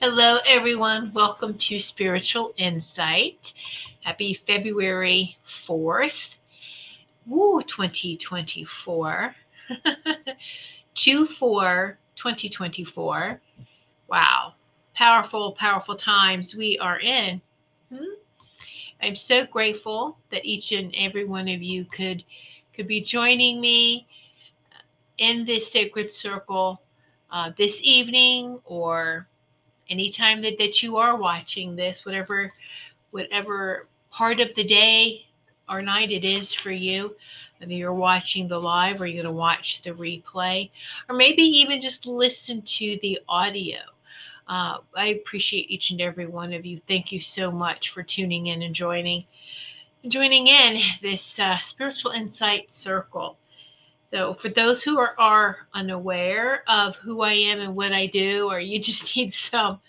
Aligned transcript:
Hello, 0.00 0.38
everyone. 0.46 1.12
Welcome 1.12 1.58
to 1.58 1.80
Spiritual 1.80 2.54
Insight. 2.56 3.52
Happy 4.04 4.40
February 4.46 5.36
4th. 5.66 6.34
Woo, 7.26 7.60
2024. 7.62 9.34
2 10.94 11.26
4 11.26 11.98
2024. 12.14 13.40
Wow. 14.06 14.54
Powerful, 14.94 15.50
powerful 15.58 15.96
times 15.96 16.54
we 16.54 16.78
are 16.78 17.00
in. 17.00 17.42
Hmm? 17.92 18.14
I'm 19.02 19.16
so 19.16 19.46
grateful 19.46 20.16
that 20.30 20.44
each 20.44 20.70
and 20.70 20.94
every 20.96 21.24
one 21.24 21.48
of 21.48 21.60
you 21.60 21.84
could 21.86 22.22
could 22.72 22.86
be 22.86 23.00
joining 23.00 23.60
me 23.60 24.06
in 25.18 25.44
this 25.44 25.72
sacred 25.72 26.12
circle 26.12 26.82
uh, 27.32 27.50
this 27.58 27.80
evening 27.82 28.60
or 28.64 29.26
anytime 29.88 30.42
that, 30.42 30.58
that 30.58 30.82
you 30.82 30.96
are 30.96 31.16
watching 31.16 31.76
this, 31.76 32.04
whatever 32.04 32.52
whatever 33.10 33.88
part 34.10 34.40
of 34.40 34.48
the 34.54 34.64
day 34.64 35.26
or 35.68 35.82
night 35.82 36.10
it 36.10 36.24
is 36.24 36.52
for 36.52 36.70
you, 36.70 37.14
whether 37.58 37.72
you're 37.72 37.92
watching 37.92 38.48
the 38.48 38.58
live 38.58 39.00
or 39.00 39.06
you're 39.06 39.22
going 39.22 39.32
to 39.32 39.38
watch 39.38 39.82
the 39.82 39.90
replay, 39.90 40.70
or 41.08 41.16
maybe 41.16 41.42
even 41.42 41.80
just 41.80 42.06
listen 42.06 42.62
to 42.62 42.98
the 43.02 43.18
audio. 43.28 43.78
Uh, 44.46 44.78
I 44.96 45.06
appreciate 45.08 45.70
each 45.70 45.90
and 45.90 46.00
every 46.00 46.26
one 46.26 46.52
of 46.52 46.64
you. 46.64 46.80
Thank 46.88 47.12
you 47.12 47.20
so 47.20 47.50
much 47.50 47.90
for 47.90 48.02
tuning 48.02 48.46
in 48.46 48.62
and 48.62 48.74
joining 48.74 49.24
joining 50.08 50.46
in 50.46 50.80
this 51.02 51.38
uh, 51.38 51.58
spiritual 51.58 52.12
insight 52.12 52.72
circle. 52.72 53.37
So, 54.10 54.34
for 54.40 54.48
those 54.48 54.82
who 54.82 54.98
are, 54.98 55.14
are 55.18 55.68
unaware 55.74 56.62
of 56.66 56.96
who 56.96 57.20
I 57.20 57.34
am 57.34 57.60
and 57.60 57.76
what 57.76 57.92
I 57.92 58.06
do, 58.06 58.48
or 58.50 58.58
you 58.58 58.78
just 58.82 59.14
need 59.14 59.34
some, 59.34 59.80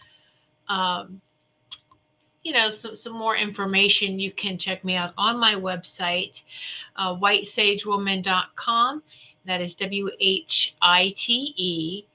um, 0.67 1.21
you 2.43 2.51
know, 2.53 2.69
some, 2.69 2.95
some 2.95 3.13
more 3.13 3.35
information, 3.35 4.19
you 4.19 4.31
can 4.31 4.57
check 4.57 4.83
me 4.83 4.95
out 4.95 5.13
on 5.17 5.39
my 5.39 5.55
website, 5.55 6.41
uh, 6.97 7.15
whitesagewoman.com. 7.15 9.03
That 9.45 9.61
is 9.61 9.73
W 9.75 10.09
H 10.19 10.75
I 10.81 11.13
T 11.15 11.53
E 11.55 12.05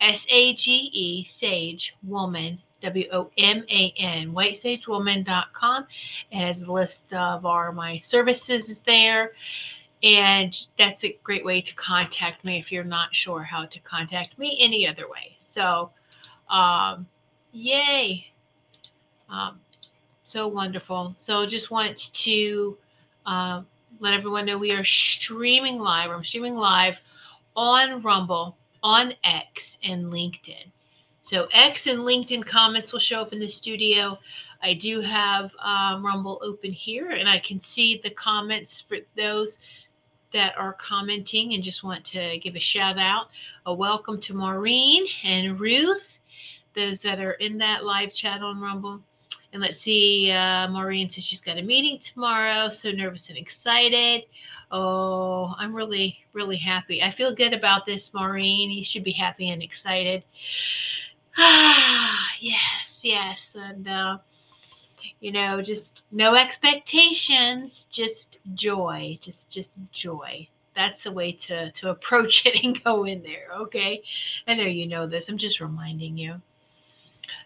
S 0.00 0.26
A 0.28 0.54
G 0.54 0.90
E, 0.92 1.24
Sage 1.24 1.94
Woman, 2.02 2.60
W 2.82 3.08
O 3.10 3.30
M 3.38 3.64
A 3.70 3.92
N, 3.96 4.32
whitesagewoman.com. 4.32 5.86
It 6.30 6.36
has 6.36 6.62
a 6.62 6.70
list 6.70 7.10
of 7.14 7.46
our 7.46 7.72
my 7.72 7.98
services 7.98 8.80
there 8.86 9.32
and 10.04 10.54
that's 10.78 11.02
a 11.02 11.18
great 11.22 11.44
way 11.46 11.62
to 11.62 11.74
contact 11.76 12.44
me 12.44 12.58
if 12.58 12.70
you're 12.70 12.84
not 12.84 13.14
sure 13.14 13.42
how 13.42 13.64
to 13.64 13.80
contact 13.80 14.38
me 14.38 14.58
any 14.60 14.86
other 14.86 15.08
way. 15.08 15.34
So, 15.40 15.90
um, 16.50 17.06
yay. 17.52 18.26
Um, 19.30 19.58
so 20.26 20.46
wonderful. 20.46 21.16
So, 21.18 21.46
just 21.46 21.70
want 21.70 22.12
to 22.12 22.76
uh, 23.24 23.62
let 23.98 24.12
everyone 24.12 24.44
know 24.44 24.58
we 24.58 24.72
are 24.72 24.84
streaming 24.84 25.78
live. 25.78 26.10
I'm 26.10 26.22
streaming 26.22 26.56
live 26.56 26.96
on 27.56 28.02
Rumble, 28.02 28.58
on 28.82 29.14
X, 29.24 29.78
and 29.82 30.12
LinkedIn. 30.12 30.70
So, 31.22 31.48
X 31.54 31.86
and 31.86 32.00
LinkedIn 32.00 32.44
comments 32.44 32.92
will 32.92 33.00
show 33.00 33.22
up 33.22 33.32
in 33.32 33.40
the 33.40 33.48
studio. 33.48 34.18
I 34.62 34.74
do 34.74 35.00
have 35.00 35.50
um, 35.62 36.04
Rumble 36.04 36.40
open 36.42 36.72
here, 36.72 37.12
and 37.12 37.26
I 37.26 37.38
can 37.38 37.60
see 37.62 38.00
the 38.02 38.10
comments 38.10 38.82
for 38.86 38.98
those 39.16 39.58
that 40.34 40.58
are 40.58 40.72
commenting 40.74 41.54
and 41.54 41.62
just 41.62 41.84
want 41.84 42.04
to 42.04 42.38
give 42.40 42.56
a 42.56 42.60
shout 42.60 42.98
out. 42.98 43.28
A 43.66 43.72
welcome 43.72 44.20
to 44.22 44.34
Maureen 44.34 45.06
and 45.22 45.58
Ruth, 45.60 46.02
those 46.74 46.98
that 47.00 47.20
are 47.20 47.34
in 47.34 47.56
that 47.58 47.84
live 47.84 48.12
chat 48.12 48.42
on 48.42 48.60
Rumble. 48.60 49.00
And 49.52 49.62
let's 49.62 49.80
see, 49.80 50.32
uh, 50.32 50.66
Maureen 50.68 51.08
says 51.08 51.22
she's 51.22 51.40
got 51.40 51.56
a 51.56 51.62
meeting 51.62 52.00
tomorrow, 52.00 52.70
so 52.72 52.90
nervous 52.90 53.28
and 53.28 53.38
excited. 53.38 54.24
Oh, 54.72 55.54
I'm 55.56 55.72
really, 55.72 56.18
really 56.32 56.56
happy. 56.56 57.00
I 57.00 57.12
feel 57.12 57.32
good 57.32 57.54
about 57.54 57.86
this, 57.86 58.12
Maureen. 58.12 58.72
You 58.72 58.84
should 58.84 59.04
be 59.04 59.12
happy 59.12 59.50
and 59.50 59.62
excited. 59.62 60.24
Ah, 61.36 62.28
yes, 62.40 63.00
yes. 63.02 63.40
And, 63.56 63.88
uh, 63.88 64.18
you 65.20 65.32
know 65.32 65.62
just 65.62 66.04
no 66.12 66.34
expectations 66.34 67.86
just 67.90 68.38
joy 68.54 69.18
just 69.20 69.48
just 69.50 69.78
joy. 69.92 70.46
That's 70.76 71.06
a 71.06 71.12
way 71.12 71.32
to 71.32 71.70
to 71.70 71.90
approach 71.90 72.46
it 72.46 72.62
and 72.62 72.82
go 72.82 73.04
in 73.04 73.22
there 73.22 73.48
okay? 73.60 74.02
I 74.46 74.54
know 74.54 74.64
you 74.64 74.86
know 74.86 75.06
this 75.06 75.28
i'm 75.28 75.38
just 75.38 75.60
reminding 75.60 76.18
you. 76.18 76.40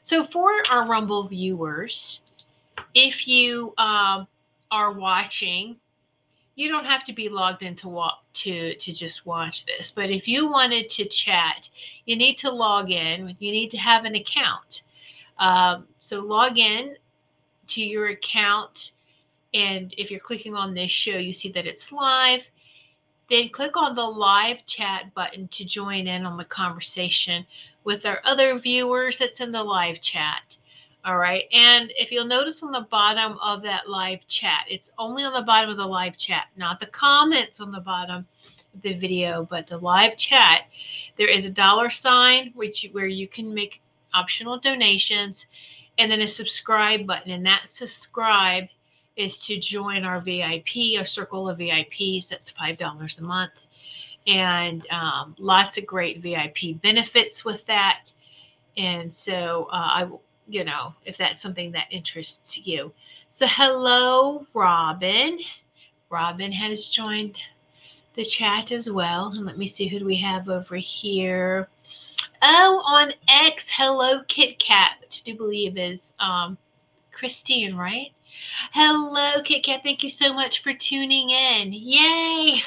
So 0.04 0.24
for 0.24 0.50
our 0.70 0.88
rumble 0.88 1.28
viewers 1.28 2.20
if 2.94 3.26
you 3.26 3.74
um, 3.78 4.26
are 4.70 4.92
watching 4.92 5.76
you 6.54 6.68
don't 6.68 6.84
have 6.84 7.04
to 7.04 7.12
be 7.12 7.28
logged 7.28 7.62
in 7.62 7.76
to 7.76 7.88
walk 7.88 8.24
to 8.34 8.74
to 8.74 8.92
just 8.92 9.24
watch 9.24 9.64
this 9.66 9.90
but 9.90 10.10
if 10.10 10.26
you 10.26 10.48
wanted 10.48 10.90
to 10.90 11.04
chat 11.04 11.68
you 12.04 12.16
need 12.16 12.36
to 12.36 12.50
log 12.50 12.90
in 12.90 13.36
you 13.38 13.52
need 13.52 13.70
to 13.70 13.76
have 13.76 14.04
an 14.04 14.14
account. 14.14 14.82
Um, 15.38 15.86
so 16.00 16.18
log 16.18 16.58
in 16.58 16.96
to 17.68 17.80
your 17.80 18.08
account. 18.08 18.92
And 19.54 19.94
if 19.96 20.10
you're 20.10 20.20
clicking 20.20 20.54
on 20.54 20.74
this 20.74 20.90
show, 20.90 21.16
you 21.16 21.32
see 21.32 21.50
that 21.52 21.66
it's 21.66 21.90
live. 21.92 22.42
then 23.30 23.48
click 23.50 23.76
on 23.76 23.94
the 23.94 24.02
live 24.02 24.64
chat 24.66 25.12
button 25.14 25.48
to 25.48 25.64
join 25.64 26.06
in 26.06 26.24
on 26.24 26.36
the 26.36 26.44
conversation 26.44 27.46
with 27.84 28.06
our 28.06 28.20
other 28.24 28.58
viewers 28.58 29.18
that's 29.18 29.40
in 29.40 29.52
the 29.52 29.62
live 29.62 30.00
chat. 30.00 30.56
All 31.04 31.16
right. 31.18 31.44
And 31.52 31.92
if 31.96 32.10
you'll 32.10 32.26
notice 32.26 32.62
on 32.62 32.72
the 32.72 32.86
bottom 32.90 33.38
of 33.42 33.62
that 33.62 33.88
live 33.88 34.26
chat, 34.28 34.64
it's 34.68 34.90
only 34.98 35.24
on 35.24 35.32
the 35.32 35.42
bottom 35.46 35.70
of 35.70 35.76
the 35.76 35.86
live 35.86 36.16
chat, 36.16 36.46
not 36.56 36.80
the 36.80 36.86
comments 36.86 37.60
on 37.60 37.70
the 37.70 37.80
bottom 37.80 38.26
of 38.74 38.82
the 38.82 38.94
video, 38.94 39.46
but 39.48 39.66
the 39.66 39.78
live 39.78 40.16
chat. 40.16 40.62
There 41.16 41.28
is 41.28 41.44
a 41.44 41.50
dollar 41.50 41.90
sign 41.90 42.52
which 42.54 42.86
where 42.92 43.06
you 43.06 43.28
can 43.28 43.54
make 43.54 43.80
optional 44.14 44.58
donations 44.58 45.46
and 45.98 46.10
then 46.10 46.20
a 46.22 46.28
subscribe 46.28 47.06
button. 47.06 47.32
And 47.32 47.44
that 47.46 47.66
subscribe 47.68 48.64
is 49.16 49.38
to 49.38 49.58
join 49.58 50.04
our 50.04 50.20
VIP, 50.20 50.96
our 50.98 51.04
circle 51.04 51.48
of 51.48 51.58
VIPs. 51.58 52.28
That's 52.28 52.52
$5 52.52 53.18
a 53.18 53.22
month. 53.22 53.52
And 54.26 54.86
um, 54.90 55.34
lots 55.38 55.76
of 55.76 55.86
great 55.86 56.22
VIP 56.22 56.80
benefits 56.82 57.44
with 57.44 57.64
that. 57.66 58.12
And 58.76 59.12
so 59.12 59.68
uh, 59.72 59.76
I, 59.76 60.10
you 60.46 60.64
know, 60.64 60.94
if 61.04 61.16
that's 61.18 61.42
something 61.42 61.72
that 61.72 61.86
interests 61.90 62.56
you. 62.58 62.92
So 63.30 63.46
hello, 63.48 64.46
Robin. 64.54 65.38
Robin 66.10 66.52
has 66.52 66.88
joined 66.88 67.36
the 68.14 68.24
chat 68.24 68.70
as 68.70 68.88
well. 68.88 69.32
And 69.34 69.44
let 69.44 69.58
me 69.58 69.68
see 69.68 69.88
who 69.88 69.98
do 69.98 70.04
we 70.04 70.16
have 70.18 70.48
over 70.48 70.76
here. 70.76 71.68
Oh, 72.40 72.82
on 72.86 73.12
X, 73.28 73.64
hello, 73.68 74.22
Kit 74.28 74.60
Kat, 74.60 74.92
which 75.00 75.22
I 75.26 75.30
do 75.30 75.36
believe 75.36 75.76
is 75.76 76.12
um, 76.20 76.56
Christine, 77.12 77.74
right? 77.74 78.12
Hello, 78.72 79.42
Kit 79.42 79.64
Kat. 79.64 79.80
Thank 79.82 80.04
you 80.04 80.10
so 80.10 80.32
much 80.32 80.62
for 80.62 80.72
tuning 80.72 81.30
in. 81.30 81.72
Yay! 81.72 82.62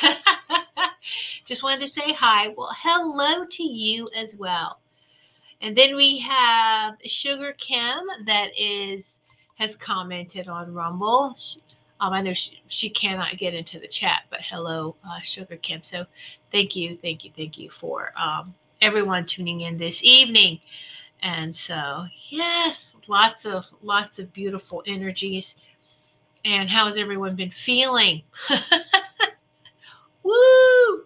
Just 1.46 1.64
wanted 1.64 1.88
to 1.88 1.88
say 1.88 2.12
hi. 2.12 2.50
Well, 2.50 2.76
hello 2.78 3.46
to 3.46 3.64
you 3.64 4.10
as 4.14 4.36
well. 4.36 4.82
And 5.62 5.78
then 5.78 5.96
we 5.96 6.20
have 6.20 6.96
Sugar 7.06 7.54
Kim 7.54 8.00
that 8.26 8.50
is 8.58 9.06
has 9.56 9.76
commented 9.78 10.50
on 10.50 10.74
Rumble. 10.74 11.38
Um, 12.02 12.14
I 12.14 12.22
know 12.22 12.34
she, 12.34 12.62
she 12.68 12.90
cannot 12.90 13.38
get 13.38 13.54
into 13.54 13.80
the 13.80 13.88
chat, 13.88 14.24
but 14.32 14.40
hello, 14.42 14.96
uh, 15.08 15.20
Sugar 15.22 15.56
Kim. 15.58 15.82
So 15.84 16.06
thank 16.52 16.76
you, 16.76 16.98
thank 17.02 17.24
you, 17.24 17.32
thank 17.38 17.58
you 17.58 17.70
for 17.80 18.12
um, 18.20 18.56
everyone 18.82 19.26
tuning 19.26 19.62
in 19.62 19.78
this 19.78 20.00
evening. 20.04 20.60
And 21.22 21.56
so, 21.56 22.06
yes, 22.30 22.88
lots 23.08 23.46
of 23.46 23.64
lots 23.82 24.20
of 24.20 24.34
beautiful 24.34 24.84
energies. 24.88 25.56
And 26.44 26.70
how 26.70 26.88
has 26.88 26.98
everyone 26.98 27.36
been 27.36 27.54
feeling? 27.64 28.24
Woo! 30.24 31.04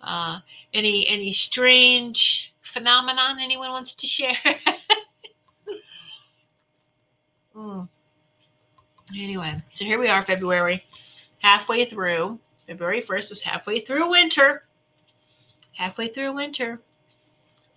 Uh, 0.00 0.40
any 0.72 1.06
any 1.08 1.32
strange 1.32 2.52
phenomenon 2.72 3.38
anyone 3.40 3.70
wants 3.70 3.94
to 3.96 4.06
share? 4.06 4.36
mm. 7.56 7.88
Anyway, 9.14 9.62
so 9.74 9.84
here 9.84 10.00
we 10.00 10.08
are, 10.08 10.24
February, 10.24 10.82
halfway 11.38 11.84
through. 11.84 12.38
February 12.66 13.02
1st 13.02 13.30
was 13.30 13.40
halfway 13.42 13.80
through 13.80 14.10
winter. 14.10 14.64
Halfway 15.72 16.08
through 16.08 16.32
winter. 16.32 16.80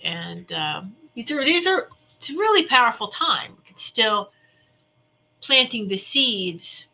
And 0.04 0.52
um, 0.52 0.96
these 1.16 1.32
are 1.32 1.44
these 1.44 1.66
are 1.68 1.90
it's 2.20 2.30
a 2.30 2.34
really 2.34 2.66
powerful 2.68 3.10
time. 3.10 3.58
It's 3.70 3.84
still 3.84 4.32
planting 5.42 5.88
the 5.88 5.98
seeds 5.98 6.86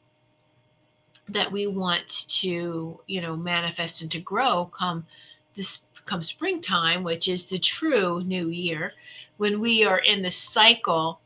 that 1.29 1.51
we 1.51 1.67
want 1.67 2.27
to, 2.27 2.99
you 3.07 3.21
know, 3.21 3.35
manifest 3.35 4.01
and 4.01 4.11
to 4.11 4.19
grow 4.19 4.65
come 4.77 5.05
this 5.55 5.79
come 6.05 6.23
springtime, 6.23 7.03
which 7.03 7.27
is 7.27 7.45
the 7.45 7.59
true 7.59 8.21
new 8.23 8.49
year, 8.49 8.93
when 9.37 9.59
we 9.59 9.85
are 9.85 9.99
in 9.99 10.21
the 10.21 10.31
cycle 10.31 11.19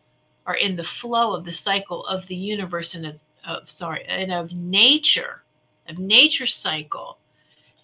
or 0.46 0.56
in 0.56 0.76
the 0.76 0.84
flow 0.84 1.34
of 1.34 1.46
the 1.46 1.54
cycle 1.54 2.06
of 2.06 2.26
the 2.28 2.36
universe 2.36 2.94
and 2.94 3.06
of, 3.06 3.16
of 3.46 3.70
sorry, 3.70 4.06
and 4.06 4.32
of 4.32 4.52
nature, 4.54 5.44
of 5.90 5.98
nature 5.98 6.48
cycle. 6.48 7.18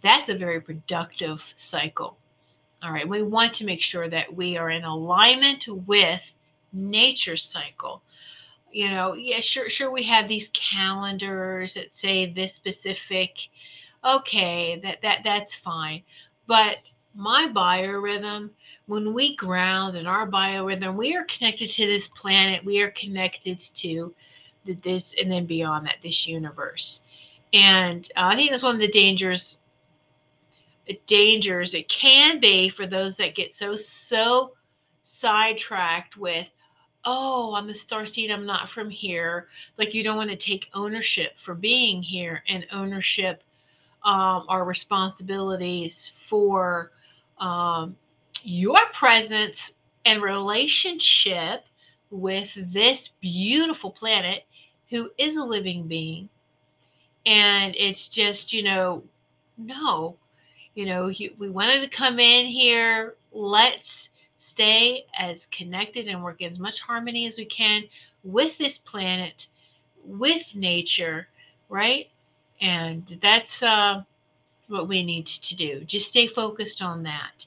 That's 0.02 0.30
a 0.30 0.36
very 0.36 0.62
productive 0.62 1.42
cycle. 1.56 2.18
All 2.84 2.92
right, 2.92 3.08
we 3.08 3.24
want 3.24 3.54
to 3.56 3.66
make 3.66 3.82
sure 3.82 4.10
that 4.10 4.36
we 4.36 4.58
are 4.58 4.70
in 4.70 4.84
alignment 4.84 5.66
with 5.88 6.20
nature 6.74 7.38
cycle. 7.38 8.02
You 8.74 8.90
know, 8.90 9.14
yeah, 9.14 9.40
sure, 9.40 9.70
sure, 9.70 9.90
we 9.90 10.04
have 10.04 10.28
these 10.28 10.50
calendars 10.54 11.76
that 11.76 11.96
say 11.96 12.26
this 12.26 12.54
specific. 12.54 13.38
Okay, 14.04 14.82
that 14.84 15.02
that 15.02 15.20
that's 15.24 15.56
fine. 15.56 16.02
But 16.46 16.78
my 17.16 17.48
biorhythm, 17.56 18.50
when 18.88 19.14
we 19.14 19.38
ground 19.38 19.96
in 19.96 20.06
our 20.06 20.28
biorhythm, 20.28 20.96
we 20.96 21.16
are 21.16 21.24
connected 21.26 21.70
to 21.72 21.86
this 21.86 22.10
planet. 22.10 22.66
We 22.66 22.82
are 22.82 22.92
connected 22.92 23.62
to 23.76 24.14
this, 24.66 25.14
and 25.22 25.32
then 25.32 25.46
beyond 25.46 25.86
that, 25.86 25.98
this 26.04 26.28
universe. 26.28 27.00
And 27.54 28.12
uh, 28.18 28.32
I 28.32 28.36
think 28.36 28.52
that's 28.52 28.64
one 28.64 28.76
of 28.76 28.82
the 28.82 28.88
dangers 28.90 29.56
dangers 31.08 31.74
it 31.74 31.88
can 31.90 32.40
be 32.40 32.70
for 32.70 32.86
those 32.86 33.16
that 33.16 33.36
get 33.36 33.56
so 33.56 33.76
so 33.76 34.54
sidetracked 35.04 36.18
with 36.18 36.48
oh 37.06 37.54
i'm 37.56 37.70
a 37.70 37.74
star 37.74 38.06
seed 38.06 38.32
i'm 38.32 38.46
not 38.46 38.70
from 38.70 38.90
here. 38.90 39.48
Like 39.78 39.94
you 39.94 40.04
don't 40.04 40.18
want 40.18 40.30
to 40.30 40.36
take 40.36 40.68
ownership 40.74 41.34
for 41.44 41.54
being 41.54 42.02
here 42.02 42.44
and 42.48 42.66
ownership 42.72 43.44
um, 44.04 44.46
or 44.50 44.66
responsibilities 44.66 46.12
for 46.30 46.92
um, 47.40 47.96
your 48.44 48.80
presence 48.94 49.72
and 50.06 50.22
relationship 50.22 51.64
with 52.12 52.50
this 52.74 53.10
beautiful 53.22 53.92
planet 53.92 54.44
who 54.90 55.10
is 55.18 55.38
a 55.38 55.44
living 55.44 55.88
being. 55.88 56.30
And 57.26 57.74
it's 57.78 58.10
just 58.10 58.52
you 58.52 58.64
know 58.64 59.04
no 59.58 60.18
you 60.76 60.86
know, 60.86 61.12
we 61.38 61.50
wanted 61.50 61.82
to 61.82 61.96
come 61.96 62.20
in 62.20 62.46
here. 62.46 63.16
Let's 63.32 64.10
stay 64.40 65.06
as 65.18 65.48
connected 65.52 66.08
and 66.08 66.24
work 66.24 66.42
in 66.42 66.52
as 66.52 66.60
much 66.60 66.80
harmony 66.80 67.28
as 67.28 67.38
we 67.38 67.46
can 67.46 67.84
with 68.24 68.58
this 68.58 68.78
planet, 68.78 69.48
with 70.04 70.44
nature, 70.54 71.28
right? 71.70 72.10
And 72.62 73.20
that's 73.22 73.62
uh, 73.62 74.04
what 74.68 74.88
we 74.88 75.04
need 75.04 75.28
to 75.28 75.56
do. 75.56 75.82
Just 75.82 76.10
stay 76.10 76.28
focused 76.28 76.82
on 76.82 77.04
that. 77.04 77.46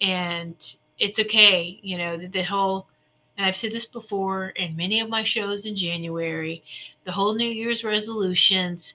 And 0.00 0.54
it's 0.98 1.18
okay, 1.18 1.78
you 1.82 1.98
know, 1.98 2.16
the, 2.16 2.26
the 2.28 2.42
whole, 2.42 2.86
and 3.36 3.46
I've 3.46 3.56
said 3.56 3.72
this 3.72 3.86
before 3.86 4.50
in 4.50 4.76
many 4.76 5.00
of 5.00 5.08
my 5.08 5.24
shows 5.24 5.66
in 5.66 5.76
January, 5.76 6.62
the 7.04 7.12
whole 7.12 7.34
New 7.34 7.48
Year's 7.48 7.84
resolutions 7.84 8.94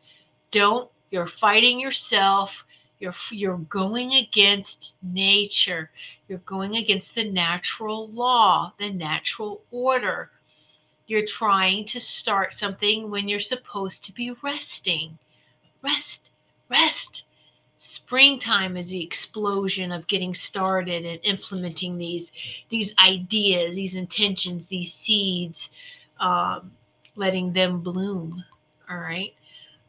don't, 0.51 0.89
you're 1.11 1.27
fighting 1.39 1.79
yourself 1.79 2.51
you're 3.01 3.15
you're 3.31 3.57
going 3.57 4.13
against 4.13 4.93
nature. 5.01 5.89
You're 6.27 6.37
going 6.39 6.75
against 6.75 7.15
the 7.15 7.29
natural 7.29 8.07
law, 8.09 8.73
the 8.79 8.91
natural 8.91 9.63
order. 9.71 10.29
You're 11.07 11.25
trying 11.25 11.85
to 11.85 11.99
start 11.99 12.53
something 12.53 13.09
when 13.09 13.27
you're 13.27 13.39
supposed 13.39 14.05
to 14.05 14.13
be 14.13 14.31
resting. 14.43 15.17
Rest, 15.81 16.29
rest. 16.69 17.23
Springtime 17.79 18.77
is 18.77 18.89
the 18.89 19.03
explosion 19.03 19.91
of 19.91 20.05
getting 20.05 20.35
started 20.35 21.03
and 21.03 21.19
implementing 21.23 21.97
these 21.97 22.31
these 22.69 22.93
ideas, 23.03 23.75
these 23.75 23.95
intentions, 23.95 24.67
these 24.67 24.93
seeds, 24.93 25.69
um, 26.19 26.71
letting 27.15 27.51
them 27.51 27.81
bloom. 27.81 28.43
All 28.87 28.97
right. 28.97 29.33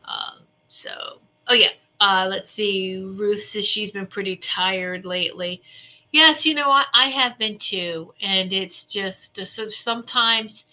Uh, 0.08 0.38
so, 0.70 1.18
oh 1.48 1.54
yeah, 1.54 1.68
uh, 2.02 2.26
let's 2.28 2.50
see. 2.50 2.96
Ruth 2.96 3.44
says 3.44 3.64
she's 3.64 3.92
been 3.92 4.08
pretty 4.08 4.34
tired 4.34 5.04
lately. 5.04 5.62
Yes, 6.10 6.44
you 6.44 6.52
know, 6.52 6.68
I, 6.68 6.84
I 6.94 7.08
have 7.10 7.38
been 7.38 7.58
too. 7.58 8.12
And 8.20 8.52
it's 8.52 8.82
just 8.82 9.38
uh, 9.38 9.44
so 9.44 9.68
sometimes, 9.68 10.64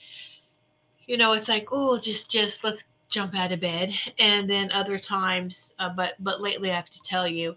you 1.06 1.18
know, 1.18 1.34
it's 1.34 1.48
like, 1.48 1.68
oh, 1.72 2.00
just, 2.00 2.32
just 2.32 2.64
let's 2.64 2.84
jump 3.10 3.36
out 3.36 3.52
of 3.52 3.60
bed. 3.60 3.94
And 4.18 4.50
then 4.50 4.72
other 4.72 4.98
times, 4.98 5.72
uh, 5.78 5.90
but, 5.96 6.16
but 6.20 6.42
lately 6.42 6.72
I 6.72 6.76
have 6.78 6.90
to 6.90 7.02
tell 7.04 7.28
you, 7.28 7.56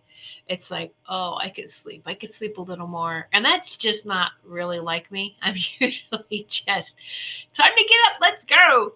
it's 0.49 0.71
like, 0.71 0.93
oh, 1.09 1.39
I 1.41 1.49
could 1.49 1.71
sleep. 1.71 2.03
I 2.05 2.13
could 2.13 2.35
sleep 2.35 2.59
a 2.59 2.63
little 2.63 2.87
more. 2.87 3.27
And 3.33 3.43
that's 3.43 3.77
just 3.77 4.05
not 4.05 4.33
really 4.45 4.81
like 4.81 5.11
me. 5.11 5.39
I'm 5.43 5.57
usually 5.79 6.47
just 6.47 6.95
time 7.55 7.73
to 7.75 7.85
get 7.85 8.07
up. 8.07 8.21
Let's 8.21 8.45
go. 8.45 8.93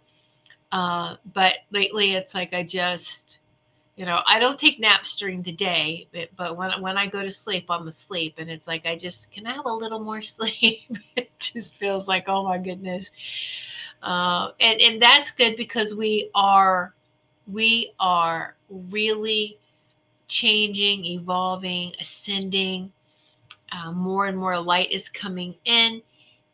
Uh, 0.71 1.16
but 1.33 1.54
lately 1.71 2.12
it's 2.12 2.35
like 2.35 2.52
I 2.52 2.62
just, 2.62 3.38
you 3.97 4.05
know 4.07 4.21
i 4.26 4.38
don't 4.38 4.59
take 4.59 4.79
naps 4.79 5.17
during 5.17 5.43
the 5.43 5.53
day 5.53 6.07
but, 6.12 6.29
but 6.37 6.57
when, 6.57 6.71
when 6.81 6.97
i 6.97 7.07
go 7.07 7.23
to 7.23 7.31
sleep 7.31 7.67
i'm 7.71 7.88
asleep 7.88 8.35
and 8.38 8.50
it's 8.50 8.67
like 8.67 8.87
i 8.87 8.97
just 8.97 9.31
can 9.33 9.47
I 9.47 9.55
have 9.55 9.67
a 9.67 9.73
little 9.73 10.00
more 10.00 10.23
sleep 10.23 10.83
it 11.17 11.31
just 11.38 11.75
feels 11.76 12.07
like 12.07 12.25
oh 12.29 12.45
my 12.45 12.59
goodness 12.59 13.07
uh, 14.03 14.50
and 14.61 14.81
and 14.81 15.03
that's 15.03 15.31
good 15.33 15.57
because 15.57 15.95
we 15.95 16.31
are 16.35 16.95
we 17.47 17.93
are 17.99 18.57
really 18.71 19.59
changing, 20.29 21.05
evolving, 21.05 21.93
ascending. 22.00 22.93
Uh, 23.73 23.93
more 23.93 24.26
and 24.26 24.38
more 24.38 24.59
light 24.61 24.91
is 24.93 25.09
coming 25.09 25.55
in, 25.65 26.00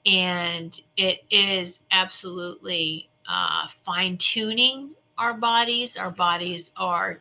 and 0.07 0.81
it 0.97 1.25
is 1.31 1.79
absolutely 1.91 3.11
uh, 3.29 3.67
fine 3.85 4.17
tuning 4.17 4.91
our 5.19 5.35
bodies. 5.35 5.97
Our 5.97 6.11
bodies 6.11 6.71
are 6.77 7.21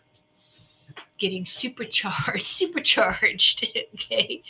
getting 1.22 1.46
supercharged, 1.46 2.48
supercharged. 2.58 3.66
okay. 3.94 4.42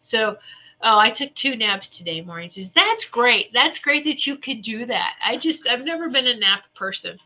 So, 0.00 0.36
oh, 0.82 0.98
I 0.98 1.10
took 1.10 1.32
two 1.34 1.54
naps 1.54 1.90
today. 1.90 2.22
Maureen 2.22 2.50
says, 2.50 2.70
That's 2.74 3.04
great. 3.04 3.52
That's 3.52 3.78
great 3.78 4.04
that 4.04 4.26
you 4.26 4.36
can 4.36 4.60
do 4.60 4.86
that. 4.86 5.14
I 5.24 5.36
just, 5.36 5.68
I've 5.68 5.84
never 5.84 6.08
been 6.08 6.26
a 6.26 6.36
nap 6.36 6.62
person. 6.74 7.18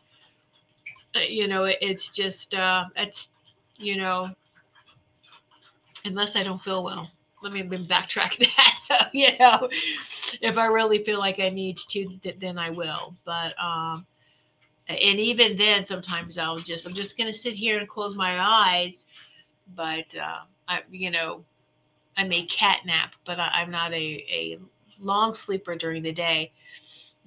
Uh, 1.15 1.21
you 1.21 1.47
know, 1.47 1.63
it, 1.63 1.77
it's 1.81 2.09
just, 2.09 2.53
uh, 2.53 2.85
it's, 2.97 3.29
you 3.77 3.97
know, 3.97 4.29
unless 6.05 6.35
I 6.35 6.43
don't 6.43 6.61
feel 6.61 6.83
well. 6.83 7.09
Let 7.41 7.53
me 7.53 7.63
backtrack 7.63 8.37
that. 8.89 9.13
you 9.13 9.29
know, 9.39 9.69
if 10.41 10.57
I 10.57 10.65
really 10.65 11.05
feel 11.05 11.19
like 11.19 11.39
I 11.39 11.49
need 11.49 11.77
to, 11.89 12.19
then 12.41 12.57
I 12.57 12.69
will. 12.69 13.15
But, 13.23 13.53
um, 13.63 14.05
and 14.89 15.19
even 15.19 15.55
then 15.55 15.85
sometimes 15.85 16.37
i'll 16.37 16.59
just 16.59 16.85
i'm 16.85 16.93
just 16.95 17.17
going 17.17 17.31
to 17.31 17.37
sit 17.37 17.53
here 17.53 17.79
and 17.79 17.87
close 17.87 18.15
my 18.15 18.39
eyes 18.39 19.05
but 19.75 20.05
uh, 20.21 20.39
i 20.67 20.81
you 20.91 21.11
know 21.11 21.43
i 22.17 22.23
may 22.23 22.45
cat 22.45 22.79
nap 22.85 23.13
but 23.25 23.39
I, 23.39 23.61
am 23.61 23.71
not 23.71 23.93
a, 23.93 23.95
a 23.95 24.59
long 24.99 25.33
sleeper 25.33 25.75
during 25.75 26.03
the 26.03 26.11
day. 26.11 26.51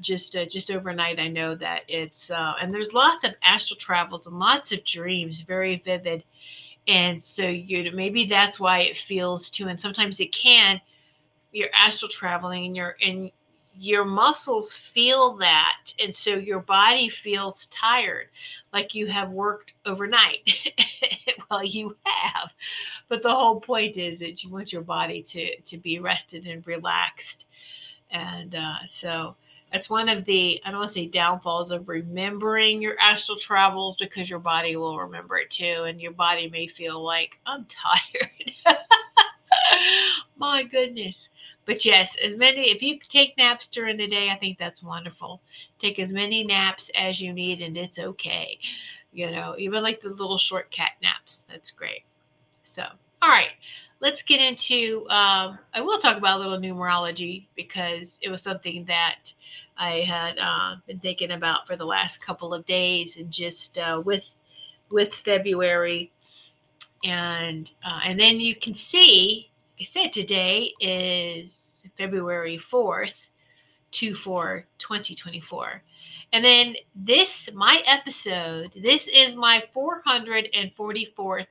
Just 0.00 0.34
uh, 0.34 0.46
just 0.46 0.70
overnight 0.70 1.20
i 1.20 1.28
know 1.28 1.54
that 1.54 1.82
it's 1.86 2.30
uh, 2.30 2.54
and 2.60 2.74
there's 2.74 2.92
lots 2.92 3.24
of 3.24 3.34
astral 3.42 3.78
travels 3.78 4.26
and 4.26 4.38
lots 4.38 4.72
of 4.72 4.84
dreams 4.84 5.40
very 5.46 5.82
vivid. 5.84 6.24
And 6.88 7.22
so 7.22 7.42
you 7.46 7.92
maybe 7.92 8.26
that's 8.26 8.58
why 8.58 8.80
it 8.80 8.96
feels 9.06 9.50
too 9.50 9.68
and 9.68 9.80
sometimes 9.80 10.18
it 10.18 10.34
can 10.34 10.80
you're 11.52 11.68
astral 11.74 12.10
traveling 12.10 12.66
and 12.66 12.76
you're 12.76 12.96
and 13.04 13.30
your 13.74 14.04
muscles 14.04 14.74
feel 14.94 15.36
that 15.36 15.78
and 15.98 16.14
so 16.14 16.34
your 16.34 16.60
body 16.60 17.08
feels 17.08 17.66
tired 17.66 18.28
like 18.72 18.94
you 18.94 19.06
have 19.06 19.30
worked 19.30 19.74
overnight 19.86 20.48
well 21.50 21.64
you 21.64 21.96
have. 22.04 22.50
But 23.08 23.22
the 23.22 23.34
whole 23.34 23.60
point 23.60 23.96
is 23.96 24.18
that 24.20 24.42
you 24.42 24.50
want 24.50 24.72
your 24.72 24.82
body 24.82 25.22
to 25.22 25.60
to 25.60 25.78
be 25.78 25.98
rested 25.98 26.46
and 26.46 26.66
relaxed. 26.66 27.46
And 28.10 28.54
uh, 28.54 28.78
so 28.90 29.36
that's 29.72 29.88
one 29.88 30.08
of 30.08 30.24
the 30.26 30.60
i 30.64 30.70
don't 30.70 30.80
want 30.80 30.90
to 30.90 30.94
say 30.94 31.06
downfalls 31.06 31.70
of 31.70 31.88
remembering 31.88 32.82
your 32.82 32.98
astral 33.00 33.38
travels 33.38 33.96
because 33.98 34.28
your 34.28 34.38
body 34.38 34.76
will 34.76 34.98
remember 34.98 35.38
it 35.38 35.50
too 35.50 35.84
and 35.86 36.00
your 36.00 36.12
body 36.12 36.48
may 36.50 36.66
feel 36.66 37.02
like 37.02 37.38
i'm 37.46 37.66
tired. 38.64 38.76
My 40.36 40.62
goodness 40.62 41.28
but 41.64 41.84
yes, 41.84 42.14
as 42.24 42.36
many, 42.36 42.70
if 42.70 42.82
you 42.82 42.98
take 43.08 43.36
naps 43.36 43.68
during 43.68 43.96
the 43.96 44.08
day, 44.08 44.30
I 44.30 44.36
think 44.36 44.58
that's 44.58 44.82
wonderful. 44.82 45.40
Take 45.80 45.98
as 45.98 46.12
many 46.12 46.44
naps 46.44 46.90
as 46.98 47.20
you 47.20 47.32
need, 47.32 47.62
and 47.62 47.76
it's 47.76 47.98
okay. 47.98 48.58
You 49.12 49.30
know, 49.30 49.54
even 49.58 49.82
like 49.82 50.00
the 50.00 50.08
little 50.08 50.38
short 50.38 50.70
cat 50.70 50.92
naps, 51.02 51.44
that's 51.48 51.70
great. 51.70 52.02
So, 52.64 52.82
all 53.20 53.28
right, 53.28 53.50
let's 54.00 54.22
get 54.22 54.40
into, 54.40 55.06
um, 55.08 55.58
I 55.72 55.80
will 55.80 56.00
talk 56.00 56.16
about 56.16 56.40
a 56.40 56.42
little 56.42 56.58
numerology 56.58 57.46
because 57.54 58.18
it 58.20 58.30
was 58.30 58.42
something 58.42 58.84
that 58.86 59.32
I 59.76 60.00
had 60.00 60.38
uh, 60.40 60.76
been 60.86 60.98
thinking 60.98 61.30
about 61.30 61.66
for 61.66 61.76
the 61.76 61.84
last 61.84 62.20
couple 62.20 62.52
of 62.52 62.66
days 62.66 63.16
and 63.16 63.30
just 63.30 63.78
uh, 63.78 64.02
with, 64.04 64.24
with 64.90 65.14
February. 65.14 66.10
And, 67.04 67.70
uh, 67.84 68.00
and 68.04 68.18
then 68.18 68.40
you 68.40 68.56
can 68.56 68.74
see 68.74 69.51
I 69.82 69.84
said 69.84 70.12
today 70.12 70.72
is 70.78 71.50
February 71.98 72.62
4th, 72.72 73.14
2 73.90 74.14
4 74.14 74.64
2024. 74.78 75.82
And 76.32 76.44
then 76.44 76.76
this, 76.94 77.28
my 77.52 77.82
episode, 77.84 78.70
this 78.80 79.02
is 79.12 79.34
my 79.34 79.64
444th 79.74 81.46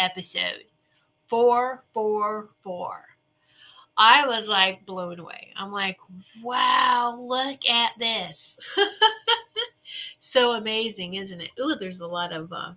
episode. 0.00 0.64
444. 1.28 3.04
I 3.96 4.26
was 4.26 4.48
like 4.48 4.84
blown 4.84 5.20
away. 5.20 5.52
I'm 5.54 5.70
like, 5.70 5.98
wow, 6.42 7.16
look 7.16 7.68
at 7.68 7.92
this. 8.00 8.58
so 10.18 10.54
amazing, 10.54 11.14
isn't 11.14 11.40
it? 11.40 11.50
Ooh, 11.60 11.76
there's 11.78 12.00
a 12.00 12.06
lot 12.06 12.32
of 12.32 12.52
uh, 12.52 12.72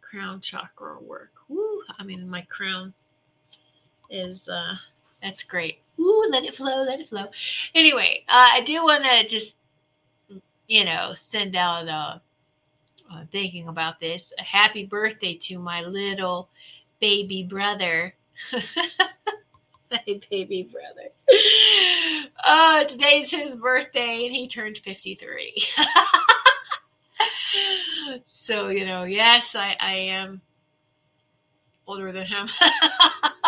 crown 0.00 0.40
chakra 0.40 1.00
work. 1.00 1.32
Woo, 1.48 1.82
I 1.98 2.04
mean, 2.04 2.28
my 2.28 2.42
crown 2.42 2.94
is 4.10 4.48
uh 4.48 4.74
that's 5.22 5.42
great. 5.42 5.78
Ooh, 5.98 6.26
let 6.30 6.44
it 6.44 6.56
flow, 6.56 6.82
let 6.82 7.00
it 7.00 7.08
flow. 7.08 7.26
Anyway, 7.74 8.24
uh, 8.28 8.48
I 8.52 8.60
do 8.62 8.84
want 8.84 9.04
to 9.04 9.26
just 9.26 9.52
you 10.66 10.84
know 10.84 11.14
send 11.14 11.56
out 11.56 11.88
uh, 11.88 12.18
uh 13.12 13.24
thinking 13.32 13.68
about 13.68 14.00
this 14.00 14.32
a 14.38 14.42
happy 14.42 14.84
birthday 14.84 15.34
to 15.34 15.58
my 15.58 15.82
little 15.82 16.48
baby 17.00 17.42
brother. 17.42 18.14
my 19.90 20.20
baby 20.30 20.68
brother. 20.70 21.10
Oh, 22.46 22.84
today's 22.88 23.30
his 23.30 23.54
birthday 23.56 24.26
and 24.26 24.34
he 24.34 24.48
turned 24.48 24.78
53. 24.84 25.64
so, 28.46 28.68
you 28.68 28.86
know, 28.86 29.04
yes, 29.04 29.54
I, 29.54 29.76
I 29.78 29.92
am 29.92 30.40
older 31.86 32.12
than 32.12 32.26
him. 32.26 32.48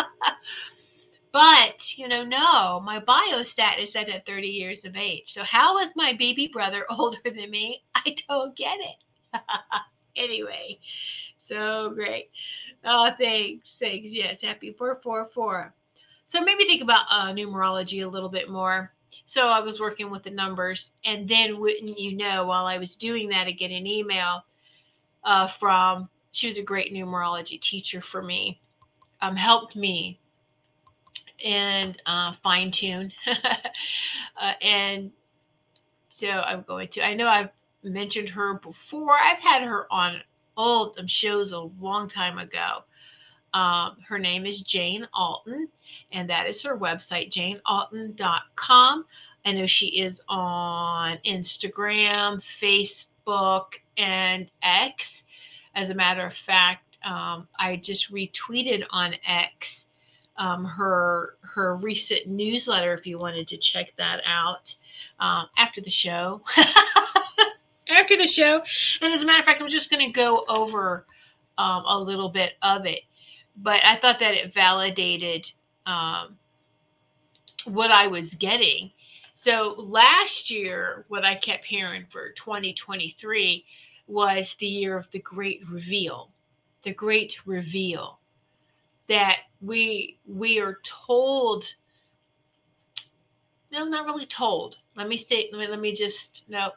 But, 1.32 1.96
you 1.96 2.08
know, 2.08 2.24
no, 2.24 2.78
my 2.80 3.00
biostat 3.00 3.82
is 3.82 3.92
set 3.92 4.10
at 4.10 4.26
30 4.26 4.48
years 4.48 4.84
of 4.84 4.96
age. 4.96 5.32
So, 5.32 5.42
how 5.42 5.78
is 5.78 5.88
my 5.96 6.12
baby 6.12 6.46
brother 6.46 6.84
older 6.90 7.18
than 7.24 7.50
me? 7.50 7.82
I 7.94 8.14
don't 8.28 8.54
get 8.54 8.78
it. 8.78 9.40
anyway, 10.16 10.78
so 11.48 11.90
great. 11.94 12.30
Oh, 12.84 13.10
thanks. 13.18 13.66
Thanks. 13.80 14.12
Yes, 14.12 14.40
happy 14.42 14.72
444. 14.72 15.74
So, 16.26 16.38
it 16.38 16.44
made 16.44 16.58
me 16.58 16.66
think 16.66 16.82
about 16.82 17.06
uh, 17.10 17.32
numerology 17.32 18.04
a 18.04 18.08
little 18.08 18.28
bit 18.28 18.50
more. 18.50 18.92
So, 19.24 19.48
I 19.48 19.60
was 19.60 19.80
working 19.80 20.10
with 20.10 20.24
the 20.24 20.30
numbers. 20.30 20.90
And 21.06 21.26
then, 21.26 21.58
wouldn't 21.58 21.98
you 21.98 22.14
know, 22.14 22.44
while 22.44 22.66
I 22.66 22.76
was 22.76 22.94
doing 22.94 23.30
that, 23.30 23.46
I 23.46 23.52
get 23.52 23.70
an 23.70 23.86
email 23.86 24.44
uh, 25.24 25.48
from, 25.58 26.10
she 26.32 26.48
was 26.48 26.58
a 26.58 26.62
great 26.62 26.92
numerology 26.92 27.58
teacher 27.58 28.02
for 28.02 28.22
me, 28.22 28.60
um, 29.22 29.34
helped 29.34 29.76
me 29.76 30.18
and 31.44 32.00
uh, 32.06 32.32
fine 32.42 32.70
tune. 32.70 33.12
uh, 33.26 34.52
and 34.60 35.10
so 36.18 36.28
I'm 36.28 36.62
going 36.62 36.88
to, 36.88 37.04
I 37.04 37.14
know 37.14 37.28
I've 37.28 37.50
mentioned 37.82 38.28
her 38.30 38.54
before. 38.54 39.12
I've 39.12 39.40
had 39.40 39.62
her 39.62 39.92
on 39.92 40.20
old 40.56 40.98
um, 40.98 41.06
shows 41.06 41.52
a 41.52 41.58
long 41.80 42.08
time 42.08 42.38
ago. 42.38 42.84
Um, 43.54 43.96
her 44.08 44.18
name 44.18 44.46
is 44.46 44.62
Jane 44.62 45.06
Alton, 45.12 45.68
and 46.10 46.30
that 46.30 46.46
is 46.46 46.62
her 46.62 46.76
website, 46.76 47.30
janealton.com. 47.30 49.04
I 49.44 49.52
know 49.52 49.66
she 49.66 49.86
is 50.00 50.20
on 50.28 51.18
Instagram, 51.26 52.40
Facebook, 52.62 53.66
and 53.98 54.50
X. 54.62 55.24
As 55.74 55.90
a 55.90 55.94
matter 55.94 56.26
of 56.26 56.32
fact, 56.46 56.98
um, 57.04 57.48
I 57.58 57.76
just 57.76 58.12
retweeted 58.12 58.84
on 58.90 59.14
X 59.26 59.86
um, 60.36 60.64
her 60.64 61.36
her 61.42 61.76
recent 61.76 62.26
newsletter 62.26 62.94
if 62.94 63.06
you 63.06 63.18
wanted 63.18 63.48
to 63.48 63.56
check 63.56 63.92
that 63.98 64.20
out 64.26 64.74
um, 65.20 65.46
after 65.56 65.80
the 65.80 65.90
show. 65.90 66.42
after 67.88 68.16
the 68.16 68.26
show, 68.26 68.62
and 69.00 69.12
as 69.12 69.22
a 69.22 69.26
matter 69.26 69.40
of 69.40 69.44
fact, 69.44 69.60
I'm 69.60 69.68
just 69.68 69.90
going 69.90 70.06
to 70.06 70.12
go 70.12 70.44
over 70.48 71.06
um, 71.58 71.84
a 71.86 71.98
little 71.98 72.30
bit 72.30 72.52
of 72.62 72.86
it, 72.86 73.00
but 73.56 73.80
I 73.84 73.98
thought 73.98 74.18
that 74.20 74.34
it 74.34 74.54
validated 74.54 75.50
um, 75.86 76.38
what 77.64 77.90
I 77.90 78.06
was 78.06 78.32
getting. 78.34 78.90
So 79.34 79.74
last 79.76 80.50
year, 80.50 81.04
what 81.08 81.24
I 81.24 81.34
kept 81.34 81.64
hearing 81.64 82.06
for 82.10 82.30
2023 82.30 83.64
was 84.06 84.54
the 84.58 84.66
year 84.66 84.96
of 84.96 85.06
the 85.12 85.18
great 85.18 85.62
reveal. 85.68 86.30
The 86.84 86.92
great 86.92 87.36
reveal 87.46 88.18
that 89.08 89.38
we 89.62 90.18
we 90.26 90.58
are 90.58 90.78
told 90.84 91.64
no 93.70 93.84
not 93.84 94.04
really 94.04 94.26
told. 94.26 94.76
Let 94.96 95.08
me 95.08 95.16
say 95.16 95.48
let 95.52 95.60
me 95.60 95.66
let 95.68 95.80
me 95.80 95.94
just 95.94 96.42
no. 96.48 96.72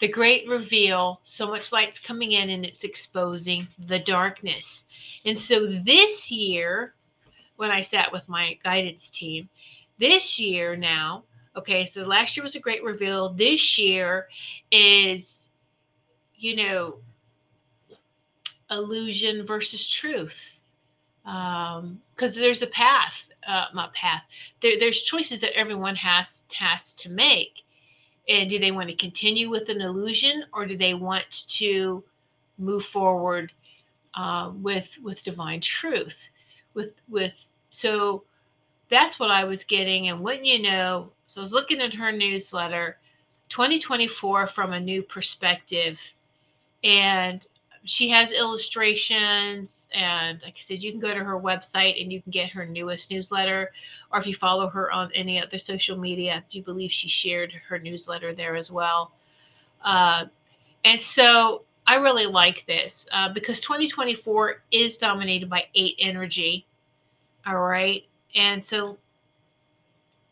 The 0.00 0.08
great 0.08 0.48
reveal 0.48 1.20
so 1.24 1.46
much 1.46 1.72
light's 1.72 1.98
coming 1.98 2.32
in 2.32 2.48
and 2.48 2.64
it's 2.64 2.84
exposing 2.84 3.68
the 3.86 3.98
darkness. 3.98 4.84
And 5.26 5.38
so 5.38 5.66
this 5.84 6.30
year 6.30 6.94
when 7.56 7.70
i 7.70 7.82
sat 7.82 8.10
with 8.10 8.26
my 8.26 8.58
guidance 8.64 9.10
team 9.10 9.46
this 9.98 10.38
year 10.38 10.76
now 10.76 11.22
okay 11.54 11.84
so 11.84 12.00
last 12.00 12.34
year 12.34 12.42
was 12.42 12.54
a 12.54 12.60
great 12.60 12.82
reveal. 12.82 13.34
This 13.34 13.76
year 13.76 14.28
is 14.70 15.48
you 16.36 16.56
know 16.56 16.96
illusion 18.70 19.46
versus 19.46 19.86
truth. 19.86 20.32
Because 21.24 21.82
um, 21.82 22.00
there's 22.34 22.62
a 22.62 22.66
path, 22.68 23.14
uh, 23.46 23.66
not 23.74 23.94
path. 23.94 24.22
There, 24.62 24.78
there's 24.78 25.02
choices 25.02 25.40
that 25.40 25.56
everyone 25.56 25.96
has 25.96 26.26
has 26.52 26.92
to 26.94 27.08
make. 27.08 27.62
And 28.28 28.48
do 28.48 28.58
they 28.58 28.70
want 28.70 28.88
to 28.88 28.96
continue 28.96 29.50
with 29.50 29.68
an 29.68 29.80
illusion, 29.80 30.44
or 30.52 30.66
do 30.66 30.76
they 30.76 30.94
want 30.94 31.46
to 31.48 32.04
move 32.58 32.84
forward 32.84 33.52
uh, 34.14 34.52
with 34.54 34.88
with 35.02 35.22
divine 35.24 35.60
truth? 35.60 36.16
With 36.74 36.92
with 37.08 37.32
so 37.70 38.24
that's 38.90 39.18
what 39.18 39.30
I 39.30 39.44
was 39.44 39.64
getting. 39.64 40.08
And 40.08 40.20
wouldn't 40.20 40.46
you 40.46 40.62
know? 40.62 41.10
So 41.26 41.40
I 41.40 41.44
was 41.44 41.52
looking 41.52 41.80
at 41.80 41.94
her 41.94 42.12
newsletter, 42.12 42.98
2024 43.50 44.48
from 44.48 44.72
a 44.72 44.80
new 44.80 45.02
perspective, 45.02 45.96
and 46.84 47.46
she 47.84 48.08
has 48.10 48.30
illustrations 48.30 49.86
and 49.94 50.40
like 50.42 50.54
i 50.56 50.60
said 50.60 50.82
you 50.82 50.90
can 50.90 51.00
go 51.00 51.14
to 51.14 51.24
her 51.24 51.40
website 51.40 52.00
and 52.00 52.12
you 52.12 52.20
can 52.22 52.30
get 52.30 52.50
her 52.50 52.66
newest 52.66 53.10
newsletter 53.10 53.72
or 54.12 54.20
if 54.20 54.26
you 54.26 54.34
follow 54.34 54.68
her 54.68 54.92
on 54.92 55.10
any 55.14 55.42
other 55.42 55.58
social 55.58 55.96
media 55.96 56.34
i 56.36 56.42
do 56.50 56.62
believe 56.62 56.92
she 56.92 57.08
shared 57.08 57.52
her 57.68 57.78
newsletter 57.78 58.34
there 58.34 58.56
as 58.56 58.70
well. 58.70 59.12
Uh, 59.84 60.26
and 60.84 61.00
so 61.00 61.62
i 61.86 61.96
really 61.96 62.26
like 62.26 62.64
this 62.66 63.06
uh, 63.12 63.32
because 63.32 63.60
2024 63.60 64.62
is 64.70 64.96
dominated 64.96 65.48
by 65.48 65.64
eight 65.74 65.96
energy 65.98 66.66
all 67.46 67.60
right? 67.60 68.04
And 68.34 68.64
so 68.64 68.98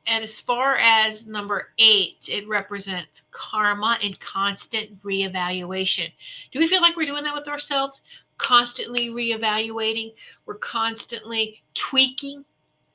and 0.09 0.25
as 0.25 0.41
far 0.41 0.77
as 0.77 1.27
number 1.27 1.69
eight, 1.79 2.25
it 2.29 2.49
represents 2.49 3.21
karma 3.31 3.99
and 4.03 4.19
constant 4.21 5.03
reevaluation. 5.03 6.11
Do 6.51 6.59
we 6.59 6.67
feel 6.67 6.81
like 6.81 6.97
we're 6.97 7.07
doing 7.07 7.25
that 7.25 7.35
with 7.35 7.47
ourselves? 7.47 8.01
Constantly 8.39 9.11
reevaluating, 9.11 10.15
we're 10.47 10.55
constantly 10.55 11.63
tweaking. 11.75 12.45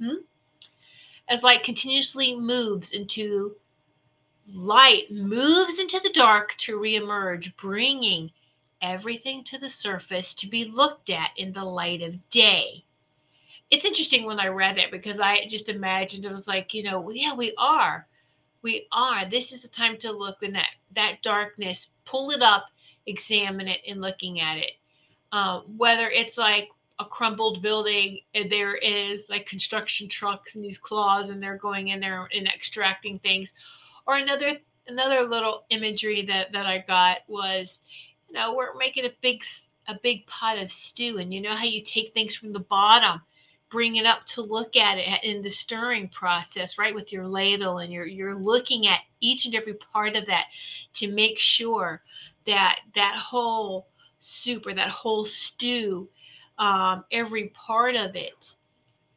Hmm? 0.02 0.24
As 1.30 1.44
light 1.44 1.64
continuously 1.64 2.36
moves 2.36 2.92
into 2.92 3.56
light, 4.52 5.12
moves 5.12 5.78
into 5.78 6.00
the 6.00 6.14
dark 6.14 6.56
to 6.60 6.80
reemerge, 6.80 7.56
bringing 7.58 8.32
everything 8.82 9.44
to 9.46 9.60
the 9.60 9.70
surface 9.70 10.34
to 10.34 10.48
be 10.48 10.66
looked 10.66 11.12
at 11.12 11.30
in 11.38 11.54
the 11.54 11.64
light 11.64 12.02
of 12.02 12.30
day 12.30 12.84
it's 13.74 13.86
interesting 13.86 14.24
when 14.24 14.40
I 14.40 14.50
read 14.50 14.78
it 14.78 14.92
because 14.92 15.20
I 15.20 15.48
just 15.48 15.68
imagined 15.68 16.26
it 16.26 16.32
was 16.32 16.48
like, 16.48 16.76
you 16.76 16.84
know, 16.84 17.00
well, 17.02 17.16
yeah, 17.16 17.34
we 17.34 17.56
are. 17.58 18.08
We 18.62 18.86
are. 18.92 19.28
This 19.28 19.52
is 19.52 19.62
the 19.62 19.68
time 19.68 19.98
to 19.98 20.12
look 20.12 20.44
in 20.44 20.54
that 20.54 20.70
that 20.96 21.24
darkness, 21.24 21.88
pull 22.06 22.30
it 22.30 22.44
up, 22.44 22.68
examine 23.08 23.68
it, 23.68 23.82
and 23.88 24.00
looking 24.00 24.40
at 24.42 24.60
it. 24.60 24.74
Uh, 25.32 25.62
whether 25.76 26.08
it's 26.10 26.38
like 26.38 26.70
a 27.00 27.06
crumbled 27.06 27.64
building 27.64 28.20
and 28.36 28.52
there 28.52 28.76
is 28.76 29.24
like 29.28 29.48
construction 29.48 30.08
trucks 30.08 30.54
and 30.54 30.64
these 30.64 30.78
claws 30.78 31.32
and 31.32 31.42
they're 31.42 31.58
going 31.58 31.88
in 31.88 32.00
there 32.00 32.30
and 32.32 32.48
extracting 32.48 33.18
things, 33.20 33.54
or 34.06 34.18
another 34.18 34.56
another 34.86 35.24
little 35.24 35.64
imagery 35.72 36.24
that 36.28 36.52
that 36.52 36.68
I 36.68 36.86
got 36.88 37.22
was, 37.28 37.80
you 38.28 38.36
know, 38.36 38.54
we're 38.54 38.78
making 38.78 39.06
a 39.06 39.14
big 39.24 39.44
a 39.88 39.96
big 40.04 40.28
pot 40.28 40.60
of 40.60 40.72
stew, 40.72 41.18
and 41.18 41.34
you 41.34 41.42
know 41.42 41.56
how 41.56 41.66
you 41.66 41.84
take 41.84 42.14
things 42.14 42.36
from 42.36 42.54
the 42.54 42.60
bottom 42.60 43.20
bring 43.74 43.96
it 43.96 44.06
up 44.06 44.24
to 44.28 44.44
look 44.44 44.76
at 44.76 45.00
it 45.00 45.24
in 45.24 45.42
the 45.42 45.50
stirring 45.50 46.08
process 46.10 46.78
right 46.78 46.94
with 46.94 47.12
your 47.12 47.28
ladle 47.28 47.80
and 47.80 47.92
you're 47.92 48.06
you're 48.06 48.36
looking 48.36 48.86
at 48.86 49.00
each 49.20 49.46
and 49.46 49.56
every 49.56 49.74
part 49.74 50.16
of 50.16 50.28
that 50.28 50.46
to 50.94 51.12
make 51.12 51.40
sure 51.40 52.04
that 52.46 52.82
that 52.94 53.16
whole 53.18 53.88
soup 54.20 54.68
or 54.68 54.76
that 54.76 54.92
whole 54.92 55.26
stew 55.26 56.08
um, 56.60 57.04
every 57.12 57.52
part 57.56 57.96
of 57.96 58.16
it 58.16 58.56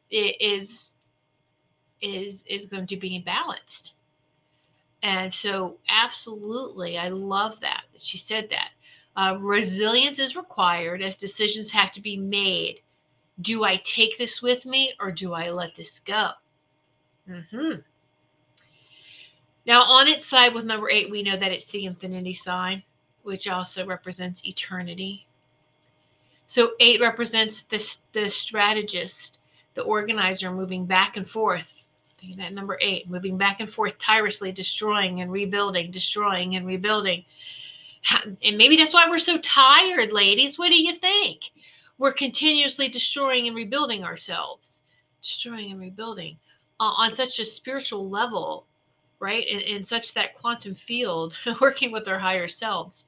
is 0.09 0.89
is 2.01 2.43
is 2.47 2.65
going 2.65 2.87
to 2.87 2.97
be 2.97 3.19
balanced. 3.19 3.93
And 5.03 5.31
so 5.31 5.77
absolutely 5.87 6.97
i 6.97 7.09
love 7.09 7.59
that 7.61 7.83
she 7.99 8.17
said 8.17 8.49
that. 8.49 8.69
Uh, 9.15 9.35
resilience 9.39 10.17
is 10.17 10.35
required 10.35 11.03
as 11.03 11.15
decisions 11.15 11.69
have 11.71 11.91
to 11.91 12.01
be 12.01 12.17
made 12.17 12.81
do 13.41 13.63
I 13.63 13.77
take 13.77 14.17
this 14.17 14.41
with 14.41 14.65
me 14.65 14.93
or 14.99 15.11
do 15.11 15.33
I 15.33 15.49
let 15.51 15.75
this 15.75 15.99
go? 16.05 16.31
Mm-hmm. 17.29 17.79
Now, 19.65 19.81
on 19.81 20.07
its 20.07 20.25
side 20.25 20.53
with 20.53 20.65
number 20.65 20.89
eight, 20.89 21.11
we 21.11 21.23
know 21.23 21.37
that 21.37 21.51
it's 21.51 21.67
the 21.67 21.85
infinity 21.85 22.33
sign, 22.33 22.81
which 23.23 23.47
also 23.47 23.85
represents 23.85 24.41
eternity. 24.45 25.27
So, 26.47 26.71
eight 26.79 27.01
represents 27.01 27.63
the, 27.69 27.85
the 28.13 28.29
strategist, 28.29 29.39
the 29.75 29.81
organizer 29.81 30.51
moving 30.51 30.85
back 30.85 31.17
and 31.17 31.29
forth. 31.29 31.65
That 32.37 32.53
number 32.53 32.79
eight, 32.81 33.09
moving 33.09 33.37
back 33.37 33.59
and 33.59 33.71
forth 33.71 33.99
tirelessly, 33.99 34.51
destroying 34.51 35.21
and 35.21 35.31
rebuilding, 35.31 35.91
destroying 35.91 36.55
and 36.55 36.65
rebuilding. 36.65 37.25
And 38.41 38.57
maybe 38.57 38.77
that's 38.77 38.93
why 38.93 39.07
we're 39.09 39.19
so 39.19 39.37
tired, 39.39 40.13
ladies. 40.13 40.57
What 40.57 40.69
do 40.69 40.81
you 40.81 40.97
think? 40.97 41.41
We're 41.97 42.13
continuously 42.13 42.89
destroying 42.89 43.47
and 43.47 43.55
rebuilding 43.55 44.03
ourselves, 44.03 44.79
destroying 45.21 45.71
and 45.71 45.79
rebuilding 45.79 46.37
uh, 46.79 46.93
on 46.97 47.15
such 47.15 47.39
a 47.39 47.45
spiritual 47.45 48.09
level, 48.09 48.65
right? 49.19 49.47
In, 49.47 49.61
in 49.61 49.83
such 49.83 50.13
that 50.13 50.37
quantum 50.37 50.75
field, 50.75 51.35
working 51.61 51.91
with 51.91 52.07
our 52.07 52.19
higher 52.19 52.47
selves. 52.47 53.05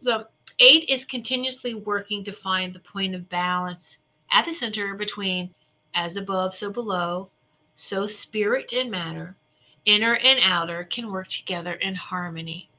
So, 0.00 0.24
eight 0.58 0.88
is 0.88 1.04
continuously 1.04 1.74
working 1.74 2.24
to 2.24 2.32
find 2.32 2.74
the 2.74 2.80
point 2.80 3.14
of 3.14 3.28
balance 3.28 3.96
at 4.32 4.44
the 4.44 4.54
center 4.54 4.94
between 4.94 5.54
as 5.94 6.16
above, 6.16 6.54
so 6.54 6.70
below, 6.70 7.30
so 7.76 8.06
spirit 8.06 8.72
and 8.72 8.90
matter, 8.90 9.36
inner 9.84 10.16
and 10.16 10.38
outer 10.42 10.84
can 10.84 11.10
work 11.10 11.28
together 11.28 11.74
in 11.74 11.94
harmony. 11.94 12.69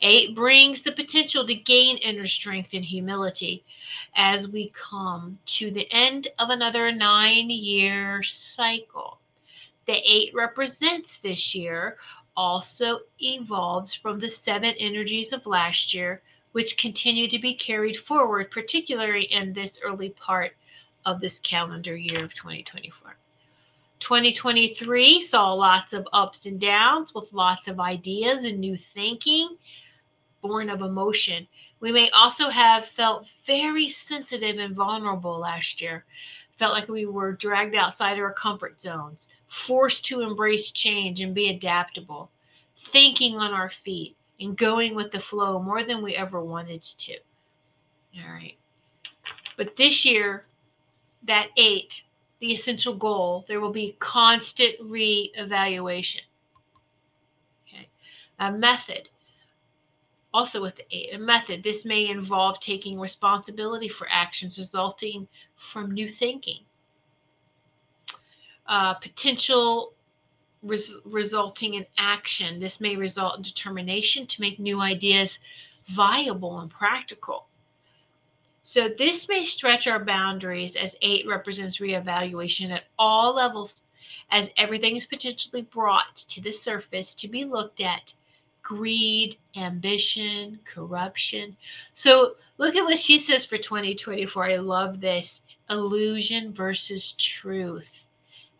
Eight 0.00 0.34
brings 0.34 0.82
the 0.82 0.92
potential 0.92 1.46
to 1.46 1.54
gain 1.54 1.98
inner 1.98 2.26
strength 2.26 2.70
and 2.72 2.84
humility 2.84 3.64
as 4.14 4.48
we 4.48 4.72
come 4.74 5.38
to 5.46 5.70
the 5.70 5.90
end 5.92 6.28
of 6.38 6.50
another 6.50 6.90
nine 6.92 7.50
year 7.50 8.22
cycle. 8.22 9.18
The 9.86 10.00
eight 10.04 10.32
represents 10.34 11.18
this 11.22 11.54
year, 11.54 11.98
also 12.36 13.00
evolves 13.20 13.92
from 13.92 14.20
the 14.20 14.30
seven 14.30 14.74
energies 14.78 15.32
of 15.32 15.46
last 15.46 15.92
year, 15.92 16.22
which 16.52 16.76
continue 16.76 17.28
to 17.28 17.38
be 17.38 17.54
carried 17.54 17.96
forward, 17.96 18.50
particularly 18.50 19.24
in 19.24 19.52
this 19.52 19.78
early 19.84 20.10
part 20.10 20.56
of 21.04 21.20
this 21.20 21.38
calendar 21.40 21.96
year 21.96 22.24
of 22.24 22.34
2024. 22.34 23.09
2023 24.00 25.20
saw 25.22 25.52
lots 25.52 25.92
of 25.92 26.08
ups 26.12 26.46
and 26.46 26.60
downs 26.60 27.14
with 27.14 27.32
lots 27.32 27.68
of 27.68 27.80
ideas 27.80 28.44
and 28.44 28.58
new 28.58 28.76
thinking 28.94 29.56
born 30.40 30.70
of 30.70 30.80
emotion. 30.80 31.46
We 31.80 31.92
may 31.92 32.10
also 32.10 32.48
have 32.48 32.88
felt 32.96 33.26
very 33.46 33.90
sensitive 33.90 34.58
and 34.58 34.74
vulnerable 34.74 35.38
last 35.38 35.80
year, 35.80 36.04
felt 36.58 36.72
like 36.72 36.88
we 36.88 37.06
were 37.06 37.32
dragged 37.32 37.74
outside 37.74 38.18
our 38.18 38.32
comfort 38.32 38.80
zones, 38.80 39.26
forced 39.48 40.04
to 40.06 40.20
embrace 40.20 40.70
change 40.70 41.20
and 41.20 41.34
be 41.34 41.50
adaptable, 41.50 42.30
thinking 42.92 43.36
on 43.36 43.52
our 43.52 43.72
feet 43.84 44.16
and 44.40 44.56
going 44.56 44.94
with 44.94 45.12
the 45.12 45.20
flow 45.20 45.60
more 45.62 45.84
than 45.84 46.02
we 46.02 46.14
ever 46.16 46.42
wanted 46.42 46.82
to. 46.82 47.14
All 48.24 48.32
right. 48.32 48.56
But 49.56 49.76
this 49.76 50.04
year, 50.04 50.46
that 51.26 51.48
eight, 51.56 52.02
the 52.40 52.52
essential 52.52 52.94
goal, 52.94 53.44
there 53.48 53.60
will 53.60 53.72
be 53.72 53.96
constant 53.98 54.74
re 54.80 55.32
evaluation. 55.36 56.22
Okay. 57.68 57.88
A 58.38 58.50
method 58.50 59.08
also, 60.32 60.60
with 60.62 60.80
a 60.92 61.16
method, 61.16 61.64
this 61.64 61.84
may 61.84 62.06
involve 62.06 62.60
taking 62.60 63.00
responsibility 63.00 63.88
for 63.88 64.06
actions 64.10 64.58
resulting 64.58 65.26
from 65.72 65.90
new 65.90 66.08
thinking. 66.08 66.60
Uh, 68.66 68.94
potential 68.94 69.92
res- 70.62 70.94
resulting 71.04 71.74
in 71.74 71.86
action. 71.98 72.60
This 72.60 72.80
may 72.80 72.94
result 72.94 73.38
in 73.38 73.42
determination 73.42 74.26
to 74.28 74.40
make 74.40 74.60
new 74.60 74.80
ideas 74.80 75.40
viable 75.96 76.60
and 76.60 76.70
practical. 76.70 77.48
So, 78.62 78.88
this 78.98 79.28
may 79.28 79.44
stretch 79.44 79.86
our 79.86 80.04
boundaries 80.04 80.76
as 80.76 80.94
eight 81.02 81.26
represents 81.26 81.78
reevaluation 81.78 82.70
at 82.70 82.84
all 82.98 83.34
levels, 83.34 83.82
as 84.30 84.50
everything 84.56 84.96
is 84.96 85.06
potentially 85.06 85.62
brought 85.62 86.16
to 86.16 86.40
the 86.40 86.52
surface 86.52 87.14
to 87.14 87.28
be 87.28 87.44
looked 87.44 87.80
at 87.80 88.12
greed, 88.70 89.36
ambition, 89.56 90.60
corruption. 90.64 91.56
So 91.94 92.36
look 92.58 92.76
at 92.76 92.84
what 92.84 93.00
she 93.00 93.18
says 93.18 93.44
for 93.44 93.58
2024. 93.58 94.44
I 94.44 94.56
love 94.58 95.00
this 95.00 95.40
illusion 95.68 96.54
versus 96.54 97.14
truth. 97.14 97.88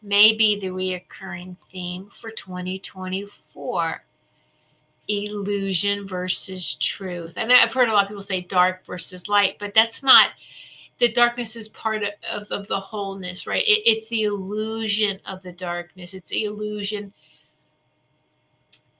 May 0.03 0.35
be 0.35 0.59
the 0.59 0.67
reoccurring 0.67 1.57
theme 1.71 2.11
for 2.21 2.33
2024. 2.33 4.05
Illusion 5.11 6.07
versus 6.07 6.75
truth. 6.77 7.33
And 7.37 7.53
I've 7.53 7.73
heard 7.73 7.89
a 7.89 7.93
lot 7.93 8.05
of 8.05 8.09
people 8.09 8.23
say 8.23 8.43
dark 8.43 8.85
versus 8.87 9.29
light, 9.29 9.57
but 9.59 9.73
that's 9.75 10.03
not 10.03 10.31
the 11.01 11.11
darkness 11.13 11.57
is 11.57 11.69
part 11.69 12.03
of, 12.03 12.11
of, 12.31 12.47
of 12.51 12.69
the 12.69 12.79
wholeness, 12.79 13.47
right? 13.47 13.65
It, 13.67 13.83
it's 13.87 14.09
the 14.09 14.25
illusion 14.25 15.19
of 15.27 15.43
the 15.43 15.53
darkness. 15.53 16.13
It's 16.13 16.29
the 16.29 16.45
illusion 16.45 17.13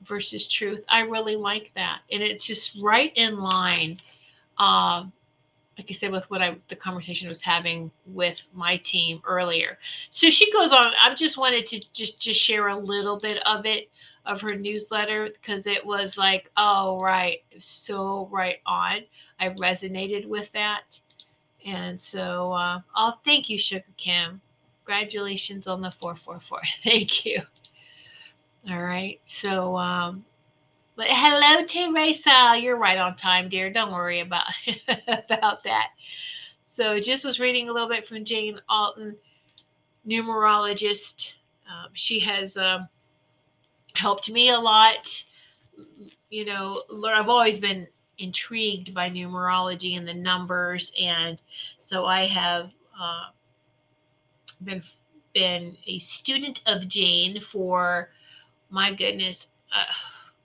versus 0.07 0.47
truth. 0.47 0.83
I 0.89 1.01
really 1.01 1.37
like 1.37 1.71
that. 1.75 2.01
And 2.11 2.23
it's 2.23 2.45
just 2.45 2.73
right 2.81 3.13
in 3.17 3.39
line. 3.39 4.01
Um, 4.57 5.13
like 5.79 5.91
I 5.91 5.95
said, 5.95 6.11
with 6.11 6.29
what 6.31 6.43
I 6.43 6.57
the 6.69 6.77
conversation 6.77 7.29
was 7.29 7.41
having 7.41 7.91
with 8.07 8.41
my 8.53 8.77
team 8.79 9.23
earlier. 9.27 9.79
So 10.11 10.29
she 10.29 10.53
goes 10.53 10.73
on. 10.73 10.93
I 11.03 11.15
just 11.15 11.39
wanted 11.39 11.67
to 11.69 11.81
just 11.95 12.19
just 12.19 12.41
share 12.41 12.69
a 12.69 12.77
little 12.77 13.19
bit 13.19 13.39
of 13.47 13.65
it 13.65 13.89
of 14.27 14.41
her 14.41 14.55
newsletter 14.55 15.31
because 15.33 15.67
it 15.67 15.85
was 15.85 16.17
like, 16.17 16.51
oh 16.57 17.01
right, 17.01 17.43
so 17.61 18.29
right 18.31 18.59
on. 18.67 19.01
I 19.39 19.49
resonated 19.51 20.27
with 20.27 20.49
that, 20.53 20.99
and 21.65 22.01
so 22.01 22.53
uh, 22.53 22.81
oh, 22.97 23.15
thank 23.25 23.49
you, 23.49 23.59
Sugar 23.59 23.85
Kim. 23.97 24.41
Congratulations 24.85 25.67
on 25.67 25.81
the 25.81 25.93
four 25.93 26.17
four 26.17 26.41
four. 26.49 26.61
Thank 26.85 27.25
you. 27.25 27.41
All 28.69 28.83
right, 28.83 29.21
so 29.27 29.77
um, 29.77 30.25
but 30.97 31.07
hello, 31.09 31.65
Teresa. 31.65 32.59
You're 32.61 32.77
right 32.77 32.99
on 32.99 33.17
time, 33.17 33.49
dear. 33.49 33.73
Don't 33.73 33.93
worry 33.93 34.21
about 34.21 34.47
about 35.09 35.65
that. 35.65 35.89
So, 36.63 37.01
just 37.01 37.25
was 37.25 37.41
reading 37.41 37.69
a 37.69 37.73
little 37.73 37.89
bit 37.89 38.07
from 38.07 38.25
Jane 38.25 38.61
Alton, 38.69 39.17
numerologist. 40.07 41.29
Um, 41.69 41.91
she 41.95 42.21
has 42.21 42.57
um, 42.57 42.89
helped 44.01 44.31
me 44.31 44.51
a 44.51 44.59
lot. 44.59 45.07
You 46.31 46.45
know, 46.47 46.83
I've 47.07 47.29
always 47.29 47.59
been 47.59 47.87
intrigued 48.19 48.95
by 48.95 49.11
numerology 49.11 49.97
and 49.97 50.07
the 50.07 50.15
numbers, 50.15 50.93
and 51.01 51.41
so 51.81 52.07
I 52.07 52.27
have 52.27 52.71
uh, 52.99 53.27
been 54.63 54.83
been 55.35 55.77
a 55.87 55.99
student 56.01 56.61
of 56.67 56.89
Jane 56.89 57.41
for 57.53 58.11
my 58.71 58.93
goodness. 58.95 59.47
Uh, 59.73 59.85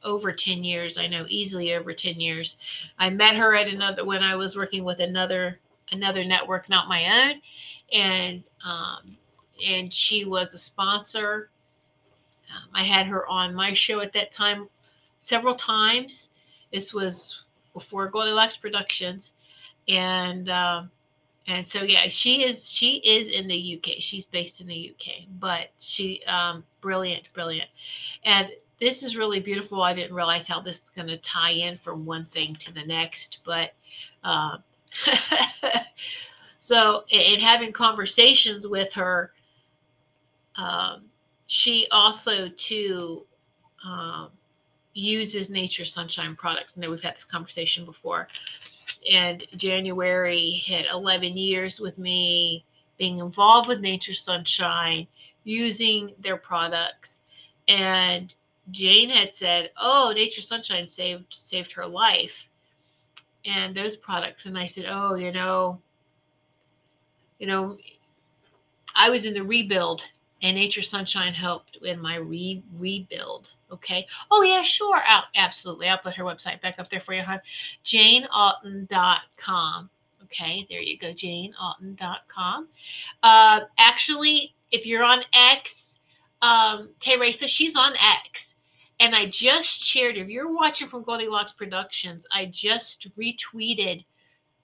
over 0.03 0.31
10 0.31 0.63
years. 0.63 0.99
I 0.99 1.07
know 1.07 1.25
easily 1.27 1.73
over 1.73 1.91
10 1.91 2.19
years. 2.19 2.57
I 2.99 3.09
met 3.09 3.35
her 3.35 3.55
at 3.55 3.67
another 3.67 4.05
when 4.05 4.21
I 4.21 4.35
was 4.35 4.55
working 4.55 4.83
with 4.83 4.99
another 4.99 5.59
another 5.91 6.23
network, 6.23 6.69
not 6.69 6.87
my 6.87 7.29
own, 7.29 7.41
and 7.91 8.43
um, 8.63 9.17
and 9.65 9.91
she 9.91 10.25
was 10.25 10.53
a 10.53 10.59
sponsor. 10.59 11.49
Um, 12.53 12.69
I 12.73 12.83
had 12.83 13.07
her 13.07 13.27
on 13.27 13.55
my 13.55 13.73
show 13.73 13.99
at 14.01 14.13
that 14.13 14.31
time 14.31 14.67
several 15.19 15.55
times. 15.55 16.29
This 16.71 16.93
was 16.93 17.43
before 17.73 18.11
Goldylocks 18.11 18.59
Productions, 18.59 19.31
and 19.87 20.49
um, 20.49 20.91
and 21.47 21.67
so 21.67 21.83
yeah, 21.83 22.07
she 22.09 22.43
is 22.43 22.67
she 22.67 22.97
is 22.97 23.27
in 23.27 23.47
the 23.47 23.77
UK. 23.77 23.95
She's 23.99 24.25
based 24.25 24.61
in 24.61 24.67
the 24.67 24.93
UK, 24.95 25.27
but 25.39 25.69
she 25.79 26.23
um, 26.27 26.63
brilliant, 26.81 27.23
brilliant, 27.33 27.69
and 28.23 28.49
this 28.79 29.03
is 29.03 29.15
really 29.15 29.39
beautiful. 29.39 29.81
I 29.81 29.93
didn't 29.93 30.15
realize 30.15 30.47
how 30.47 30.61
this 30.61 30.77
is 30.77 30.89
going 30.95 31.07
to 31.07 31.17
tie 31.17 31.51
in 31.51 31.77
from 31.77 32.05
one 32.05 32.25
thing 32.33 32.55
to 32.61 32.73
the 32.73 32.83
next, 32.83 33.39
but 33.45 33.73
uh, 34.23 34.57
so 36.59 37.03
in 37.09 37.39
having 37.39 37.71
conversations 37.71 38.67
with 38.67 38.91
her, 38.93 39.31
um, 40.57 41.03
she 41.47 41.87
also 41.91 42.49
too 42.57 43.25
um, 43.85 44.29
uses 44.93 45.49
Nature 45.49 45.85
Sunshine 45.85 46.35
products. 46.35 46.73
I 46.75 46.81
know 46.81 46.89
we've 46.89 47.01
had 47.01 47.15
this 47.15 47.23
conversation 47.23 47.85
before. 47.85 48.27
And 49.11 49.45
January 49.57 50.51
hit 50.65 50.85
11 50.91 51.37
years 51.37 51.79
with 51.79 51.97
me 51.97 52.65
being 52.97 53.19
involved 53.19 53.67
with 53.67 53.81
Nature 53.81 54.13
Sunshine, 54.13 55.07
using 55.43 56.13
their 56.19 56.37
products, 56.37 57.19
and 57.67 58.33
Jane 58.71 59.09
had 59.09 59.35
said, 59.35 59.71
"Oh, 59.77 60.11
Nature 60.15 60.41
Sunshine 60.41 60.89
saved 60.89 61.25
saved 61.29 61.71
her 61.73 61.85
life," 61.85 62.33
and 63.45 63.75
those 63.75 63.95
products. 63.95 64.45
And 64.45 64.57
I 64.57 64.65
said, 64.67 64.85
"Oh, 64.87 65.15
you 65.15 65.31
know, 65.31 65.81
you 67.39 67.47
know, 67.47 67.77
I 68.95 69.09
was 69.09 69.25
in 69.25 69.33
the 69.33 69.43
rebuild, 69.43 70.03
and 70.45 70.55
Nature 70.55 70.83
Sunshine 70.83 71.33
helped 71.33 71.77
in 71.81 71.99
my 71.99 72.15
re 72.15 72.63
rebuild." 72.77 73.49
Okay. 73.71 74.07
Oh 74.31 74.43
yeah, 74.43 74.61
sure. 74.61 75.01
Out 75.07 75.25
absolutely. 75.35 75.89
I'll 75.89 75.97
put 75.97 76.15
her 76.15 76.23
website 76.23 76.61
back 76.61 76.79
up 76.79 76.89
there 76.89 77.01
for 77.01 77.13
you, 77.13 77.23
hon. 77.23 77.41
JaneAlton.com. 77.85 79.89
Okay, 80.23 80.65
there 80.69 80.81
you 80.81 80.97
go, 80.97 81.13
JaneAlton.com. 81.13 82.67
Uh, 83.21 83.59
actually, 83.77 84.55
if 84.71 84.85
you're 84.85 85.03
on 85.03 85.23
X, 85.33 85.97
um, 86.41 86.89
Teresa, 86.99 87.47
she's 87.47 87.75
on 87.75 87.93
X. 87.95 88.55
And 88.99 89.13
I 89.13 89.25
just 89.25 89.83
shared, 89.83 90.17
if 90.17 90.29
you're 90.29 90.53
watching 90.53 90.87
from 90.87 91.03
Goldylocks 91.03 91.55
Productions, 91.55 92.25
I 92.31 92.45
just 92.45 93.07
retweeted 93.17 94.05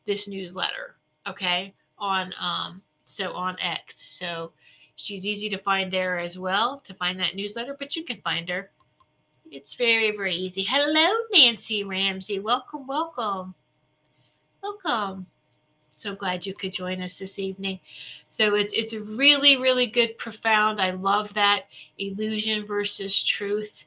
this 0.06 0.28
newsletter, 0.28 0.96
okay, 1.28 1.74
on 1.98 2.34
um 2.40 2.82
so 3.06 3.34
on 3.34 3.60
X. 3.60 3.96
So 4.18 4.54
she's 4.96 5.26
easy 5.26 5.50
to 5.50 5.58
find 5.58 5.92
there 5.92 6.20
as 6.20 6.38
well 6.38 6.82
to 6.86 6.94
find 6.94 7.20
that 7.20 7.36
newsletter, 7.36 7.76
but 7.78 7.96
you 7.96 8.04
can 8.04 8.22
find 8.22 8.50
her. 8.50 8.72
It's 9.50 9.74
very, 9.74 10.12
very 10.16 10.36
easy. 10.36 10.64
Hello, 10.64 11.14
Nancy 11.34 11.84
Ramsey. 11.84 12.40
Welcome, 12.40 12.88
welcome. 12.88 13.54
Welcome. 14.64 15.26
So 15.96 16.16
glad 16.16 16.46
you 16.46 16.54
could 16.54 16.74
join 16.74 17.02
us 17.02 17.14
this 17.20 17.38
evening. 17.38 17.80
So 18.32 18.56
it's 18.56 18.74
it's 18.74 18.94
really, 18.94 19.58
really 19.58 19.88
good, 19.88 20.18
profound. 20.18 20.82
I 20.82 20.92
love 20.92 21.34
that 21.36 21.66
illusion 21.98 22.66
versus 22.66 23.22
truth 23.24 23.84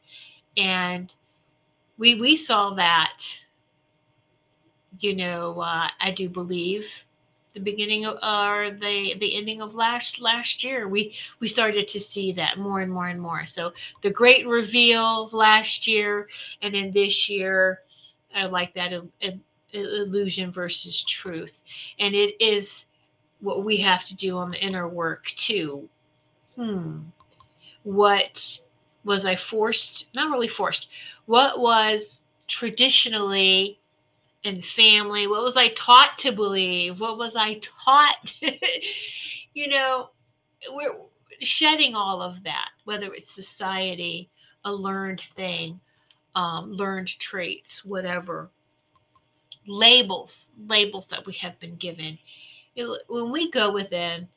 and 0.57 1.13
we 1.99 2.21
we 2.21 2.37
saw 2.37 2.75
that 2.75 3.19
you 5.01 5.15
know 5.15 5.61
uh, 5.61 5.89
i 6.01 6.11
do 6.11 6.29
believe 6.29 6.87
the 7.55 7.61
beginning 7.61 8.05
of 8.05 8.17
or 8.23 8.71
the 8.73 9.15
the 9.21 9.37
ending 9.37 9.63
of 9.63 9.75
last 9.75 10.21
last 10.21 10.65
year 10.65 10.89
we 10.89 11.15
we 11.41 11.49
started 11.49 11.87
to 11.89 12.01
see 12.01 12.33
that 12.33 12.59
more 12.59 12.81
and 12.81 12.93
more 12.93 13.09
and 13.09 13.21
more. 13.21 13.47
So 13.47 13.73
the 14.03 14.11
great 14.11 14.47
reveal 14.47 15.31
last 15.33 15.87
year 15.87 16.29
and 16.63 16.75
then 16.75 16.93
this 16.93 17.29
year 17.29 17.81
i 18.35 18.47
like 18.47 18.75
that 18.75 18.93
illusion 19.75 20.53
versus 20.53 21.03
truth. 21.03 21.53
And 21.99 22.15
it 22.15 22.35
is 22.41 22.85
what 23.41 23.65
we 23.65 23.77
have 23.79 24.05
to 24.07 24.15
do 24.15 24.37
on 24.37 24.51
the 24.51 24.65
inner 24.65 24.89
work 24.89 25.27
too. 25.37 25.89
Hmm. 26.57 27.01
What 27.83 28.61
was 29.05 29.27
I 29.27 29.37
forced, 29.37 30.07
not 30.15 30.31
really 30.31 30.49
forced, 30.49 30.89
what 31.27 31.61
was 31.61 32.19
traditionally 32.49 33.79
in 34.45 34.63
family, 34.63 35.27
what 35.27 35.43
was 35.43 35.57
I 35.57 35.69
taught 35.69 36.19
to 36.19 36.33
believe, 36.33 37.01
what 37.01 37.19
was 37.19 37.35
I 37.35 37.61
taught, 37.85 38.31
you 39.55 39.69
know, 39.69 40.11
we're 40.71 40.95
shedding 41.41 41.95
all 41.95 42.23
of 42.23 42.45
that, 42.45 42.71
whether 42.85 43.13
it's 43.13 43.35
society, 43.35 44.31
a 44.65 44.73
learned 44.73 45.23
thing, 45.35 45.81
um, 46.35 46.73
learned 46.73 47.09
traits, 47.19 47.85
whatever. 47.85 48.51
Labels, 49.67 50.47
labels 50.69 51.07
that 51.09 51.25
we 51.25 51.33
have 51.35 51.59
been 51.59 51.77
given. 51.77 52.19
when 53.09 53.33
we 53.33 53.51
go 53.51 53.73
within, 53.73 54.29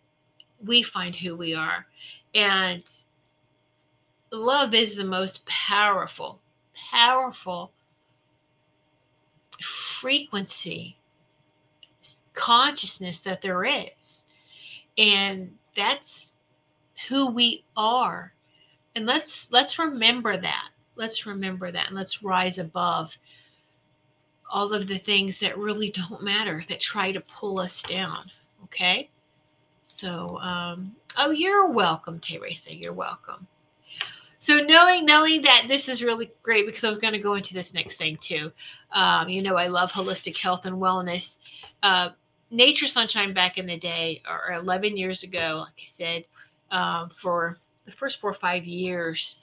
we 0.66 0.84
find 0.84 1.14
who 1.16 1.36
we 1.36 1.54
are. 1.54 1.86
And 2.34 2.84
love 4.32 4.74
is 4.74 4.96
the 4.96 5.04
most 5.04 5.46
powerful, 5.46 6.40
powerful 6.92 7.74
frequency, 9.62 10.98
consciousness 12.34 13.20
that 13.20 13.42
there 13.42 13.66
is. 13.66 14.26
And 14.98 15.52
that's 15.76 16.34
who 17.08 17.28
we 17.28 17.64
are. 17.76 18.34
And 18.96 19.06
let's 19.06 19.48
let's 19.52 19.78
remember 19.78 20.40
that. 20.40 20.70
Let's 20.96 21.26
remember 21.26 21.72
that 21.72 21.88
and 21.88 21.96
let's 21.96 22.24
rise 22.24 22.58
above 22.58 23.16
all 24.50 24.74
of 24.74 24.88
the 24.88 24.98
things 25.00 25.38
that 25.40 25.58
really 25.58 25.92
don't 25.92 26.24
matter 26.24 26.64
that 26.70 26.80
try 26.80 27.12
to 27.12 27.22
pull 27.22 27.60
us 27.60 27.84
down. 27.84 28.32
Okay? 28.64 29.10
So 29.86 30.38
um 30.40 30.96
oh 31.18 31.32
you're 31.32 31.68
welcome, 31.72 32.20
Teresa. 32.20 32.76
You're 32.76 32.94
welcome. 32.94 33.48
So 34.48 34.62
knowing 34.62 35.06
knowing 35.06 35.42
that 35.42 35.66
this 35.68 35.90
is 35.90 36.02
really 36.02 36.32
great 36.42 36.66
because 36.66 36.86
I 36.86 36.90
was 36.90 37.00
going 37.00 37.12
to 37.12 37.20
go 37.20 37.34
into 37.34 37.54
this 37.54 37.74
next 37.74 37.98
thing 37.98 38.18
too. 38.22 38.50
Um, 38.94 39.28
you 39.28 39.42
know, 39.42 39.58
I 39.58 39.68
love 39.68 39.90
holistic 39.90 40.38
health 40.38 40.62
and 40.64 40.78
wellness. 40.78 41.36
Uh, 41.84 42.12
Nature 42.50 42.88
Sunshine 42.88 43.34
back 43.34 43.58
in 43.58 43.66
the 43.66 43.76
day, 43.76 44.22
or 44.26 44.54
11 44.54 44.96
years 44.96 45.24
ago, 45.24 45.66
like 45.66 45.74
I 45.78 45.86
said, 45.86 46.24
um, 46.72 47.12
for 47.22 47.58
the 47.86 47.92
first 47.92 48.22
four 48.22 48.32
or 48.32 48.36
five 48.36 48.64
years, 48.64 49.36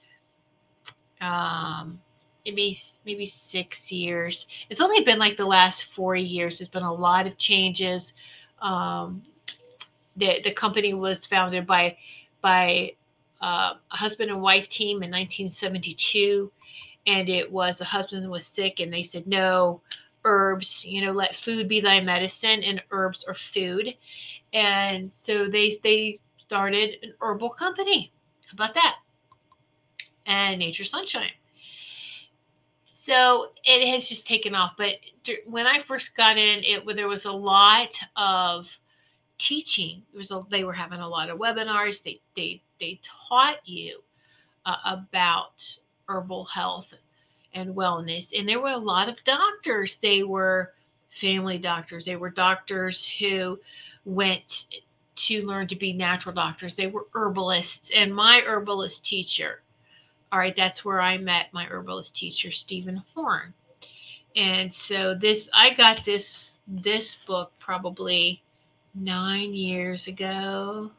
um, 1.21 2.01
maybe 2.47 2.81
maybe 3.05 3.27
six 3.27 3.93
years. 3.93 4.47
It's 4.71 4.81
only 4.81 5.05
been 5.05 5.19
like 5.19 5.37
the 5.37 5.45
last 5.45 5.85
four 5.95 6.17
years. 6.17 6.57
There's 6.57 6.71
been 6.71 6.83
a 6.83 6.91
lot 6.91 7.27
of 7.27 7.37
changes. 7.37 8.15
Um, 8.63 9.23
the 10.17 10.41
the 10.43 10.53
company 10.53 10.95
was 10.95 11.27
founded 11.27 11.67
by 11.67 11.99
by 12.41 12.95
uh, 13.43 13.75
a 13.91 13.97
husband 13.97 14.31
and 14.31 14.41
wife 14.41 14.69
team 14.69 15.03
in 15.03 15.11
1972, 15.11 16.51
and 17.07 17.29
it 17.29 17.51
was 17.51 17.79
the 17.79 17.85
husband 17.85 18.29
was 18.31 18.47
sick, 18.47 18.81
and 18.81 18.93
they 18.93 19.03
said 19.03 19.27
no 19.27 19.81
herbs. 20.25 20.85
You 20.85 21.05
know, 21.05 21.13
let 21.13 21.37
food 21.37 21.69
be 21.69 21.81
thy 21.81 22.01
medicine, 22.01 22.63
and 22.63 22.83
herbs 22.91 23.25
are 23.27 23.37
food. 23.53 23.95
And 24.53 25.11
so 25.13 25.49
they 25.49 25.79
they 25.83 26.21
started 26.39 26.97
an 27.03 27.15
herbal 27.21 27.51
company. 27.51 28.13
How 28.47 28.65
about 28.65 28.75
that? 28.75 28.97
And 30.27 30.59
Nature 30.59 30.85
Sunshine. 30.85 31.33
So 32.95 33.51
it 33.65 33.87
has 33.93 34.09
just 34.09 34.27
taken 34.27 34.55
off. 34.55 34.73
But 34.79 34.95
when 35.47 35.67
I 35.67 35.83
first 35.83 36.17
got 36.17 36.39
in, 36.39 36.61
it 36.65 36.97
there 36.97 37.09
was 37.09 37.27
a 37.27 37.33
lot 37.33 37.91
of 38.17 38.67
teaching. 39.39 40.03
It 40.15 40.17
was 40.17 40.31
a, 40.31 40.43
they 40.51 40.65
were 40.65 40.73
having 40.73 41.01
a 41.01 41.09
lot 41.09 41.29
of 41.29 41.39
webinars. 41.39 42.03
They 42.03 42.21
they 42.37 42.63
they 42.85 43.01
taught 43.29 43.67
you 43.67 44.03
uh, 44.67 44.77
about 44.85 45.63
herbal 46.09 46.45
health 46.45 46.87
and 47.55 47.75
wellness, 47.75 48.39
and 48.39 48.47
there 48.47 48.61
were 48.61 48.69
a 48.71 48.77
lot 48.77 49.09
of 49.09 49.17
doctors. 49.25 49.97
They 50.03 50.23
were 50.23 50.73
family 51.21 51.57
doctors. 51.57 52.05
They 52.05 52.17
were 52.17 52.29
doctors 52.29 53.09
who 53.19 53.59
went 54.05 54.67
to 55.17 55.47
learn 55.47 55.67
to 55.69 55.77
be 55.77 55.93
natural 55.95 56.35
doctors. 56.35 56.75
They 56.75 56.89
were 56.89 57.07
herbalists, 57.15 57.91
and 57.95 58.15
my 58.15 58.43
herbalist 58.47 59.05
teacher. 59.05 59.63
All 60.31 60.39
right, 60.39 60.57
that's 60.57 60.85
where 60.85 61.01
I 61.01 61.17
met 61.17 61.47
my 61.53 61.65
herbalist 61.65 62.15
teacher, 62.15 62.51
Steven 62.51 63.03
Horne. 63.15 63.55
And 64.37 64.75
so 64.75 65.15
this, 65.15 65.49
I 65.55 65.73
got 65.73 66.05
this 66.05 66.53
this 66.67 67.17
book 67.27 67.53
probably 67.61 68.43
nine 68.95 69.55
years 69.55 70.07
ago. 70.07 70.91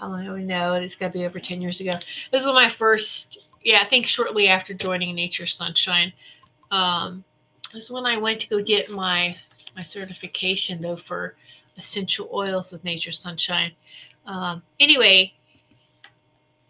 How 0.00 0.08
long 0.08 0.24
do 0.24 0.32
we 0.32 0.44
know? 0.44 0.72
It's 0.74 0.94
got 0.94 1.12
to 1.12 1.18
be 1.18 1.26
over 1.26 1.38
10 1.38 1.60
years 1.60 1.78
ago. 1.80 1.98
This 2.32 2.42
was 2.42 2.54
my 2.54 2.70
first, 2.70 3.38
yeah, 3.62 3.82
I 3.82 3.88
think 3.88 4.06
shortly 4.06 4.48
after 4.48 4.72
joining 4.72 5.14
Nature 5.14 5.46
Sunshine. 5.46 6.10
Um, 6.70 7.22
this 7.74 7.84
is 7.84 7.90
when 7.90 8.06
I 8.06 8.16
went 8.16 8.40
to 8.40 8.48
go 8.48 8.62
get 8.62 8.90
my 8.90 9.36
my 9.76 9.84
certification 9.84 10.80
though 10.80 10.96
for 10.96 11.36
essential 11.76 12.30
oils 12.32 12.72
with 12.72 12.82
Nature 12.82 13.12
Sunshine. 13.12 13.72
Um, 14.24 14.62
anyway, 14.80 15.34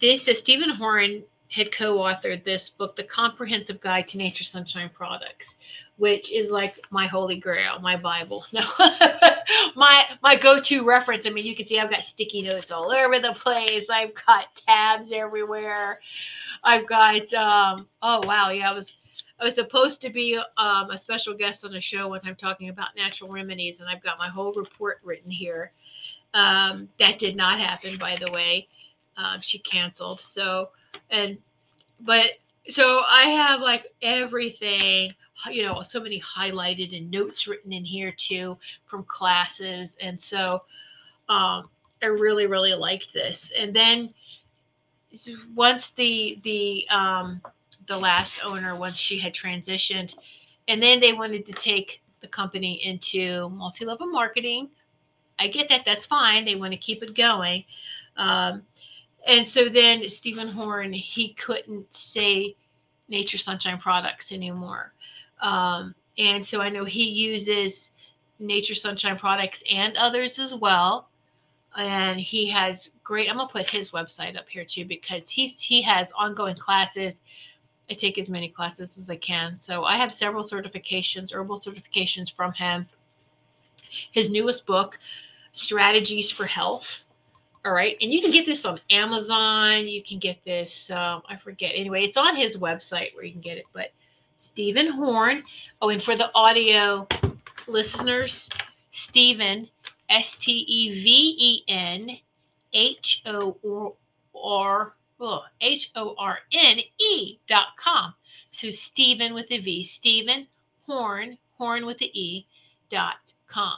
this 0.00 0.26
is 0.26 0.40
Steven 0.40 0.70
Horne 0.70 1.22
had 1.52 1.72
co-authored 1.72 2.44
this 2.44 2.68
book, 2.68 2.96
The 2.96 3.04
Comprehensive 3.04 3.80
Guide 3.80 4.08
to 4.08 4.18
Nature 4.18 4.44
Sunshine 4.44 4.90
Products 4.92 5.54
which 6.00 6.32
is 6.32 6.48
like 6.48 6.76
my 6.88 7.06
holy 7.06 7.36
grail, 7.36 7.78
my 7.80 7.94
Bible. 7.94 8.44
No, 8.52 8.66
my 9.76 10.04
my 10.22 10.34
go-to 10.34 10.82
reference. 10.82 11.26
I 11.26 11.30
mean, 11.30 11.44
you 11.44 11.54
can 11.54 11.66
see 11.66 11.78
I've 11.78 11.90
got 11.90 12.06
sticky 12.06 12.40
notes 12.40 12.70
all 12.70 12.90
over 12.90 13.18
the 13.18 13.34
place. 13.34 13.84
I've 13.90 14.12
got 14.26 14.46
tabs 14.66 15.12
everywhere. 15.12 16.00
I've 16.64 16.88
got 16.88 17.32
um 17.34 17.86
oh 18.00 18.26
wow, 18.26 18.48
yeah, 18.50 18.70
I 18.70 18.74
was 18.74 18.86
I 19.38 19.44
was 19.44 19.54
supposed 19.54 20.00
to 20.00 20.10
be 20.10 20.40
um, 20.56 20.90
a 20.90 20.98
special 20.98 21.34
guest 21.34 21.64
on 21.64 21.74
a 21.74 21.80
show 21.80 22.08
when 22.08 22.20
I'm 22.24 22.36
talking 22.36 22.70
about 22.70 22.96
natural 22.96 23.30
remedies, 23.30 23.76
and 23.80 23.88
I've 23.88 24.02
got 24.02 24.18
my 24.18 24.28
whole 24.28 24.54
report 24.54 25.00
written 25.02 25.30
here. 25.30 25.72
Um, 26.32 26.88
that 26.98 27.18
did 27.18 27.36
not 27.36 27.60
happen, 27.60 27.98
by 27.98 28.16
the 28.16 28.30
way. 28.30 28.68
Um, 29.18 29.40
she 29.42 29.58
canceled. 29.58 30.20
So, 30.20 30.70
and 31.10 31.36
but 32.00 32.32
so 32.68 33.02
I 33.06 33.24
have 33.30 33.60
like 33.60 33.86
everything 34.02 35.14
you 35.50 35.62
know, 35.62 35.82
so 35.88 36.00
many 36.00 36.20
highlighted 36.20 36.96
and 36.96 37.10
notes 37.10 37.46
written 37.46 37.72
in 37.72 37.84
here 37.84 38.12
too 38.16 38.58
from 38.86 39.04
classes. 39.04 39.96
And 40.00 40.20
so 40.20 40.62
um, 41.28 41.68
I 42.02 42.06
really, 42.06 42.46
really 42.46 42.74
liked 42.74 43.08
this. 43.14 43.50
And 43.56 43.74
then 43.74 44.12
once 45.54 45.92
the 45.96 46.38
the 46.44 46.86
um, 46.90 47.40
the 47.88 47.96
last 47.96 48.34
owner, 48.44 48.76
once 48.76 48.96
she 48.96 49.18
had 49.18 49.34
transitioned, 49.34 50.14
and 50.68 50.82
then 50.82 51.00
they 51.00 51.12
wanted 51.12 51.46
to 51.46 51.52
take 51.52 52.00
the 52.20 52.28
company 52.28 52.84
into 52.84 53.48
multi-level 53.50 54.06
marketing. 54.06 54.68
I 55.38 55.48
get 55.48 55.68
that. 55.70 55.82
That's 55.86 56.04
fine. 56.04 56.44
They 56.44 56.54
want 56.54 56.72
to 56.72 56.76
keep 56.76 57.02
it 57.02 57.16
going. 57.16 57.64
Um, 58.16 58.62
and 59.26 59.46
so 59.46 59.68
then 59.68 60.08
Steven 60.08 60.48
Horne, 60.48 60.92
he 60.92 61.34
couldn't 61.34 61.86
say 61.96 62.54
Nature 63.08 63.38
Sunshine 63.38 63.78
products 63.78 64.32
anymore. 64.32 64.92
Um, 65.40 65.94
and 66.18 66.46
so 66.46 66.60
I 66.60 66.68
know 66.68 66.84
he 66.84 67.04
uses 67.04 67.90
Nature 68.38 68.74
Sunshine 68.74 69.18
products 69.18 69.60
and 69.70 69.96
others 69.96 70.38
as 70.38 70.54
well. 70.54 71.08
And 71.76 72.18
he 72.18 72.48
has 72.50 72.90
great. 73.04 73.30
I'm 73.30 73.36
gonna 73.36 73.48
put 73.48 73.68
his 73.70 73.90
website 73.90 74.36
up 74.36 74.48
here 74.48 74.64
too 74.64 74.84
because 74.84 75.28
he's 75.28 75.60
he 75.60 75.82
has 75.82 76.10
ongoing 76.18 76.56
classes. 76.56 77.20
I 77.88 77.94
take 77.94 78.18
as 78.18 78.28
many 78.28 78.48
classes 78.48 78.96
as 78.98 79.08
I 79.08 79.16
can. 79.16 79.56
So 79.56 79.84
I 79.84 79.96
have 79.96 80.14
several 80.14 80.44
certifications, 80.44 81.32
herbal 81.32 81.60
certifications 81.60 82.32
from 82.32 82.52
him. 82.52 82.86
His 84.12 84.30
newest 84.30 84.66
book, 84.66 84.98
Strategies 85.52 86.30
for 86.30 86.46
Health. 86.46 86.86
All 87.64 87.72
right. 87.72 87.96
And 88.00 88.12
you 88.12 88.20
can 88.22 88.30
get 88.30 88.46
this 88.46 88.64
on 88.64 88.80
Amazon. 88.90 89.86
You 89.86 90.02
can 90.02 90.18
get 90.18 90.42
this, 90.44 90.90
um, 90.90 91.22
I 91.28 91.36
forget. 91.36 91.72
Anyway, 91.74 92.04
it's 92.04 92.16
on 92.16 92.36
his 92.36 92.56
website 92.56 93.14
where 93.14 93.24
you 93.24 93.32
can 93.32 93.40
get 93.40 93.58
it. 93.58 93.64
But 93.72 93.92
Steven 94.40 94.92
Horne. 94.92 95.44
Oh, 95.80 95.90
and 95.90 96.02
for 96.02 96.16
the 96.16 96.30
audio 96.34 97.06
listeners, 97.66 98.48
Steven, 98.92 99.68
S 100.08 100.34
T 100.38 100.52
E 100.52 101.02
V 101.04 101.36
E 101.38 101.64
N 101.68 102.18
H 102.72 103.22
O 103.26 103.96
R 104.34 104.94
oh, 105.20 105.44
H 105.60 105.90
O 105.94 106.14
R 106.18 106.38
N 106.52 106.78
E 106.98 107.38
dot 107.48 107.68
com. 107.82 108.14
So 108.52 108.70
Steven 108.70 109.34
with 109.34 109.50
a 109.50 109.58
V, 109.58 109.84
Steven 109.84 110.46
Horne, 110.86 111.38
Horne 111.56 111.86
with 111.86 111.98
the 111.98 112.10
E 112.18 112.46
dot 112.88 113.18
com. 113.46 113.76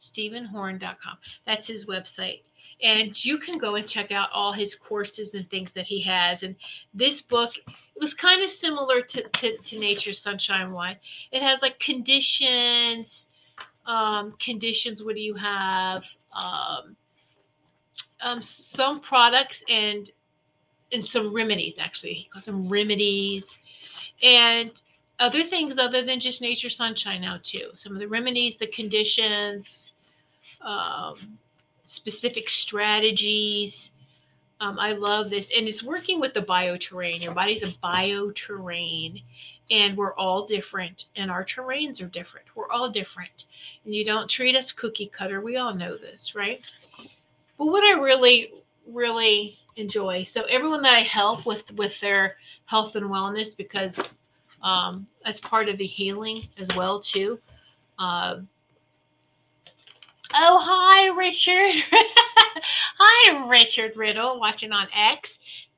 StevenHorne.com. 0.00 1.18
That's 1.46 1.66
his 1.66 1.86
website. 1.86 2.40
And 2.82 3.24
you 3.24 3.38
can 3.38 3.58
go 3.58 3.76
and 3.76 3.86
check 3.86 4.10
out 4.10 4.30
all 4.32 4.52
his 4.52 4.74
courses 4.74 5.34
and 5.34 5.48
things 5.50 5.70
that 5.74 5.86
he 5.86 6.00
has. 6.02 6.42
And 6.42 6.56
this 6.92 7.20
book 7.20 7.52
it 7.66 8.00
was 8.00 8.14
kind 8.14 8.42
of 8.42 8.50
similar 8.50 9.02
to, 9.02 9.22
to, 9.22 9.56
to 9.56 9.78
Nature 9.78 10.12
Sunshine 10.12 10.72
One. 10.72 10.96
It 11.30 11.42
has 11.42 11.60
like 11.62 11.78
conditions, 11.78 13.28
um, 13.86 14.34
conditions. 14.40 15.02
What 15.02 15.14
do 15.14 15.20
you 15.20 15.34
have? 15.34 16.02
Um, 16.34 16.96
um, 18.22 18.40
some 18.40 19.00
products 19.00 19.62
and 19.68 20.10
and 20.92 21.04
some 21.04 21.34
remedies 21.34 21.74
actually. 21.78 22.14
He 22.14 22.28
calls 22.32 22.44
them 22.44 22.68
remedies 22.68 23.44
and 24.22 24.70
other 25.18 25.44
things 25.44 25.78
other 25.78 26.04
than 26.04 26.20
just 26.20 26.40
Nature 26.40 26.70
Sunshine 26.70 27.20
now 27.20 27.38
too. 27.42 27.70
Some 27.76 27.92
of 27.92 27.98
the 27.98 28.08
remedies, 28.08 28.56
the 28.56 28.66
conditions, 28.68 29.92
um, 30.60 31.38
specific 31.92 32.48
strategies 32.48 33.90
um, 34.62 34.78
I 34.78 34.92
love 34.92 35.28
this. 35.28 35.50
And 35.56 35.66
it's 35.66 35.82
working 35.82 36.20
with 36.20 36.34
the 36.34 36.42
bioterrain. 36.42 37.20
Your 37.20 37.34
body's 37.34 37.64
a 37.64 37.74
bioterrain, 37.82 39.20
and 39.72 39.96
we're 39.96 40.14
all 40.14 40.46
different, 40.46 41.06
and 41.16 41.32
our 41.32 41.44
terrains 41.44 42.00
are 42.00 42.06
different. 42.06 42.46
We're 42.54 42.70
all 42.70 42.88
different. 42.88 43.46
And 43.84 43.92
you 43.92 44.04
don't 44.04 44.30
treat 44.30 44.54
us 44.54 44.70
cookie 44.70 45.10
cutter. 45.12 45.40
We 45.40 45.56
all 45.56 45.74
know 45.74 45.96
this, 45.96 46.36
right? 46.36 46.60
But 47.58 47.66
what 47.66 47.82
I 47.82 47.98
really, 47.98 48.52
really 48.86 49.58
enjoy 49.76 50.22
so 50.22 50.42
everyone 50.42 50.82
that 50.82 50.94
I 50.94 51.00
help 51.00 51.46
with 51.46 51.62
with 51.76 51.98
their 52.00 52.36
health 52.66 52.94
and 52.94 53.06
wellness 53.06 53.56
because 53.56 53.98
um, 54.62 55.06
as 55.24 55.40
part 55.40 55.68
of 55.68 55.78
the 55.78 55.86
healing 55.86 56.46
as 56.58 56.68
well 56.76 57.00
too. 57.00 57.40
Uh, 57.98 58.40
oh 60.34 60.60
hi 60.62 61.08
Richard. 61.16 61.84
Hi, 63.04 63.48
Richard 63.48 63.96
Riddle, 63.96 64.38
watching 64.38 64.72
on 64.72 64.86
X. 64.94 65.28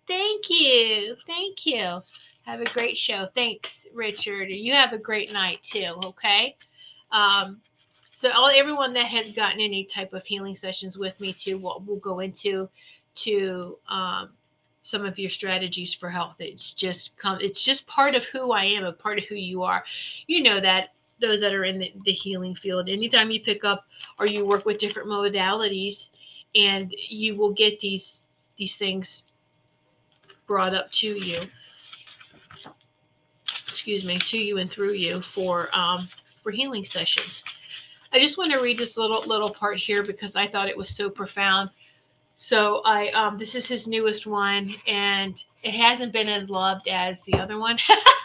Thank 0.06 0.50
you. 0.50 1.16
Thank 1.26 1.64
you. 1.64 2.02
Have 2.42 2.60
a 2.60 2.66
great 2.66 2.96
show. 2.98 3.28
Thanks, 3.34 3.86
Richard. 3.94 4.50
You 4.50 4.72
have 4.74 4.92
a 4.92 4.98
great 4.98 5.32
night 5.32 5.60
too. 5.62 5.94
Okay. 6.04 6.56
Um, 7.12 7.60
so 8.14 8.30
all 8.30 8.48
everyone 8.48 8.92
that 8.94 9.06
has 9.06 9.30
gotten 9.30 9.60
any 9.60 9.84
type 9.84 10.12
of 10.12 10.24
healing 10.26 10.56
sessions 10.56 10.98
with 10.98 11.18
me 11.20 11.32
too, 11.32 11.58
we'll, 11.58 11.82
we'll 11.86 11.96
go 11.96 12.20
into 12.20 12.68
to 13.16 13.78
um, 13.88 14.30
some 14.82 15.06
of 15.06 15.18
your 15.18 15.30
strategies 15.30 15.94
for 15.94 16.10
health. 16.10 16.36
It's 16.40 16.74
just 16.74 17.16
come. 17.16 17.38
It's 17.40 17.62
just 17.62 17.86
part 17.86 18.14
of 18.14 18.24
who 18.24 18.52
I 18.52 18.64
am, 18.64 18.84
a 18.84 18.92
part 18.92 19.18
of 19.18 19.24
who 19.24 19.36
you 19.36 19.62
are. 19.62 19.84
You 20.26 20.42
know 20.42 20.60
that 20.60 20.90
those 21.20 21.40
that 21.40 21.52
are 21.52 21.64
in 21.64 21.78
the, 21.78 21.92
the 22.04 22.12
healing 22.12 22.54
field. 22.54 22.88
Anytime 22.88 23.30
you 23.30 23.40
pick 23.40 23.64
up 23.64 23.86
or 24.18 24.26
you 24.26 24.44
work 24.44 24.64
with 24.64 24.78
different 24.78 25.08
modalities, 25.08 26.10
and 26.54 26.94
you 27.08 27.36
will 27.36 27.52
get 27.52 27.80
these 27.80 28.22
these 28.58 28.76
things 28.76 29.24
brought 30.46 30.74
up 30.74 30.90
to 30.92 31.06
you 31.06 31.48
excuse 33.74 34.04
me, 34.04 34.18
to 34.18 34.38
you 34.38 34.58
and 34.58 34.70
through 34.70 34.92
you 34.92 35.20
for 35.20 35.68
um, 35.76 36.08
for 36.42 36.52
healing 36.52 36.84
sessions. 36.84 37.42
I 38.12 38.20
just 38.20 38.38
want 38.38 38.52
to 38.52 38.60
read 38.60 38.78
this 38.78 38.96
little 38.96 39.26
little 39.26 39.52
part 39.52 39.78
here 39.78 40.02
because 40.04 40.36
I 40.36 40.46
thought 40.46 40.68
it 40.68 40.76
was 40.76 40.88
so 40.88 41.10
profound. 41.10 41.70
So 42.36 42.82
I 42.84 43.10
um, 43.10 43.36
this 43.36 43.54
is 43.54 43.66
his 43.66 43.86
newest 43.86 44.26
one, 44.26 44.74
and 44.86 45.42
it 45.62 45.72
hasn't 45.72 46.12
been 46.12 46.28
as 46.28 46.48
loved 46.48 46.88
as 46.88 47.20
the 47.26 47.34
other 47.34 47.58
one, 47.58 47.76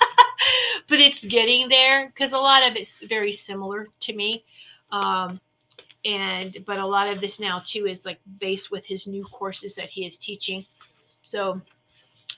but 0.90 1.00
it's 1.00 1.24
getting 1.24 1.70
there 1.70 2.08
because 2.08 2.34
a 2.34 2.38
lot 2.38 2.70
of 2.70 2.76
it's 2.76 3.02
very 3.08 3.34
similar 3.34 3.88
to 4.02 4.14
me. 4.14 4.44
Um, 4.92 5.40
and 6.06 6.58
but 6.66 6.80
a 6.80 6.86
lot 6.86 7.08
of 7.08 7.22
this 7.22 7.40
now 7.40 7.62
too 7.66 7.86
is 7.86 8.06
like 8.06 8.20
based 8.40 8.72
with 8.72 8.86
his 8.86 9.06
new 9.06 9.26
courses 9.26 9.76
that 9.76 9.90
he 9.90 10.06
is 10.06 10.18
teaching. 10.18 10.66
So 11.24 11.62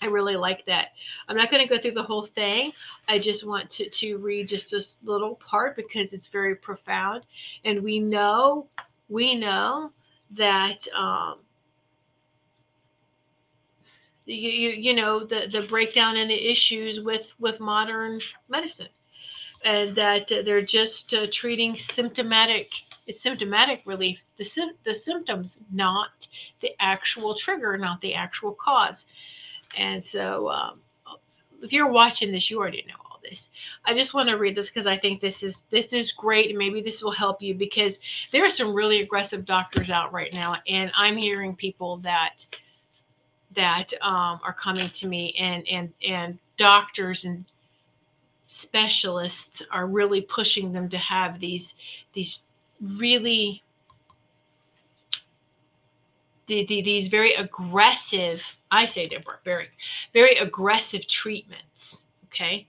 I 0.01 0.07
really 0.07 0.35
like 0.35 0.65
that. 0.65 0.89
I'm 1.27 1.37
not 1.37 1.51
going 1.51 1.61
to 1.61 1.69
go 1.73 1.79
through 1.79 1.91
the 1.91 2.03
whole 2.03 2.25
thing. 2.25 2.71
I 3.07 3.19
just 3.19 3.45
want 3.45 3.69
to, 3.71 3.89
to 3.89 4.17
read 4.17 4.49
just 4.49 4.71
this 4.71 4.97
little 5.03 5.35
part 5.35 5.75
because 5.75 6.11
it's 6.11 6.27
very 6.27 6.55
profound. 6.55 7.23
And 7.65 7.83
we 7.83 7.99
know, 7.99 8.67
we 9.09 9.35
know 9.35 9.91
that 10.31 10.87
um, 10.95 11.35
you, 14.34 14.50
you, 14.50 14.70
you 14.70 14.94
know 14.94 15.26
the, 15.26 15.48
the 15.52 15.67
breakdown 15.67 16.17
and 16.17 16.30
the 16.30 16.52
issues 16.52 17.00
with, 17.00 17.28
with 17.39 17.60
modern 17.60 18.22
medicine. 18.50 18.89
And 19.63 19.96
that 19.96 20.28
they're 20.28 20.63
just 20.63 21.13
uh, 21.13 21.28
treating 21.32 21.78
symptomatic 21.78 22.72
it's 23.08 23.22
symptomatic 23.22 23.82
relief. 23.86 24.20
The, 24.38 24.46
the 24.86 24.96
symptoms 24.96 25.58
not 25.72 26.28
the 26.62 26.72
actual 26.80 27.36
trigger 27.36 27.78
not 27.78 28.00
the 28.02 28.13
actual 28.13 28.54
cause. 28.54 29.06
And 29.78 30.04
so, 30.04 30.50
um, 30.50 30.80
if 31.62 31.72
you're 31.72 31.91
watching 31.91 32.32
this, 32.32 32.50
you 32.50 32.58
already 32.58 32.86
know 32.88 32.96
all 33.06 33.20
this. 33.24 33.50
I 33.86 33.94
just 33.94 34.13
want 34.13 34.30
to 34.30 34.38
read 34.38 34.56
this 34.56 34.67
because 34.67 34.88
I 34.88 34.98
think 34.98 35.22
this 35.22 35.44
is 35.44 35.63
this 35.70 35.94
is 35.94 36.12
great, 36.12 36.50
and 36.50 36.58
maybe 36.58 36.82
this 36.82 37.04
will 37.04 37.12
help 37.12 37.41
you 37.41 37.54
because 37.54 38.00
there 38.32 38.46
are 38.46 38.50
some 38.50 38.74
really 38.74 39.02
aggressive 39.02 39.46
doctors 39.46 39.89
out 39.89 40.12
right 40.12 40.34
now, 40.34 40.56
and 40.67 40.91
I'm 40.96 41.17
hearing 41.17 41.56
people 41.56 41.98
that 41.98 42.46
that 43.55 43.93
um, 44.01 44.39
are 44.43 44.53
coming 44.53 44.89
to 44.89 45.07
me, 45.07 45.35
and 45.39 45.67
and 45.67 45.93
and 46.07 46.39
doctors 46.57 47.25
and 47.25 47.45
specialists 48.47 49.61
are 49.71 49.87
really 49.87 50.21
pushing 50.21 50.73
them 50.73 50.89
to 50.89 50.97
have 50.97 51.39
these 51.39 51.73
these 52.13 52.39
really 52.81 53.63
the, 56.51 56.65
the, 56.65 56.81
these 56.81 57.07
very 57.07 57.33
aggressive, 57.35 58.41
I 58.71 58.85
say 58.85 59.05
Deborah, 59.05 59.39
very, 59.45 59.69
very 60.13 60.35
aggressive 60.35 61.07
treatments. 61.07 62.01
Okay. 62.25 62.67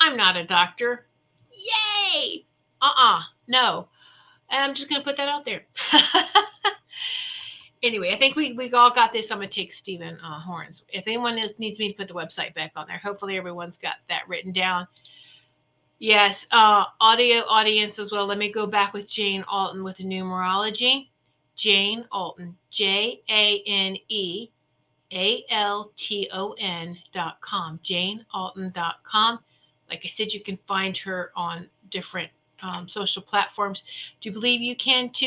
I'm 0.00 0.16
not 0.16 0.36
a 0.36 0.44
doctor. 0.44 1.06
Yay. 1.52 2.44
Uh-uh. 2.80 3.20
No. 3.46 3.86
I'm 4.50 4.74
just 4.74 4.88
gonna 4.88 5.04
put 5.04 5.16
that 5.18 5.28
out 5.28 5.44
there. 5.44 5.62
anyway, 7.82 8.12
I 8.12 8.18
think 8.18 8.36
we, 8.36 8.52
we 8.52 8.72
all 8.72 8.94
got 8.94 9.12
this. 9.12 9.30
I'm 9.30 9.38
gonna 9.38 9.48
take 9.48 9.74
Steven 9.74 10.18
uh, 10.24 10.40
Horne's. 10.40 10.82
If 10.88 11.04
anyone 11.06 11.38
is, 11.38 11.58
needs 11.58 11.78
me 11.78 11.92
to 11.92 11.96
put 11.96 12.08
the 12.08 12.14
website 12.14 12.54
back 12.54 12.72
on 12.76 12.86
there, 12.86 12.98
hopefully 12.98 13.36
everyone's 13.36 13.76
got 13.76 13.96
that 14.08 14.28
written 14.28 14.52
down. 14.52 14.86
Yes, 15.98 16.46
uh, 16.50 16.86
audio 17.00 17.44
audience 17.46 17.98
as 17.98 18.10
well. 18.10 18.26
Let 18.26 18.38
me 18.38 18.50
go 18.50 18.66
back 18.66 18.92
with 18.92 19.06
Jane 19.06 19.44
Alton 19.48 19.84
with 19.84 19.98
the 19.98 20.04
numerology. 20.04 21.08
Jane 21.54 22.04
Alton, 22.10 22.56
J 22.70 23.22
A 23.30 23.62
N 23.66 23.96
E 24.08 24.48
A 25.12 25.44
L 25.50 25.92
T 25.96 26.28
O 26.32 26.54
N 26.58 26.98
dot 27.12 27.40
com, 27.40 27.78
dot 27.84 28.96
com. 29.04 29.38
Like 29.88 30.02
I 30.04 30.08
said, 30.08 30.32
you 30.32 30.40
can 30.40 30.58
find 30.66 30.96
her 30.98 31.30
on 31.36 31.68
different 31.90 32.30
um, 32.62 32.88
social 32.88 33.22
platforms. 33.22 33.84
Do 34.20 34.28
you 34.28 34.32
believe 34.32 34.60
you 34.60 34.74
can 34.74 35.10
too? 35.10 35.26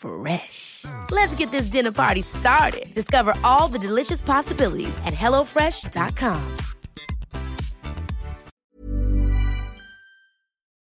Fresh. 0.00 0.86
Let's 1.10 1.34
get 1.34 1.50
this 1.50 1.66
dinner 1.66 1.92
party 1.92 2.22
started. 2.22 2.92
Discover 2.94 3.34
all 3.44 3.68
the 3.68 3.78
delicious 3.78 4.22
possibilities 4.22 4.96
at 5.04 5.12
hellofresh.com. 5.12 6.56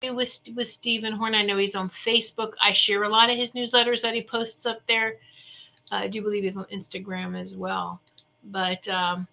With 0.02 0.40
with 0.56 0.72
Steven 0.72 1.12
Horne, 1.12 1.36
I 1.36 1.42
know 1.44 1.58
he's 1.58 1.76
on 1.76 1.92
Facebook. 2.06 2.54
I 2.62 2.72
share 2.72 3.04
a 3.04 3.10
lot 3.10 3.30
of 3.30 3.38
his 3.38 3.52
newsletters 3.52 4.02
that 4.02 4.14
he 4.14 4.24
posts 4.24 4.66
up 4.66 4.80
there. 4.88 5.18
Uh, 5.92 5.96
I 5.96 6.08
do 6.08 6.22
believe 6.22 6.44
he's 6.44 6.56
on 6.56 6.66
Instagram 6.74 7.38
as 7.40 7.54
well. 7.54 8.00
But 8.46 8.88
um, 8.88 9.28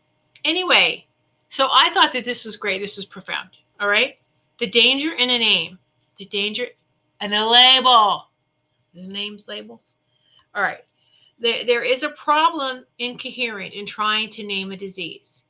anyway, 0.44 1.06
so 1.50 1.68
I 1.72 1.90
thought 1.94 2.12
that 2.12 2.24
this 2.24 2.44
was 2.44 2.56
great. 2.56 2.82
This 2.82 2.96
was 2.96 3.06
profound. 3.06 3.50
All 3.78 3.88
right, 3.88 4.18
the 4.58 4.66
danger 4.66 5.12
in 5.12 5.30
a 5.30 5.38
name, 5.38 5.78
the 6.18 6.24
danger 6.24 6.66
in 7.20 7.32
a 7.32 7.48
label 7.48 8.24
names 9.02 9.44
labels. 9.46 9.94
All 10.54 10.62
right. 10.62 10.84
There, 11.38 11.64
there 11.64 11.82
is 11.82 12.02
a 12.02 12.10
problem 12.10 12.84
incoherent 12.98 13.74
in 13.74 13.86
trying 13.86 14.30
to 14.30 14.46
name 14.46 14.72
a 14.72 14.76
disease. 14.76 15.42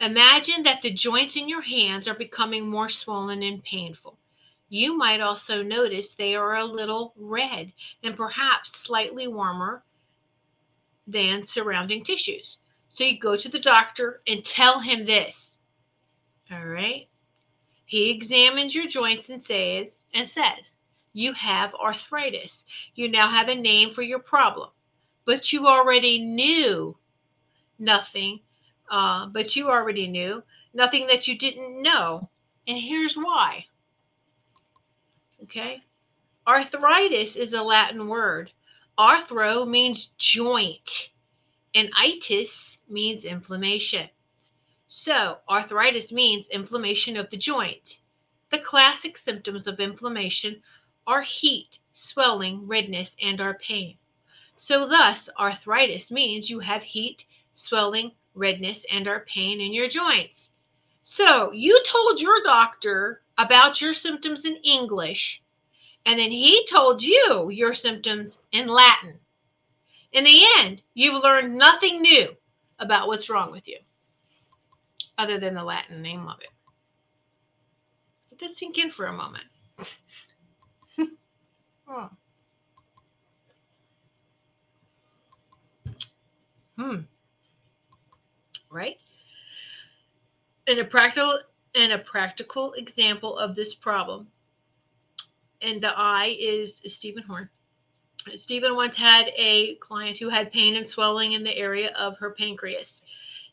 Imagine 0.00 0.64
that 0.64 0.82
the 0.82 0.90
joints 0.90 1.36
in 1.36 1.48
your 1.48 1.62
hands 1.62 2.08
are 2.08 2.14
becoming 2.14 2.68
more 2.68 2.88
swollen 2.88 3.42
and 3.42 3.62
painful. 3.62 4.18
You 4.68 4.96
might 4.96 5.20
also 5.20 5.62
notice 5.62 6.14
they 6.14 6.34
are 6.34 6.56
a 6.56 6.64
little 6.64 7.12
red 7.16 7.72
and 8.02 8.16
perhaps 8.16 8.78
slightly 8.80 9.28
warmer 9.28 9.84
than 11.06 11.44
surrounding 11.44 12.04
tissues. 12.04 12.58
So 12.88 13.04
you 13.04 13.18
go 13.20 13.36
to 13.36 13.48
the 13.48 13.60
doctor 13.60 14.22
and 14.26 14.44
tell 14.44 14.80
him 14.80 15.06
this. 15.06 15.56
All 16.50 16.66
right. 16.66 17.08
He 17.84 18.10
examines 18.10 18.74
your 18.74 18.88
joints 18.88 19.28
and 19.28 19.42
says, 19.42 20.01
and 20.14 20.28
says, 20.28 20.72
You 21.12 21.32
have 21.32 21.74
arthritis. 21.74 22.64
You 22.94 23.08
now 23.08 23.30
have 23.30 23.48
a 23.48 23.54
name 23.54 23.94
for 23.94 24.02
your 24.02 24.18
problem, 24.18 24.70
but 25.24 25.52
you 25.52 25.66
already 25.66 26.18
knew 26.18 26.96
nothing, 27.78 28.40
uh, 28.90 29.26
but 29.26 29.56
you 29.56 29.68
already 29.68 30.06
knew 30.06 30.42
nothing 30.74 31.06
that 31.06 31.28
you 31.28 31.38
didn't 31.38 31.82
know. 31.82 32.28
And 32.66 32.78
here's 32.78 33.14
why. 33.14 33.66
Okay. 35.44 35.82
Arthritis 36.46 37.36
is 37.36 37.52
a 37.52 37.62
Latin 37.62 38.08
word. 38.08 38.52
Arthro 38.98 39.66
means 39.66 40.10
joint, 40.18 41.08
and 41.74 41.90
itis 41.96 42.76
means 42.88 43.24
inflammation. 43.24 44.08
So, 44.86 45.38
arthritis 45.48 46.12
means 46.12 46.46
inflammation 46.50 47.16
of 47.16 47.30
the 47.30 47.38
joint. 47.38 47.98
The 48.52 48.58
classic 48.58 49.16
symptoms 49.16 49.66
of 49.66 49.80
inflammation 49.80 50.62
are 51.06 51.22
heat, 51.22 51.78
swelling, 51.94 52.66
redness, 52.66 53.16
and 53.18 53.40
or 53.40 53.54
pain. 53.54 53.96
So 54.56 54.86
thus, 54.86 55.30
arthritis 55.38 56.10
means 56.10 56.50
you 56.50 56.60
have 56.60 56.82
heat, 56.82 57.24
swelling, 57.54 58.12
redness, 58.34 58.84
and 58.92 59.08
or 59.08 59.20
pain 59.20 59.62
in 59.62 59.72
your 59.72 59.88
joints. 59.88 60.50
So 61.02 61.50
you 61.52 61.82
told 61.86 62.20
your 62.20 62.42
doctor 62.42 63.22
about 63.38 63.80
your 63.80 63.94
symptoms 63.94 64.44
in 64.44 64.56
English, 64.56 65.42
and 66.04 66.20
then 66.20 66.30
he 66.30 66.66
told 66.66 67.02
you 67.02 67.48
your 67.48 67.72
symptoms 67.72 68.36
in 68.52 68.68
Latin. 68.68 69.18
In 70.12 70.24
the 70.24 70.44
end, 70.58 70.82
you've 70.92 71.22
learned 71.22 71.56
nothing 71.56 72.02
new 72.02 72.36
about 72.78 73.06
what's 73.08 73.30
wrong 73.30 73.50
with 73.50 73.66
you, 73.66 73.78
other 75.16 75.40
than 75.40 75.54
the 75.54 75.64
Latin 75.64 76.02
name 76.02 76.28
of 76.28 76.38
it 76.42 76.50
that 78.40 78.56
sink 78.56 78.78
in 78.78 78.90
for 78.90 79.06
a 79.06 79.12
moment. 79.12 79.44
Hmm. 86.78 87.00
Right? 88.70 88.96
In 90.66 90.78
a 90.78 90.84
practical 90.84 91.38
in 91.74 91.92
a 91.92 91.98
practical 91.98 92.72
example 92.72 93.38
of 93.38 93.54
this 93.54 93.74
problem, 93.74 94.28
and 95.60 95.82
the 95.82 95.96
I 95.96 96.36
is, 96.38 96.80
is 96.84 96.94
Steven 96.94 97.22
Horne. 97.22 97.48
Steven 98.34 98.76
once 98.76 98.96
had 98.96 99.30
a 99.36 99.76
client 99.76 100.18
who 100.18 100.28
had 100.28 100.52
pain 100.52 100.76
and 100.76 100.88
swelling 100.88 101.32
in 101.32 101.42
the 101.42 101.56
area 101.56 101.92
of 101.96 102.18
her 102.18 102.30
pancreas. 102.30 103.02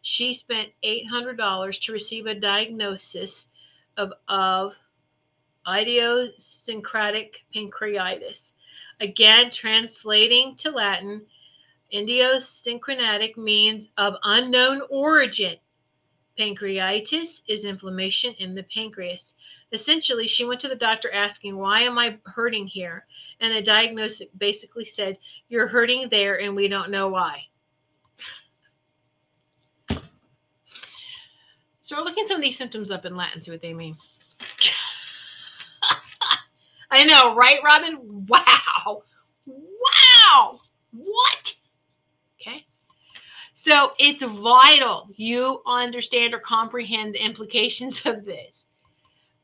She 0.01 0.34
spent 0.34 0.69
$800 0.84 1.82
to 1.82 1.91
receive 1.91 2.25
a 2.25 2.36
diagnosis 2.36 3.47
of, 4.00 4.14
of 4.30 4.72
idiosyncratic 5.68 7.43
pancreatitis. 7.54 8.52
Again, 9.02 9.52
translating 9.52 10.56
to 10.58 10.72
Latin, 10.72 11.26
idiosyncratic 11.93 13.38
means 13.38 13.89
of 13.97 14.16
unknown 14.24 14.82
origin. 14.89 15.58
Pancreatitis 16.39 17.41
is 17.50 17.66
inflammation 17.66 18.34
in 18.39 18.56
the 18.56 18.64
pancreas. 18.64 19.34
Essentially, 19.74 20.28
she 20.28 20.45
went 20.45 20.62
to 20.62 20.70
the 20.70 20.76
doctor 20.76 21.12
asking, 21.12 21.58
Why 21.58 21.82
am 21.82 21.97
I 21.97 22.18
hurting 22.26 22.68
here? 22.68 23.06
And 23.41 23.54
the 23.54 23.62
diagnosis 23.62 24.28
basically 24.38 24.86
said, 24.86 25.18
You're 25.50 25.68
hurting 25.68 26.08
there 26.10 26.39
and 26.39 26.56
we 26.56 26.70
don't 26.70 26.89
know 26.89 27.10
why. 27.10 27.49
So 31.90 31.98
we're 31.98 32.04
looking 32.04 32.28
some 32.28 32.38
of 32.38 32.44
these 32.44 32.56
symptoms 32.56 32.92
up 32.92 33.06
in 33.06 33.16
Latin, 33.16 33.42
see 33.42 33.50
what 33.50 33.64
they 33.64 33.74
mean. 33.74 33.98
I 36.92 37.04
know, 37.04 37.34
right, 37.34 37.58
Robin? 37.66 38.28
Wow. 38.28 39.02
Wow. 39.48 40.60
What? 40.92 41.56
Okay. 42.40 42.68
So 43.56 43.94
it's 43.98 44.22
vital 44.22 45.10
you 45.16 45.64
understand 45.66 46.36
or 46.36 46.40
comprehend 46.40 47.16
the 47.16 47.26
implications 47.26 48.00
of 48.06 48.24
this. 48.24 48.56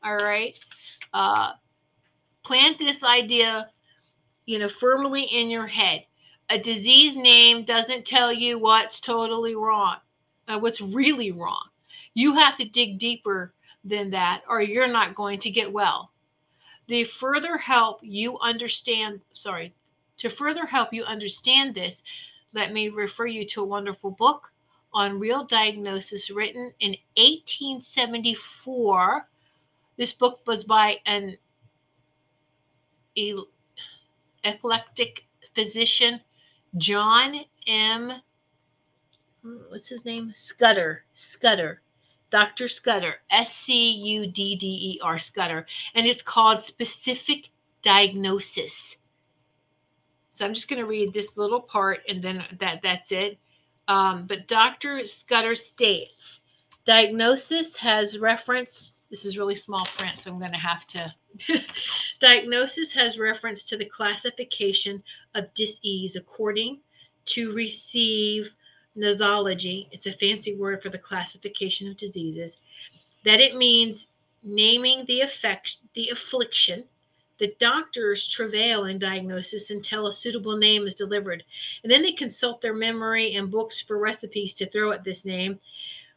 All 0.04 0.14
right. 0.14 0.56
Uh, 1.12 1.50
plant 2.44 2.78
this 2.78 3.02
idea, 3.02 3.70
you 4.44 4.60
know, 4.60 4.68
firmly 4.68 5.22
in 5.22 5.50
your 5.50 5.66
head. 5.66 6.04
A 6.50 6.60
disease 6.60 7.16
name 7.16 7.64
doesn't 7.64 8.06
tell 8.06 8.32
you 8.32 8.56
what's 8.56 9.00
totally 9.00 9.56
wrong, 9.56 9.96
uh, 10.46 10.60
what's 10.60 10.80
really 10.80 11.32
wrong. 11.32 11.70
You 12.16 12.34
have 12.34 12.56
to 12.58 12.64
dig 12.64 12.98
deeper 12.98 13.52
than 13.84 14.10
that, 14.10 14.42
or 14.48 14.60
you're 14.60 14.88
not 14.88 15.14
going 15.14 15.38
to 15.40 15.50
get 15.50 15.72
well. 15.72 16.10
The 16.88 17.04
further 17.04 17.58
help 17.58 18.00
you 18.02 18.38
understand, 18.38 19.20
sorry, 19.34 19.74
to 20.18 20.30
further 20.30 20.66
help 20.66 20.92
you 20.92 21.04
understand 21.04 21.74
this, 21.74 22.02
let 22.54 22.72
me 22.72 22.88
refer 22.88 23.26
you 23.26 23.46
to 23.48 23.60
a 23.60 23.66
wonderful 23.66 24.10
book 24.10 24.50
on 24.92 25.20
real 25.20 25.44
diagnosis 25.44 26.30
written 26.30 26.72
in 26.80 26.96
1874 27.16 29.28
this 29.96 30.12
book 30.12 30.40
was 30.46 30.64
by 30.64 31.00
an 31.06 31.38
eclectic 34.44 35.24
physician, 35.54 36.20
John 36.76 37.40
M. 37.66 38.12
Hmm, 39.42 39.56
what's 39.68 39.88
his 39.88 40.04
name? 40.04 40.34
Scudder. 40.36 41.04
Scudder. 41.14 41.80
Dr. 42.30 42.68
Scudder. 42.68 43.16
S 43.30 43.54
C 43.54 43.72
U 43.72 44.26
D 44.26 44.56
D 44.56 44.66
E 44.66 45.00
R. 45.02 45.18
Scudder. 45.18 45.66
And 45.94 46.06
it's 46.06 46.22
called 46.22 46.64
Specific 46.64 47.50
Diagnosis. 47.82 48.96
So 50.30 50.44
I'm 50.44 50.54
just 50.54 50.68
going 50.68 50.80
to 50.80 50.86
read 50.86 51.14
this 51.14 51.28
little 51.36 51.60
part 51.60 52.00
and 52.08 52.22
then 52.22 52.44
that 52.60 52.80
that's 52.82 53.12
it. 53.12 53.38
Um, 53.88 54.26
but 54.26 54.48
Dr. 54.48 55.06
Scudder 55.06 55.56
states 55.56 56.40
diagnosis 56.84 57.74
has 57.76 58.18
reference 58.18 58.92
this 59.10 59.24
is 59.24 59.38
really 59.38 59.54
small 59.54 59.84
print, 59.96 60.20
so 60.20 60.30
I'm 60.30 60.38
going 60.38 60.52
to 60.52 60.58
have 60.58 60.86
to. 60.88 61.14
Diagnosis 62.20 62.92
has 62.92 63.18
reference 63.18 63.62
to 63.64 63.76
the 63.76 63.84
classification 63.84 65.02
of 65.34 65.52
disease 65.54 66.16
according 66.16 66.80
to 67.26 67.52
receive 67.52 68.50
nosology. 68.96 69.88
It's 69.92 70.06
a 70.06 70.12
fancy 70.12 70.54
word 70.54 70.82
for 70.82 70.88
the 70.88 70.98
classification 70.98 71.88
of 71.88 71.96
diseases. 71.96 72.56
That 73.24 73.40
it 73.40 73.56
means 73.56 74.06
naming 74.42 75.04
the 75.06 75.20
effect, 75.20 75.78
the 75.94 76.10
affliction. 76.10 76.84
The 77.38 77.54
doctors 77.60 78.26
travail 78.26 78.86
in 78.86 78.98
diagnosis 78.98 79.70
until 79.70 80.06
a 80.06 80.14
suitable 80.14 80.56
name 80.56 80.86
is 80.86 80.94
delivered. 80.94 81.44
And 81.82 81.92
then 81.92 82.02
they 82.02 82.12
consult 82.12 82.62
their 82.62 82.72
memory 82.72 83.34
and 83.34 83.50
books 83.50 83.82
for 83.86 83.98
recipes 83.98 84.54
to 84.54 84.70
throw 84.70 84.92
at 84.92 85.04
this 85.04 85.24
name, 85.26 85.60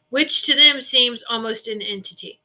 which 0.08 0.44
to 0.44 0.54
them 0.54 0.80
seems 0.80 1.22
almost 1.28 1.68
an 1.68 1.82
entity. 1.82 2.40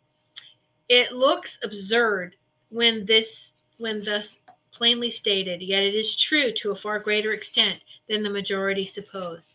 It 0.90 1.14
looks 1.14 1.58
absurd 1.64 2.36
when 2.70 3.06
this 3.06 3.52
when 3.78 4.04
thus 4.04 4.40
plainly 4.72 5.12
stated, 5.12 5.62
yet 5.62 5.84
it 5.84 5.96
is 5.96 6.16
true 6.16 6.52
to 6.52 6.72
a 6.72 6.76
far 6.76 7.00
greater 7.00 7.34
extent 7.34 7.80
than 8.10 8.24
the 8.24 8.30
majority 8.30 8.86
suppose. 8.86 9.54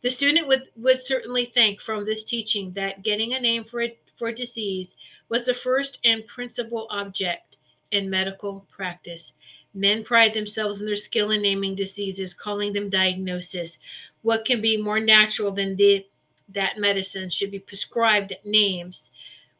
The 0.00 0.10
student 0.10 0.46
would, 0.46 0.68
would 0.76 1.04
certainly 1.04 1.46
think 1.46 1.80
from 1.80 2.04
this 2.04 2.22
teaching 2.22 2.72
that 2.74 3.02
getting 3.02 3.34
a 3.34 3.40
name 3.40 3.64
for 3.64 3.82
a, 3.82 3.98
for 4.16 4.28
a 4.28 4.34
disease 4.34 4.94
was 5.28 5.44
the 5.44 5.54
first 5.54 5.98
and 6.04 6.26
principal 6.26 6.86
object 6.90 7.56
in 7.90 8.08
medical 8.08 8.66
practice. 8.70 9.32
Men 9.74 10.04
pride 10.04 10.34
themselves 10.34 10.80
in 10.80 10.86
their 10.86 10.96
skill 10.96 11.32
in 11.32 11.42
naming 11.42 11.74
diseases, 11.74 12.32
calling 12.32 12.72
them 12.72 12.90
diagnosis. 12.90 13.78
What 14.22 14.44
can 14.44 14.60
be 14.60 14.76
more 14.76 15.00
natural 15.00 15.50
than 15.50 15.76
the, 15.76 16.06
that 16.50 16.78
medicine 16.78 17.28
should 17.28 17.50
be 17.50 17.58
prescribed 17.58 18.34
names 18.44 19.10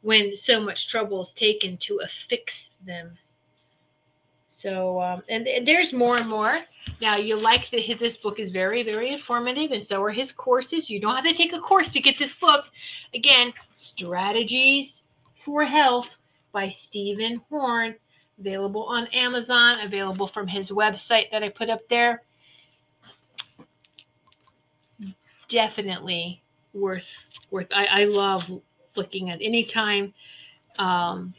when 0.03 0.37
so 0.37 0.61
much 0.61 0.89
trouble 0.89 1.23
is 1.23 1.33
taken 1.33 1.77
to 1.79 1.99
affix 1.99 2.71
them. 2.87 3.19
So, 4.59 5.01
um, 5.01 5.23
and, 5.29 5.47
and, 5.47 5.67
there's 5.67 5.93
more 5.93 6.17
and 6.19 6.29
more. 6.29 6.63
Now, 7.01 7.17
you 7.17 7.37
like 7.37 7.71
that 7.71 7.99
this 8.01 8.17
book 8.17 8.41
is 8.41 8.51
very, 8.51 8.83
very 8.83 9.11
informative, 9.11 9.71
and 9.71 9.87
so 9.87 10.03
are 10.03 10.11
his 10.11 10.33
courses. 10.33 10.91
You 10.91 10.99
don't 11.01 11.15
have 11.15 11.25
to 11.25 11.33
take 11.33 11.53
a 11.53 11.61
course 11.61 11.89
to 11.91 12.01
get 12.01 12.19
this 12.19 12.33
book. 12.33 12.65
Again, 13.15 13.53
Strategies 13.75 15.03
for 15.45 15.65
Health 15.65 16.09
by 16.51 16.71
Steven 16.71 17.41
Horne, 17.49 17.95
available 18.41 18.83
on 18.83 19.07
Amazon, 19.13 19.79
available 19.79 20.27
from 20.27 20.49
his 20.49 20.71
website 20.71 21.31
that 21.31 21.45
I 21.45 21.51
put 21.51 21.71
up 21.71 21.89
there. 21.89 22.25
Definitely 25.49 26.43
worth 26.75 27.07
worth. 27.53 27.69
I, 27.73 27.87
I 27.87 28.05
love 28.07 28.43
looking 28.97 29.31
at 29.31 29.39
any 29.41 29.63
time. 29.63 30.13
Um, 30.81 31.33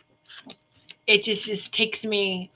it 1.06 1.24
just 1.24 1.44
just 1.44 1.74
takes 1.74 2.06
me, 2.06 2.50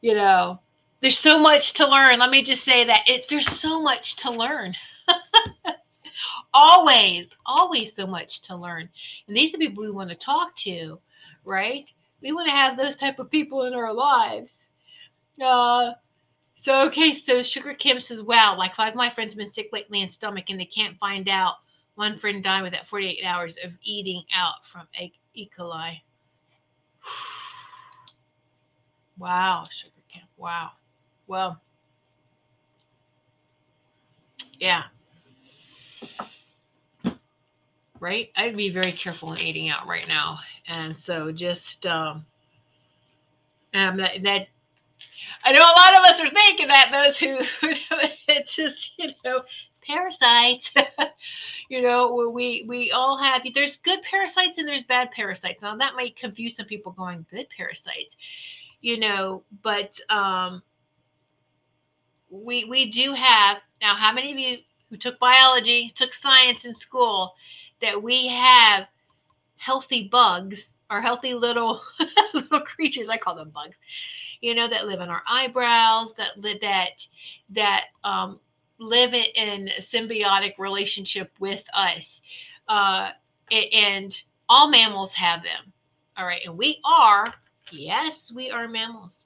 you 0.00 0.14
know, 0.14 0.60
there's 1.00 1.18
so 1.18 1.38
much 1.38 1.72
to 1.74 1.86
learn. 1.86 2.18
Let 2.18 2.30
me 2.30 2.42
just 2.42 2.64
say 2.64 2.84
that 2.84 3.02
it 3.06 3.26
there's 3.28 3.50
so 3.58 3.80
much 3.80 4.16
to 4.16 4.30
learn. 4.30 4.74
always, 6.54 7.28
always 7.46 7.94
so 7.94 8.06
much 8.06 8.42
to 8.42 8.56
learn. 8.56 8.88
And 9.26 9.36
these 9.36 9.54
are 9.54 9.58
people 9.58 9.82
we 9.82 9.90
want 9.90 10.10
to 10.10 10.16
talk 10.16 10.56
to, 10.58 10.98
right? 11.44 11.90
We 12.20 12.32
want 12.32 12.48
to 12.48 12.52
have 12.52 12.76
those 12.76 12.96
type 12.96 13.18
of 13.18 13.30
people 13.30 13.64
in 13.64 13.74
our 13.74 13.92
lives. 13.92 14.52
Uh, 15.42 15.92
so 16.62 16.82
okay, 16.88 17.18
so 17.18 17.42
Sugar 17.42 17.72
Kim 17.72 18.00
says, 18.00 18.20
"Wow, 18.20 18.56
like 18.58 18.74
five 18.74 18.90
of 18.90 18.96
my 18.96 19.08
friends 19.10 19.32
have 19.32 19.38
been 19.38 19.52
sick 19.52 19.70
lately 19.72 20.02
in 20.02 20.10
stomach, 20.10 20.50
and 20.50 20.60
they 20.60 20.66
can't 20.66 20.98
find 20.98 21.28
out 21.28 21.54
one 21.94 22.18
friend 22.18 22.44
died 22.44 22.62
within 22.62 22.80
48 22.88 23.24
hours 23.24 23.56
of 23.64 23.72
eating 23.82 24.22
out 24.34 24.66
from 24.70 24.86
E. 25.34 25.50
coli. 25.58 26.00
Wow, 29.20 29.66
sugar 29.70 29.92
camp. 30.12 30.28
Wow. 30.36 30.70
Well, 31.28 31.60
yeah. 34.58 34.84
Right? 38.00 38.30
I'd 38.34 38.56
be 38.56 38.70
very 38.70 38.92
careful 38.92 39.34
in 39.34 39.38
eating 39.38 39.68
out 39.68 39.86
right 39.86 40.08
now. 40.08 40.38
And 40.66 40.98
so 40.98 41.30
just 41.30 41.84
um, 41.86 42.24
um 43.74 43.98
that, 43.98 44.22
that 44.22 44.48
I 45.44 45.52
know 45.52 45.60
a 45.60 45.78
lot 45.78 45.96
of 45.96 46.04
us 46.04 46.20
are 46.20 46.34
thinking 46.34 46.68
that 46.68 46.90
those 46.90 47.18
who 47.18 47.38
it's 48.28 48.54
just, 48.54 48.90
you 48.96 49.10
know, 49.24 49.42
parasites. 49.86 50.70
you 51.68 51.82
know, 51.82 52.30
we 52.32 52.64
we 52.66 52.90
all 52.90 53.18
have 53.18 53.42
there's 53.54 53.76
good 53.78 54.00
parasites 54.02 54.58
and 54.58 54.66
there's 54.66 54.82
bad 54.84 55.10
parasites. 55.10 55.62
Now 55.62 55.76
that 55.76 55.94
might 55.94 56.16
confuse 56.16 56.56
some 56.56 56.66
people 56.66 56.92
going 56.92 57.26
good 57.30 57.46
parasites, 57.56 58.16
you 58.80 58.98
know, 58.98 59.42
but 59.62 59.98
um 60.10 60.62
we 62.30 62.64
we 62.64 62.90
do 62.90 63.12
have 63.14 63.58
now 63.80 63.94
how 63.94 64.12
many 64.12 64.32
of 64.32 64.38
you 64.38 64.58
who 64.88 64.96
took 64.96 65.18
biology, 65.18 65.90
took 65.94 66.12
science 66.12 66.64
in 66.64 66.74
school 66.74 67.34
that 67.80 68.02
we 68.02 68.26
have 68.26 68.86
healthy 69.56 70.08
bugs 70.08 70.66
or 70.90 71.00
healthy 71.00 71.34
little 71.34 71.80
little 72.34 72.60
creatures, 72.60 73.08
I 73.08 73.16
call 73.18 73.34
them 73.36 73.50
bugs, 73.50 73.76
you 74.40 74.54
know, 74.54 74.68
that 74.68 74.86
live 74.86 75.00
in 75.00 75.08
our 75.08 75.22
eyebrows, 75.28 76.14
that 76.14 76.60
that 76.60 77.06
that 77.50 77.84
um, 78.04 78.40
live 78.78 79.12
in 79.14 79.68
a 79.68 79.80
symbiotic 79.80 80.54
relationship 80.58 81.30
with 81.38 81.62
us. 81.74 82.20
Uh, 82.68 83.10
and 83.50 84.20
all 84.48 84.68
mammals 84.68 85.12
have 85.14 85.42
them. 85.42 85.72
All 86.16 86.24
right. 86.26 86.40
And 86.44 86.56
we 86.56 86.80
are, 86.84 87.32
yes, 87.72 88.30
we 88.32 88.50
are 88.50 88.68
mammals. 88.68 89.24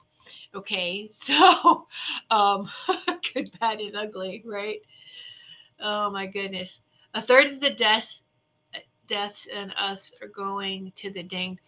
Okay. 0.53 1.11
So, 1.25 1.87
um, 2.31 2.69
good, 3.33 3.51
bad, 3.59 3.79
and 3.79 3.95
ugly, 3.95 4.43
right? 4.45 4.79
Oh 5.79 6.09
my 6.09 6.25
goodness. 6.25 6.81
A 7.13 7.21
third 7.21 7.47
of 7.47 7.59
the 7.59 7.71
deaths 7.71 8.21
deaths 9.07 9.47
and 9.53 9.73
us 9.77 10.11
are 10.21 10.27
going 10.27 10.91
to 10.95 11.11
the 11.11 11.23
ding. 11.23 11.59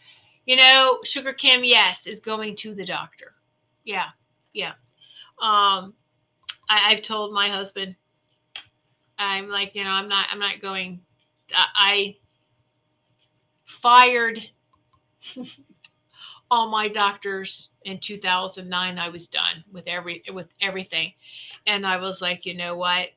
You 0.46 0.56
know, 0.56 1.00
Sugar 1.04 1.34
Kim, 1.34 1.64
yes, 1.64 2.08
is 2.08 2.20
going 2.20 2.56
to 2.58 2.74
the 2.74 2.86
doctor. 2.86 3.34
Yeah, 3.84 4.08
yeah. 4.54 4.74
Um, 5.42 5.94
I, 6.70 6.94
I've 6.94 7.04
told 7.04 7.34
my 7.34 7.50
husband, 7.50 7.96
I'm 9.20 9.50
like, 9.50 9.76
you 9.76 9.84
know, 9.84 9.90
I'm 9.90 10.08
not, 10.08 10.28
I'm 10.32 10.40
not 10.40 10.62
going. 10.62 11.02
I, 11.54 11.66
I 11.76 12.16
fired 13.82 14.40
all 16.50 16.70
my 16.70 16.88
doctors 16.88 17.70
in 17.86 18.00
2009. 18.00 18.98
I 18.98 19.10
was 19.10 19.28
done 19.28 19.64
with 19.72 19.88
every 19.88 20.24
with 20.34 20.48
everything, 20.62 21.14
and 21.66 21.86
I 21.86 21.98
was 21.98 22.22
like, 22.22 22.46
you 22.46 22.56
know 22.56 22.76
what? 22.76 23.10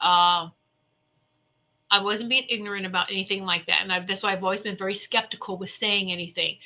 Uh, 0.00 0.48
I 1.90 2.00
wasn't 2.02 2.30
being 2.30 2.46
ignorant 2.48 2.86
about 2.86 3.10
anything 3.10 3.44
like 3.44 3.66
that, 3.66 3.80
and 3.82 3.92
I've, 3.92 4.06
that's 4.06 4.22
why 4.22 4.32
I've 4.32 4.42
always 4.42 4.62
been 4.62 4.76
very 4.76 4.94
skeptical 4.94 5.58
with 5.58 5.70
saying 5.70 6.10
anything. 6.10 6.56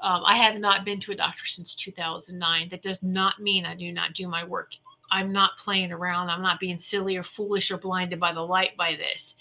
Um, 0.00 0.22
I 0.24 0.36
have 0.36 0.56
not 0.60 0.84
been 0.84 1.00
to 1.00 1.12
a 1.12 1.16
doctor 1.16 1.44
since 1.46 1.74
2009. 1.74 2.68
That 2.70 2.82
does 2.82 3.02
not 3.02 3.40
mean 3.40 3.66
I 3.66 3.74
do 3.74 3.90
not 3.90 4.14
do 4.14 4.28
my 4.28 4.44
work. 4.44 4.72
I'm 5.10 5.32
not 5.32 5.58
playing 5.58 5.90
around. 5.90 6.30
I'm 6.30 6.42
not 6.42 6.60
being 6.60 6.78
silly 6.78 7.16
or 7.16 7.24
foolish 7.24 7.70
or 7.70 7.78
blinded 7.78 8.20
by 8.20 8.32
the 8.32 8.40
light 8.40 8.76
by 8.76 8.94
this. 8.94 9.34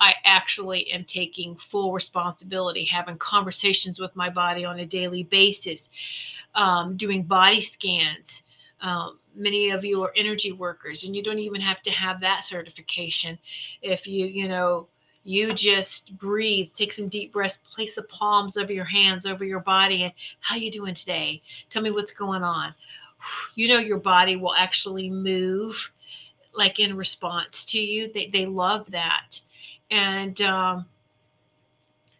I 0.00 0.14
actually 0.24 0.90
am 0.92 1.04
taking 1.04 1.56
full 1.70 1.92
responsibility, 1.92 2.84
having 2.84 3.16
conversations 3.18 3.98
with 3.98 4.14
my 4.16 4.28
body 4.28 4.64
on 4.64 4.80
a 4.80 4.86
daily 4.86 5.22
basis, 5.24 5.88
um, 6.54 6.96
doing 6.96 7.22
body 7.22 7.62
scans. 7.62 8.42
Um, 8.80 9.18
many 9.34 9.70
of 9.70 9.84
you 9.84 10.02
are 10.02 10.12
energy 10.16 10.52
workers, 10.52 11.04
and 11.04 11.14
you 11.14 11.22
don't 11.22 11.38
even 11.38 11.60
have 11.60 11.82
to 11.82 11.90
have 11.90 12.20
that 12.20 12.44
certification. 12.44 13.38
If 13.82 14.06
you, 14.06 14.26
you 14.26 14.48
know, 14.48 14.88
you 15.22 15.54
just 15.54 16.16
breathe, 16.18 16.68
take 16.76 16.92
some 16.92 17.08
deep 17.08 17.32
breaths, 17.32 17.58
place 17.74 17.94
the 17.94 18.02
palms 18.02 18.56
of 18.56 18.70
your 18.70 18.84
hands 18.84 19.24
over 19.24 19.44
your 19.44 19.60
body, 19.60 20.02
and 20.02 20.12
how 20.40 20.56
you 20.56 20.70
doing 20.70 20.94
today? 20.94 21.40
Tell 21.70 21.82
me 21.82 21.90
what's 21.90 22.12
going 22.12 22.42
on. 22.42 22.74
You 23.54 23.68
know, 23.68 23.78
your 23.78 24.00
body 24.00 24.36
will 24.36 24.52
actually 24.54 25.08
move 25.08 25.90
like 26.52 26.78
in 26.78 26.94
response 26.94 27.64
to 27.66 27.78
you. 27.78 28.12
They 28.12 28.28
they 28.30 28.44
love 28.44 28.90
that 28.90 29.40
and 29.90 30.40
um, 30.40 30.86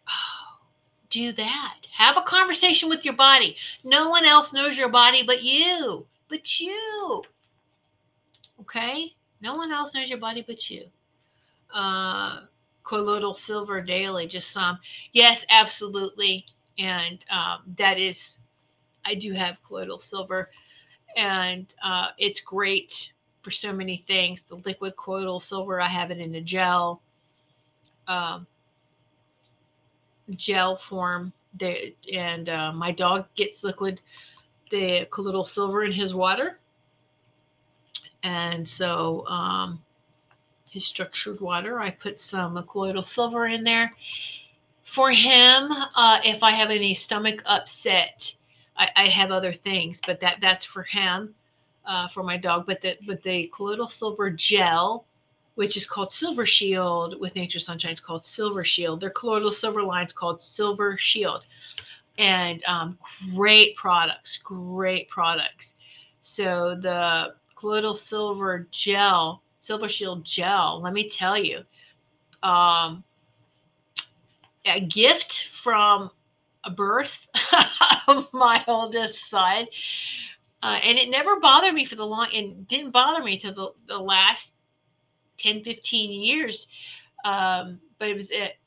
do 1.09 1.31
that. 1.33 1.75
Have 1.95 2.17
a 2.17 2.21
conversation 2.21 2.89
with 2.89 3.05
your 3.05 3.15
body. 3.15 3.55
No 3.83 4.09
one 4.09 4.25
else 4.25 4.53
knows 4.53 4.77
your 4.77 4.89
body 4.89 5.23
but 5.25 5.43
you, 5.43 6.05
but 6.29 6.59
you. 6.59 7.23
Okay? 8.61 9.13
No 9.41 9.55
one 9.55 9.71
else 9.71 9.93
knows 9.93 10.09
your 10.09 10.17
body 10.17 10.43
but 10.45 10.69
you. 10.69 10.85
Uh, 11.73 12.41
colloidal 12.83 13.33
silver 13.33 13.81
daily, 13.81 14.27
just 14.27 14.51
some. 14.51 14.79
Yes, 15.13 15.45
absolutely. 15.49 16.45
And 16.77 17.23
um, 17.29 17.59
that 17.77 17.99
is, 17.99 18.37
I 19.05 19.15
do 19.15 19.33
have 19.33 19.57
colloidal 19.65 19.99
silver, 19.99 20.49
and 21.15 21.73
uh, 21.83 22.07
it's 22.17 22.39
great 22.39 23.11
for 23.41 23.51
so 23.51 23.71
many 23.71 24.03
things. 24.07 24.41
The 24.49 24.55
liquid 24.55 24.95
colloidal 24.97 25.39
silver, 25.39 25.79
I 25.79 25.87
have 25.87 26.11
it 26.11 26.19
in 26.19 26.35
a 26.35 26.41
gel 26.41 27.01
um, 28.07 28.47
gel 30.31 30.77
form. 30.77 31.31
They, 31.59 31.95
and 32.11 32.49
uh, 32.49 32.73
my 32.73 32.91
dog 32.91 33.25
gets 33.35 33.63
liquid, 33.63 34.01
the 34.71 35.07
colloidal 35.11 35.45
silver 35.45 35.83
in 35.83 35.91
his 35.91 36.13
water. 36.13 36.59
And 38.23 38.67
so 38.67 39.25
um, 39.27 39.81
his 40.69 40.85
structured 40.85 41.39
water, 41.39 41.79
I 41.79 41.91
put 41.91 42.21
some 42.21 42.61
colloidal 42.69 43.03
silver 43.03 43.47
in 43.47 43.63
there. 43.63 43.93
For 44.83 45.11
him, 45.11 45.71
uh, 45.71 46.19
if 46.23 46.43
I 46.43 46.51
have 46.51 46.69
any 46.69 46.95
stomach 46.95 47.41
upset, 47.45 48.33
I, 48.77 48.89
I, 48.95 49.07
have 49.07 49.31
other 49.31 49.53
things, 49.53 49.99
but 50.05 50.19
that 50.21 50.37
that's 50.41 50.65
for 50.65 50.83
him, 50.83 51.33
uh, 51.85 52.07
for 52.09 52.23
my 52.23 52.37
dog. 52.37 52.65
But 52.65 52.81
the 52.81 52.97
but 53.05 53.23
the 53.23 53.49
colloidal 53.53 53.89
silver 53.89 54.29
gel 54.29 55.05
which 55.55 55.77
is 55.77 55.85
called 55.85 56.11
Silver 56.11 56.45
Shield 56.45 57.19
with 57.19 57.35
Nature 57.35 57.59
Sunshine. 57.59 57.91
It's 57.91 58.01
called 58.01 58.25
Silver 58.25 58.63
Shield. 58.63 58.99
Their 58.99 59.09
colloidal 59.09 59.51
silver 59.51 59.81
line 59.81 60.05
is 60.05 60.13
called 60.13 60.43
Silver 60.43 60.97
Shield. 60.97 61.45
And 62.17 62.63
um, 62.65 62.97
great 63.33 63.75
products, 63.75 64.39
great 64.43 65.09
products. 65.09 65.73
So 66.21 66.77
the 66.81 67.35
colloidal 67.55 67.95
silver 67.95 68.67
gel, 68.71 69.41
Silver 69.59 69.89
Shield 69.89 70.23
gel, 70.23 70.81
let 70.81 70.93
me 70.93 71.09
tell 71.09 71.37
you, 71.37 71.63
um, 72.43 73.03
a 74.65 74.81
gift 74.81 75.45
from 75.63 76.11
a 76.63 76.69
birth 76.69 77.17
of 78.07 78.27
my 78.33 78.63
oldest 78.67 79.29
son. 79.29 79.67
Uh, 80.63 80.79
and 80.83 80.97
it 80.97 81.09
never 81.09 81.39
bothered 81.39 81.73
me 81.73 81.85
for 81.85 81.95
the 81.95 82.05
long, 82.05 82.27
and 82.33 82.67
didn't 82.67 82.91
bother 82.91 83.23
me 83.23 83.37
to 83.37 83.51
the, 83.51 83.69
the 83.87 83.97
last 83.97 84.51
10, 85.37 85.63
15 85.63 86.11
years. 86.11 86.67
Um, 87.23 87.79
but 87.99 88.09
it 88.09 88.15
was 88.15 88.29
it 88.31 88.57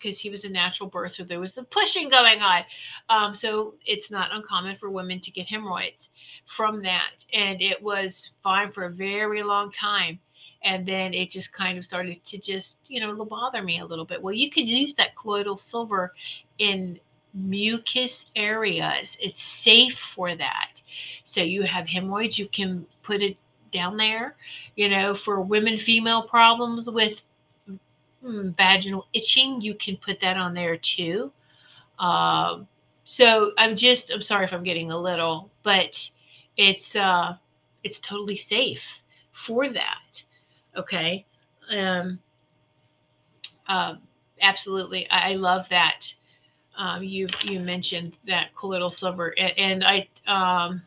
because 0.00 0.18
he 0.18 0.30
was 0.30 0.44
a 0.44 0.48
natural 0.48 0.88
birth, 0.88 1.12
so 1.12 1.24
there 1.24 1.40
was 1.40 1.52
the 1.52 1.64
pushing 1.64 2.08
going 2.08 2.40
on. 2.40 2.62
Um, 3.08 3.34
so 3.34 3.74
it's 3.84 4.10
not 4.10 4.32
uncommon 4.32 4.76
for 4.78 4.90
women 4.90 5.20
to 5.20 5.30
get 5.30 5.46
hemorrhoids 5.46 6.10
from 6.46 6.82
that. 6.82 7.24
And 7.32 7.60
it 7.60 7.82
was 7.82 8.30
fine 8.42 8.72
for 8.72 8.84
a 8.84 8.90
very 8.90 9.42
long 9.42 9.70
time. 9.72 10.18
And 10.62 10.86
then 10.86 11.14
it 11.14 11.30
just 11.30 11.52
kind 11.52 11.78
of 11.78 11.84
started 11.84 12.24
to 12.24 12.38
just, 12.38 12.76
you 12.86 13.00
know, 13.00 13.24
bother 13.24 13.62
me 13.62 13.80
a 13.80 13.84
little 13.84 14.04
bit. 14.04 14.22
Well, 14.22 14.34
you 14.34 14.50
can 14.50 14.66
use 14.66 14.94
that 14.94 15.16
colloidal 15.16 15.58
silver 15.58 16.14
in 16.58 16.98
mucus 17.32 18.26
areas. 18.36 19.16
It's 19.20 19.42
safe 19.42 19.98
for 20.14 20.34
that. 20.36 20.80
So 21.24 21.42
you 21.42 21.62
have 21.62 21.86
hemorrhoids, 21.86 22.38
you 22.38 22.48
can 22.48 22.86
put 23.02 23.22
it 23.22 23.36
down 23.72 23.96
there, 23.96 24.36
you 24.76 24.88
know, 24.88 25.14
for 25.14 25.40
women 25.40 25.78
female 25.78 26.22
problems 26.22 26.88
with 26.90 27.20
mm, 28.24 28.56
vaginal 28.56 29.06
itching, 29.12 29.60
you 29.60 29.74
can 29.74 29.96
put 29.96 30.20
that 30.20 30.36
on 30.36 30.54
there 30.54 30.76
too. 30.76 31.32
Um, 31.98 32.66
so 33.04 33.52
I'm 33.58 33.76
just 33.76 34.10
I'm 34.10 34.22
sorry 34.22 34.44
if 34.44 34.52
I'm 34.52 34.62
getting 34.62 34.90
a 34.90 34.98
little, 34.98 35.50
but 35.62 36.10
it's 36.56 36.94
uh 36.96 37.34
it's 37.82 37.98
totally 38.00 38.36
safe 38.36 38.82
for 39.32 39.68
that. 39.70 40.22
Okay. 40.76 41.26
Um 41.70 42.18
uh, 43.68 43.94
absolutely. 44.40 45.08
I, 45.10 45.30
I 45.30 45.34
love 45.34 45.66
that. 45.70 46.02
Um, 46.76 47.02
you 47.04 47.28
you 47.44 47.60
mentioned 47.60 48.16
that 48.26 48.54
colloidal 48.56 48.90
silver 48.90 49.34
and, 49.38 49.52
and 49.58 49.84
I 49.84 50.08
um 50.26 50.82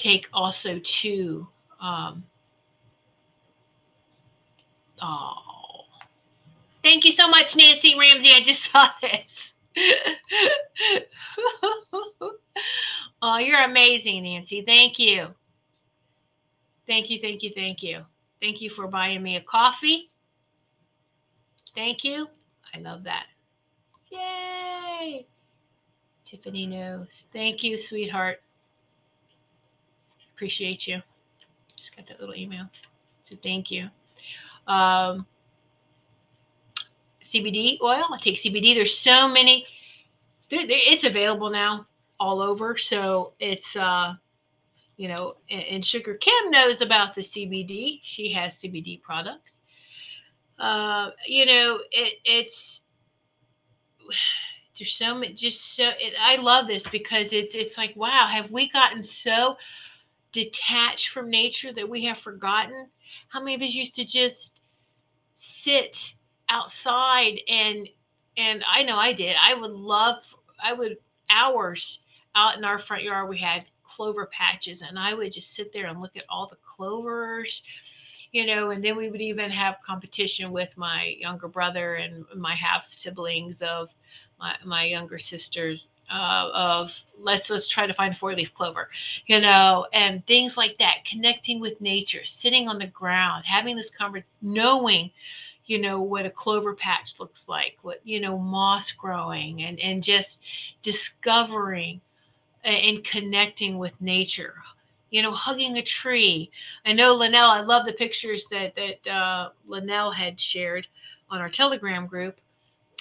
take 0.00 0.28
also 0.32 0.80
to 0.82 1.46
um, 1.80 2.24
oh. 5.00 5.34
Thank 6.82 7.04
you 7.04 7.12
so 7.12 7.28
much 7.28 7.54
nancy 7.56 7.94
ramsey. 7.98 8.32
I 8.32 8.40
just 8.40 8.62
saw 8.72 8.88
this. 9.02 9.20
Oh 13.22 13.36
you're 13.36 13.62
amazing 13.62 14.22
nancy. 14.22 14.62
Thank 14.64 14.98
you. 14.98 15.28
Thank 16.86 17.10
you 17.10 17.18
thank 17.20 17.42
you 17.42 17.50
thank 17.54 17.82
you. 17.82 18.06
Thank 18.40 18.62
you 18.62 18.70
for 18.70 18.86
buying 18.86 19.22
me 19.22 19.36
a 19.36 19.42
coffee. 19.42 20.10
Thank 21.74 22.02
you. 22.02 22.28
I 22.74 22.78
love 22.78 23.04
that. 23.04 23.26
Yay! 24.10 25.26
Tiffany 26.24 26.66
knows. 26.66 27.24
Thank 27.30 27.62
you 27.62 27.76
sweetheart 27.78 28.40
appreciate 30.40 30.86
you. 30.86 31.02
Just 31.76 31.94
got 31.94 32.08
that 32.08 32.18
little 32.18 32.34
email. 32.34 32.64
So 33.28 33.36
thank 33.42 33.70
you. 33.70 33.90
Um, 34.66 35.26
CBD 37.22 37.78
oil. 37.82 38.04
I 38.10 38.18
take 38.18 38.36
CBD. 38.36 38.74
There's 38.74 38.96
so 38.96 39.28
many. 39.28 39.66
It's 40.48 41.04
available 41.04 41.50
now 41.50 41.86
all 42.18 42.40
over. 42.40 42.78
So 42.78 43.34
it's 43.38 43.76
uh, 43.76 44.14
you 44.96 45.08
know, 45.08 45.34
and, 45.50 45.84
Sugar 45.84 46.14
Kim 46.14 46.50
knows 46.50 46.80
about 46.80 47.14
the 47.14 47.20
CBD. 47.20 48.00
She 48.02 48.32
has 48.32 48.54
CBD 48.54 49.02
products. 49.02 49.60
Uh, 50.58 51.10
you 51.26 51.44
know, 51.44 51.80
it, 51.92 52.14
it's 52.24 52.80
There's 54.78 54.94
so 54.94 55.16
much, 55.16 55.34
just 55.34 55.76
so. 55.76 55.90
It, 55.98 56.14
I 56.18 56.36
love 56.36 56.66
this 56.66 56.84
because 56.90 57.34
it's 57.34 57.54
it's 57.54 57.76
like 57.76 57.94
wow, 57.94 58.26
have 58.32 58.50
we 58.50 58.70
gotten 58.70 59.02
so 59.02 59.58
detached 60.32 61.08
from 61.10 61.30
nature 61.30 61.72
that 61.72 61.88
we 61.88 62.04
have 62.04 62.18
forgotten? 62.18 62.88
How 63.28 63.40
many 63.40 63.54
of 63.54 63.62
us 63.62 63.74
used 63.74 63.96
to 63.96 64.04
just 64.04 64.60
sit 65.34 66.14
outside 66.48 67.40
and 67.48 67.88
and 68.36 68.64
I 68.66 68.82
know 68.84 68.96
I 68.96 69.12
did. 69.12 69.36
I 69.40 69.54
would 69.54 69.72
love. 69.72 70.16
I 70.62 70.72
would 70.72 70.96
hours 71.30 71.98
out 72.34 72.56
in 72.56 72.64
our 72.64 72.78
front 72.78 73.02
yard. 73.02 73.28
We 73.28 73.38
had 73.38 73.64
clover 73.84 74.26
patches, 74.26 74.82
and 74.82 74.98
I 74.98 75.14
would 75.14 75.32
just 75.32 75.54
sit 75.54 75.72
there 75.72 75.86
and 75.86 76.00
look 76.00 76.16
at 76.16 76.24
all 76.28 76.46
the 76.46 76.56
clovers 76.76 77.62
you 78.32 78.46
know, 78.46 78.70
and 78.70 78.82
then 78.84 78.96
we 78.96 79.10
would 79.10 79.20
even 79.20 79.50
have 79.50 79.76
competition 79.84 80.52
with 80.52 80.76
my 80.76 81.16
younger 81.18 81.48
brother 81.48 81.96
and 81.96 82.24
my 82.36 82.54
half 82.54 82.84
siblings 82.90 83.60
of 83.60 83.88
my, 84.38 84.54
my 84.64 84.84
younger 84.84 85.18
sisters 85.18 85.88
uh, 86.10 86.50
of 86.52 86.92
let's 87.18 87.50
let's 87.50 87.68
try 87.68 87.86
to 87.86 87.94
find 87.94 88.16
four 88.16 88.34
leaf 88.34 88.52
clover, 88.54 88.88
you 89.26 89.40
know, 89.40 89.86
and 89.92 90.26
things 90.26 90.56
like 90.56 90.76
that. 90.78 91.04
Connecting 91.04 91.60
with 91.60 91.80
nature, 91.80 92.24
sitting 92.24 92.68
on 92.68 92.78
the 92.78 92.86
ground, 92.86 93.44
having 93.46 93.76
this 93.76 93.90
conversation, 93.90 94.28
knowing, 94.42 95.10
you 95.66 95.78
know, 95.78 96.00
what 96.00 96.26
a 96.26 96.30
clover 96.30 96.74
patch 96.74 97.14
looks 97.18 97.48
like, 97.48 97.76
what 97.82 98.00
you 98.04 98.20
know, 98.20 98.38
moss 98.38 98.90
growing, 98.92 99.62
and 99.62 99.78
and 99.80 100.02
just 100.02 100.40
discovering 100.82 102.00
and 102.64 103.02
connecting 103.04 103.78
with 103.78 103.92
nature 104.00 104.54
you 105.10 105.22
know, 105.22 105.32
hugging 105.32 105.76
a 105.76 105.82
tree. 105.82 106.50
I 106.86 106.92
know 106.92 107.12
Linnell, 107.14 107.50
I 107.50 107.60
love 107.60 107.84
the 107.84 107.92
pictures 107.92 108.44
that 108.50 108.74
that 108.76 109.10
uh, 109.10 109.50
Linnell 109.66 110.12
had 110.12 110.40
shared 110.40 110.86
on 111.30 111.40
our 111.40 111.48
Telegram 111.48 112.06
group. 112.06 112.40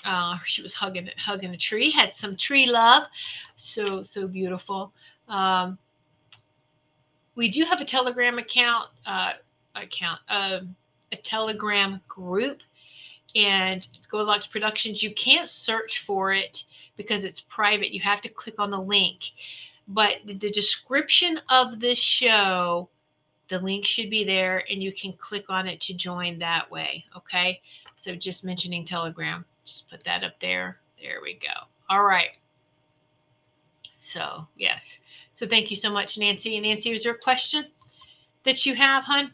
Uh, 0.06 0.38
she 0.45 0.62
was 0.62 0.74
hugging 0.74 1.10
hugging 1.18 1.54
a 1.54 1.58
tree, 1.58 1.91
had 1.91 2.14
some 2.14 2.36
tree 2.36 2.66
love, 2.66 3.04
so 3.58 4.04
so 4.04 4.28
beautiful. 4.28 4.93
Um, 5.28 5.78
we 7.36 7.50
do 7.50 7.64
have 7.66 7.82
a 7.82 7.86
Telegram 7.86 8.38
account 8.38 8.89
uh, 9.06 9.34
account 9.76 10.20
uh, 10.30 10.60
a 11.12 11.16
Telegram 11.18 12.02
group, 12.08 12.60
and 13.36 13.88
it's 13.93 14.08
Goldylocks 14.08 14.50
Productions. 14.50 15.04
You 15.04 15.14
can't 15.14 15.50
search 15.50 16.04
for 16.06 16.34
it 16.34 16.64
because 16.97 17.24
it's 17.24 17.41
private. 17.41 17.93
You 17.93 18.02
have 18.02 18.22
to 18.22 18.30
click 18.30 18.56
on 18.60 18.72
the 18.72 18.80
link 18.80 19.32
but 19.89 20.18
the 20.26 20.52
description 20.52 21.39
of 21.50 21.80
this 21.80 21.97
show 21.97 22.88
the 23.50 23.60
link 23.60 23.86
should 23.86 24.10
be 24.10 24.24
there 24.24 24.64
and 24.70 24.82
you 24.82 24.93
can 24.93 25.12
click 25.14 25.45
on 25.50 25.68
it 25.68 25.82
to 25.82 25.93
join 25.93 26.38
that 26.39 26.70
way 26.72 27.04
okay 27.18 27.60
so 27.95 28.16
just 28.16 28.43
mentioning 28.43 28.86
telegram 28.86 29.43
just 29.72 29.89
put 29.89 30.03
that 30.03 30.24
up 30.24 30.34
there. 30.41 30.78
There 31.01 31.20
we 31.22 31.36
go. 31.36 31.67
All 31.89 32.03
right. 32.03 32.32
So 34.03 34.47
yes. 34.57 34.84
So 35.34 35.47
thank 35.47 35.72
you 35.72 35.78
so 35.78 35.89
much 35.89 36.17
nancy. 36.17 36.55
And 36.55 36.65
nancy 36.65 36.91
is 36.91 37.03
there 37.03 37.13
a 37.13 37.17
question 37.17 37.65
that 38.45 38.65
you 38.65 38.76
have 38.76 39.03
hun? 39.03 39.32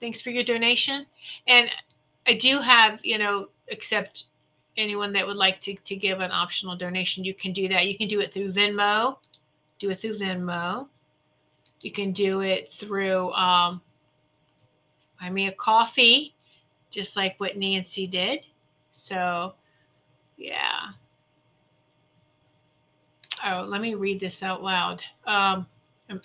Thanks 0.00 0.20
for 0.20 0.30
your 0.30 0.44
donation. 0.44 1.06
And 1.46 1.68
i 2.26 2.34
do 2.34 2.60
have 2.60 3.00
you 3.02 3.16
know 3.16 3.48
accept 3.72 4.24
anyone 4.76 5.12
that 5.12 5.26
would 5.26 5.36
like 5.36 5.60
to, 5.62 5.74
to 5.74 5.96
give 5.96 6.20
an 6.20 6.30
optional 6.30 6.76
donation 6.76 7.24
you 7.24 7.34
can 7.34 7.52
do 7.52 7.68
that. 7.68 7.86
You 7.86 7.96
can 7.96 8.08
do 8.08 8.20
it 8.20 8.32
through 8.32 8.52
venmo. 8.52 9.16
Do 9.80 9.88
it 9.88 10.00
through 10.00 10.18
Venmo. 10.18 10.88
You 11.80 11.90
can 11.90 12.12
do 12.12 12.42
it 12.42 12.70
through 12.78 13.32
um, 13.32 13.80
buy 15.18 15.30
me 15.30 15.48
a 15.48 15.52
coffee, 15.52 16.34
just 16.90 17.16
like 17.16 17.40
what 17.40 17.56
Nancy 17.56 18.06
did. 18.06 18.40
So, 19.00 19.54
yeah. 20.36 20.90
Oh, 23.44 23.64
let 23.66 23.80
me 23.80 23.94
read 23.94 24.20
this 24.20 24.42
out 24.42 24.62
loud. 24.62 25.02
Um, 25.26 25.66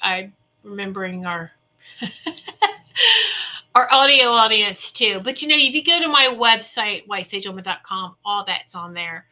I'm 0.01 0.33
remembering 0.63 1.25
our 1.25 1.51
our 3.75 3.91
audio 3.91 4.29
audience 4.29 4.91
too. 4.91 5.21
But 5.23 5.41
you 5.41 5.47
know, 5.47 5.55
if 5.55 5.73
you 5.73 5.83
go 5.83 5.99
to 5.99 6.07
my 6.07 6.27
website, 6.37 7.07
whitesagewoman.com, 7.07 8.15
all 8.25 8.43
that's 8.45 8.75
on 8.75 8.93
there. 8.93 9.25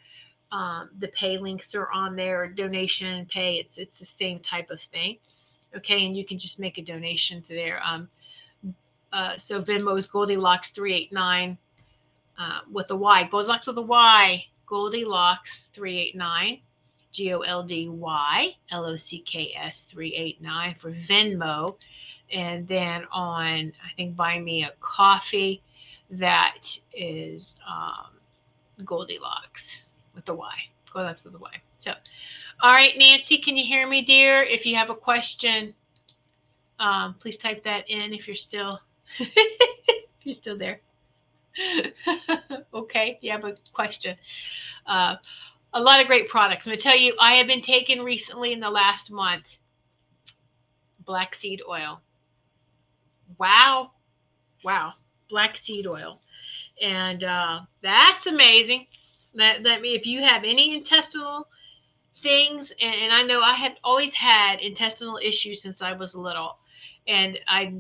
Um, 0.52 0.92
the 1.00 1.08
pay 1.10 1.38
links 1.38 1.74
are 1.76 1.92
on 1.92 2.16
there, 2.16 2.48
donation 2.48 3.26
pay. 3.26 3.56
It's 3.56 3.78
it's 3.78 3.98
the 4.00 4.06
same 4.06 4.40
type 4.40 4.70
of 4.70 4.80
thing. 4.92 5.18
Okay, 5.76 6.06
and 6.06 6.16
you 6.16 6.26
can 6.26 6.38
just 6.38 6.60
make 6.60 6.78
a 6.78 6.82
donation 6.84 7.42
to 7.44 7.50
there. 7.50 7.82
Um, 7.84 8.08
uh, 9.12 9.38
so 9.38 9.62
Venmo 9.62 9.98
is 9.98 10.08
Goldylocks 10.08 10.72
three 10.74 10.94
eight 10.94 11.12
nine 11.12 11.58
uh, 12.38 12.60
with 12.72 12.90
Y 12.90 13.28
Goldilocks 13.32 13.68
with 13.68 13.78
a 13.78 13.82
Y. 13.82 14.46
Goldylocks 14.68 15.66
three 15.74 16.00
eight 16.00 16.16
nine. 16.16 16.60
G 17.14 17.32
O 17.32 17.42
L 17.42 17.64
D 17.64 17.88
Y 17.88 18.56
L 18.72 18.86
O 18.86 18.98
C 18.98 19.20
K 19.20 19.54
S 19.56 19.86
389 19.90 20.76
for 20.82 20.92
Venmo. 20.92 21.76
And 22.32 22.68
then 22.68 23.06
on, 23.12 23.72
I 23.86 23.96
think, 23.96 24.16
Buy 24.16 24.40
Me 24.40 24.64
a 24.64 24.74
Coffee, 24.80 25.62
that 26.10 26.68
is 26.92 27.56
um, 27.70 28.18
Goldilocks 28.84 29.86
with 30.16 30.26
the 30.26 30.34
Y. 30.34 30.54
Goldilocks 30.92 31.24
with 31.24 31.34
the 31.34 31.40
Y. 31.40 31.52
So, 31.78 31.94
all 32.62 32.72
right, 32.72 32.98
Nancy, 32.98 33.38
can 33.38 33.56
you 33.56 33.66
hear 33.66 33.88
me, 33.88 34.02
dear? 34.02 34.42
If 34.42 34.66
you 34.66 34.76
have 34.76 34.90
a 34.90 34.96
question, 34.96 35.74
um, 36.80 37.14
please 37.20 37.38
type 37.38 37.64
that 37.64 37.88
in 37.90 38.14
if 38.14 38.28
you're 38.28 38.36
still 38.36 38.80
if 39.20 40.06
you're 40.24 40.34
still 40.34 40.58
there. 40.58 40.80
okay, 42.74 43.18
you 43.22 43.32
have 43.32 43.44
a 43.44 43.56
question. 43.74 44.16
Uh, 44.86 45.16
a 45.74 45.82
lot 45.82 46.00
of 46.00 46.08
great 46.08 46.30
products. 46.30 46.66
I'm 46.66 46.72
gonna 46.72 46.82
tell 46.82 46.98
you, 46.98 47.16
I 47.20 47.36
have 47.36 47.48
been 47.48 47.62
taking 47.62 48.02
recently 48.02 48.54
in 48.54 48.60
the 48.60 48.70
last 48.70 49.12
month 49.12 49.46
black 51.06 51.36
seed 51.36 51.62
oil. 51.68 52.02
Wow, 53.38 53.92
wow, 54.64 54.94
black 55.30 55.58
seed 55.58 55.88
oil, 55.88 56.22
and 56.82 57.24
uh, 57.24 57.62
that's 57.82 58.28
amazing. 58.28 58.88
That 59.36 59.64
that 59.64 59.80
if 59.84 60.06
you 60.06 60.22
have 60.22 60.44
any 60.44 60.76
intestinal 60.76 61.48
things, 62.22 62.72
and, 62.80 62.96
and 62.96 63.14
I 63.14 63.24
know 63.24 63.42
I 63.42 63.56
had 63.56 63.78
always 63.84 64.14
had 64.14 64.60
intestinal 64.62 65.20
issues 65.22 65.62
since 65.62 65.82
I 65.82 65.94
was 65.94 66.14
little, 66.14 66.58
and 67.08 67.40
I 67.48 67.74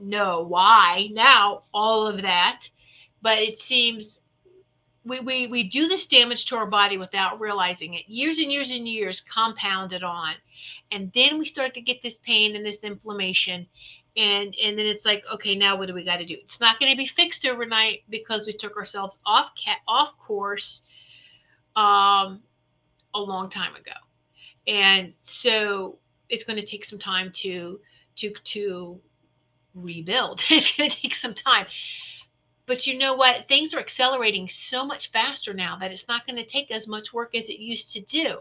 know 0.00 0.42
why 0.42 1.08
now 1.12 1.62
all 1.72 2.06
of 2.06 2.22
that, 2.22 2.68
but 3.22 3.38
it 3.38 3.58
seems 3.58 4.20
we, 5.04 5.20
we 5.20 5.46
we 5.46 5.62
do 5.64 5.88
this 5.88 6.06
damage 6.06 6.46
to 6.46 6.56
our 6.56 6.66
body 6.66 6.98
without 6.98 7.40
realizing 7.40 7.94
it. 7.94 8.08
Years 8.08 8.38
and 8.38 8.52
years 8.52 8.70
and 8.70 8.86
years 8.88 9.22
compounded 9.32 10.02
on 10.02 10.34
and 10.92 11.10
then 11.14 11.38
we 11.38 11.46
start 11.46 11.74
to 11.74 11.80
get 11.80 12.02
this 12.02 12.18
pain 12.24 12.56
and 12.56 12.64
this 12.64 12.80
inflammation 12.80 13.66
and 14.16 14.54
and 14.62 14.78
then 14.78 14.86
it's 14.86 15.04
like 15.04 15.24
okay 15.32 15.54
now 15.54 15.76
what 15.76 15.86
do 15.86 15.94
we 15.94 16.04
got 16.04 16.16
to 16.16 16.26
do? 16.26 16.36
It's 16.44 16.60
not 16.60 16.78
going 16.80 16.92
to 16.92 16.98
be 16.98 17.06
fixed 17.06 17.46
overnight 17.46 18.02
because 18.10 18.46
we 18.46 18.52
took 18.52 18.76
ourselves 18.76 19.18
off 19.24 19.52
cat 19.62 19.78
off 19.88 20.18
course 20.18 20.82
um 21.76 22.40
a 23.14 23.20
long 23.20 23.50
time 23.50 23.74
ago. 23.74 23.92
And 24.66 25.12
so 25.20 25.98
it's 26.28 26.44
going 26.44 26.58
to 26.58 26.66
take 26.66 26.84
some 26.84 26.98
time 26.98 27.32
to 27.36 27.80
to 28.16 28.32
to 28.44 29.00
rebuild 29.82 30.40
it's 30.50 30.72
going 30.76 30.90
to 30.90 30.96
take 30.96 31.14
some 31.14 31.34
time 31.34 31.66
but 32.66 32.86
you 32.86 32.96
know 32.96 33.14
what 33.14 33.48
things 33.48 33.74
are 33.74 33.80
accelerating 33.80 34.48
so 34.48 34.84
much 34.84 35.10
faster 35.10 35.52
now 35.52 35.76
that 35.78 35.90
it's 35.90 36.08
not 36.08 36.26
going 36.26 36.36
to 36.36 36.46
take 36.46 36.70
as 36.70 36.86
much 36.86 37.12
work 37.12 37.34
as 37.34 37.48
it 37.48 37.58
used 37.58 37.92
to 37.92 38.00
do 38.02 38.38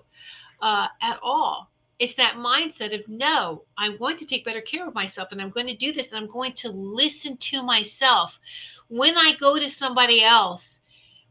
uh, 0.61 0.87
at 1.01 1.19
all 1.23 1.69
it's 1.99 2.15
that 2.15 2.35
mindset 2.35 2.97
of 2.97 3.07
no, 3.09 3.63
I'm 3.77 3.97
going 3.97 4.17
to 4.17 4.25
take 4.25 4.45
better 4.45 4.61
care 4.61 4.87
of 4.87 4.95
myself 4.95 5.29
and 5.31 5.41
I'm 5.41 5.49
going 5.49 5.67
to 5.67 5.75
do 5.75 5.91
this 5.91 6.07
and 6.07 6.17
I'm 6.17 6.31
going 6.31 6.53
to 6.53 6.69
listen 6.69 7.35
to 7.37 7.61
myself. 7.61 8.39
When 8.87 9.17
I 9.17 9.35
go 9.37 9.59
to 9.59 9.69
somebody 9.69 10.23
else, 10.23 10.79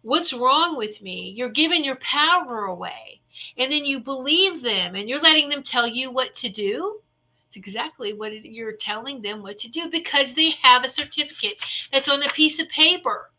what's 0.02 0.34
wrong 0.34 0.76
with 0.76 1.00
me? 1.00 1.32
You're 1.34 1.48
giving 1.48 1.84
your 1.84 1.96
power 1.96 2.66
away. 2.66 3.22
And 3.56 3.72
then 3.72 3.86
you 3.86 4.00
believe 4.00 4.62
them 4.62 4.94
and 4.94 5.09
you're 5.09 5.22
letting 5.22 5.48
them 5.48 5.62
tell 5.62 5.86
you 5.86 6.11
what 6.11 6.36
to 6.36 6.50
do. 6.50 7.00
It's 7.49 7.57
exactly 7.57 8.12
what 8.12 8.44
you're 8.44 8.72
telling 8.72 9.22
them 9.22 9.42
what 9.42 9.59
to 9.61 9.68
do 9.68 9.88
because 9.90 10.34
they 10.34 10.51
have 10.62 10.84
a 10.84 10.88
certificate 10.88 11.57
that's 11.90 12.09
on 12.09 12.22
a 12.22 12.32
piece 12.32 12.61
of 12.61 12.68
paper. 12.68 13.30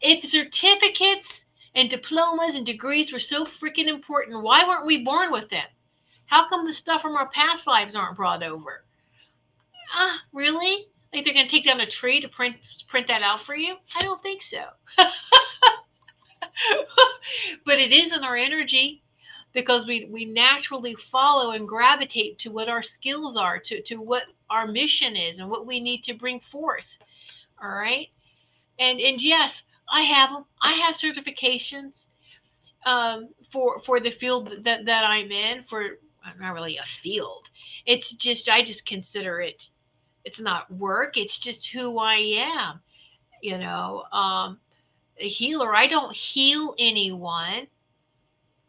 If 0.00 0.26
certificates 0.26 1.44
and 1.74 1.90
diplomas 1.90 2.54
and 2.54 2.64
degrees 2.64 3.12
were 3.12 3.18
so 3.18 3.44
freaking 3.44 3.88
important. 3.88 4.42
Why 4.42 4.66
weren't 4.66 4.86
we 4.86 5.02
born 5.02 5.32
with 5.32 5.50
them? 5.50 5.66
How 6.26 6.48
come 6.48 6.66
the 6.66 6.72
stuff 6.72 7.02
from 7.02 7.16
our 7.16 7.28
past 7.28 7.66
lives 7.66 7.94
aren't 7.94 8.16
brought 8.16 8.42
over? 8.42 8.84
Ah, 9.92 10.14
uh, 10.14 10.18
really? 10.32 10.86
Like 11.12 11.24
they're 11.24 11.34
to 11.34 11.48
take 11.48 11.64
down 11.64 11.80
a 11.80 11.86
tree 11.86 12.20
to 12.20 12.28
print 12.28 12.56
print 12.88 13.06
that 13.08 13.22
out 13.22 13.42
for 13.44 13.54
you? 13.54 13.76
I 13.96 14.02
don't 14.02 14.22
think 14.22 14.42
so. 14.42 14.64
but 17.66 17.78
it 17.78 17.92
is 17.92 18.12
in 18.12 18.24
our 18.24 18.36
energy 18.36 19.03
because 19.54 19.86
we 19.86 20.06
we 20.10 20.24
naturally 20.24 20.96
follow 21.10 21.52
and 21.52 21.66
gravitate 21.66 22.38
to 22.40 22.50
what 22.50 22.68
our 22.68 22.82
skills 22.82 23.36
are, 23.36 23.58
to 23.58 23.80
to 23.82 23.96
what 23.96 24.24
our 24.50 24.66
mission 24.66 25.16
is 25.16 25.38
and 25.38 25.48
what 25.48 25.66
we 25.66 25.80
need 25.80 26.02
to 26.04 26.14
bring 26.14 26.40
forth. 26.52 26.84
All 27.62 27.70
right? 27.70 28.08
And 28.78 29.00
and 29.00 29.22
yes, 29.22 29.62
I 29.90 30.02
have. 30.02 30.30
I 30.60 30.72
have 30.72 30.96
certifications 30.96 32.06
um, 32.84 33.28
for 33.52 33.80
for 33.86 34.00
the 34.00 34.10
field 34.10 34.50
that 34.64 34.84
that 34.84 35.04
I'm 35.04 35.30
in. 35.30 35.64
For 35.70 35.98
not 36.40 36.54
really 36.54 36.76
a 36.76 36.84
field. 37.02 37.44
It's 37.86 38.10
just 38.10 38.48
I 38.48 38.62
just 38.62 38.84
consider 38.84 39.40
it. 39.40 39.68
It's 40.24 40.40
not 40.40 40.72
work. 40.72 41.16
It's 41.16 41.38
just 41.38 41.66
who 41.66 41.98
I 41.98 42.16
am. 42.16 42.80
You 43.40 43.58
know, 43.58 44.04
um, 44.10 44.58
a 45.18 45.28
healer. 45.28 45.74
I 45.74 45.86
don't 45.86 46.14
heal 46.14 46.74
anyone. 46.78 47.68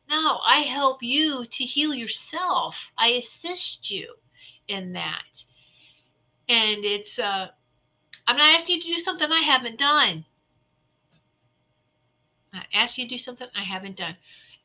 No, 0.09 0.39
I 0.45 0.59
help 0.59 1.01
you 1.01 1.45
to 1.45 1.63
heal 1.63 1.93
yourself. 1.93 2.75
I 2.97 3.09
assist 3.09 3.89
you 3.89 4.13
in 4.67 4.93
that. 4.93 5.43
And 6.47 6.85
it's 6.85 7.17
uh 7.19 7.47
I'm 8.27 8.37
not 8.37 8.55
asking 8.55 8.77
you 8.77 8.81
to 8.81 8.87
do 8.95 8.99
something 8.99 9.31
I 9.31 9.41
haven't 9.41 9.79
done. 9.79 10.25
I 12.53 12.63
ask 12.73 12.97
you 12.97 13.05
to 13.05 13.15
do 13.15 13.17
something 13.17 13.47
I 13.55 13.63
haven't 13.63 13.97
done. 13.97 14.15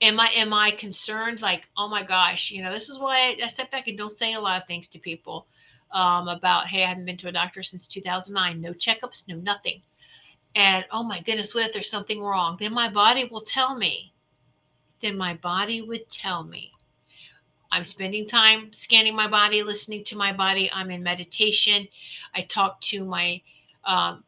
Am 0.02 0.18
I 0.20 0.28
am 0.28 0.52
I 0.52 0.70
concerned? 0.70 1.40
Like, 1.40 1.62
oh 1.76 1.88
my 1.88 2.02
gosh, 2.02 2.50
you 2.50 2.62
know, 2.62 2.72
this 2.72 2.88
is 2.88 2.98
why 2.98 3.18
I, 3.18 3.44
I 3.44 3.48
step 3.48 3.70
back 3.70 3.88
and 3.88 3.98
don't 3.98 4.16
say 4.16 4.34
a 4.34 4.40
lot 4.40 4.60
of 4.60 4.66
things 4.66 4.88
to 4.88 4.98
people 4.98 5.46
um, 5.92 6.28
about, 6.28 6.68
hey, 6.68 6.84
I 6.84 6.88
haven't 6.88 7.04
been 7.04 7.16
to 7.18 7.28
a 7.28 7.32
doctor 7.32 7.62
since 7.62 7.86
2009, 7.86 8.60
no 8.60 8.72
checkups, 8.72 9.24
no 9.28 9.36
nothing. 9.36 9.82
And 10.54 10.84
oh 10.90 11.02
my 11.02 11.20
goodness, 11.20 11.54
what 11.54 11.66
if 11.66 11.72
there's 11.72 11.90
something 11.90 12.20
wrong? 12.20 12.56
Then 12.58 12.72
my 12.72 12.88
body 12.88 13.24
will 13.24 13.42
tell 13.42 13.76
me. 13.76 14.12
Then 15.02 15.16
my 15.16 15.34
body 15.34 15.82
would 15.82 16.08
tell 16.10 16.44
me. 16.44 16.72
I'm 17.72 17.86
spending 17.86 18.26
time 18.26 18.72
scanning 18.72 19.14
my 19.14 19.28
body, 19.28 19.62
listening 19.62 20.04
to 20.04 20.16
my 20.16 20.32
body. 20.32 20.70
I'm 20.72 20.90
in 20.90 21.02
meditation. 21.02 21.86
I 22.34 22.42
talk 22.42 22.80
to 22.82 23.04
my 23.04 23.40
um, 23.84 24.24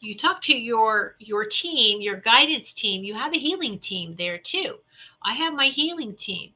you 0.00 0.16
talk 0.16 0.40
to 0.42 0.56
your 0.56 1.16
your 1.18 1.44
team, 1.44 2.00
your 2.00 2.16
guidance 2.16 2.72
team. 2.72 3.04
You 3.04 3.14
have 3.14 3.34
a 3.34 3.38
healing 3.38 3.78
team 3.78 4.14
there 4.16 4.38
too. 4.38 4.76
I 5.22 5.34
have 5.34 5.54
my 5.54 5.66
healing 5.66 6.14
team, 6.14 6.52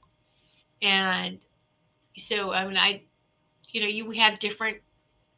and 0.83 1.39
so 2.17 2.53
I 2.53 2.67
mean, 2.67 2.77
I, 2.77 3.03
you 3.69 3.81
know, 3.81 3.87
you 3.87 4.11
have 4.13 4.39
different 4.39 4.79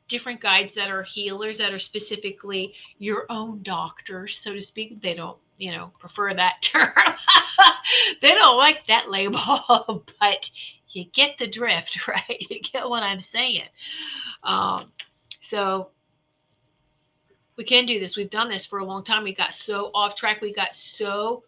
different 0.08 0.40
guides 0.40 0.74
that 0.74 0.88
are 0.88 1.02
healers 1.02 1.58
that 1.58 1.72
are 1.72 1.80
specifically 1.80 2.74
your 2.98 3.26
own 3.28 3.62
doctors, 3.62 4.40
so 4.42 4.52
to 4.52 4.62
speak. 4.62 5.02
They 5.02 5.14
don't, 5.14 5.38
you 5.58 5.72
know, 5.72 5.92
prefer 5.98 6.34
that 6.34 6.56
term. 6.62 6.92
they 8.22 8.30
don't 8.30 8.56
like 8.56 8.86
that 8.88 9.10
label, 9.10 10.04
but 10.20 10.50
you 10.92 11.04
get 11.12 11.36
the 11.38 11.46
drift, 11.46 12.06
right? 12.08 12.46
You 12.48 12.60
get 12.60 12.88
what 12.88 13.02
I'm 13.02 13.20
saying. 13.20 13.68
Um, 14.42 14.92
so 15.42 15.90
we 17.56 17.64
can 17.64 17.86
do 17.86 17.98
this. 17.98 18.16
We've 18.16 18.30
done 18.30 18.48
this 18.48 18.66
for 18.66 18.78
a 18.78 18.84
long 18.84 19.04
time. 19.04 19.24
We 19.24 19.34
got 19.34 19.54
so 19.54 19.90
off 19.94 20.14
track. 20.14 20.40
We 20.40 20.52
got 20.52 20.74
so 20.74 21.44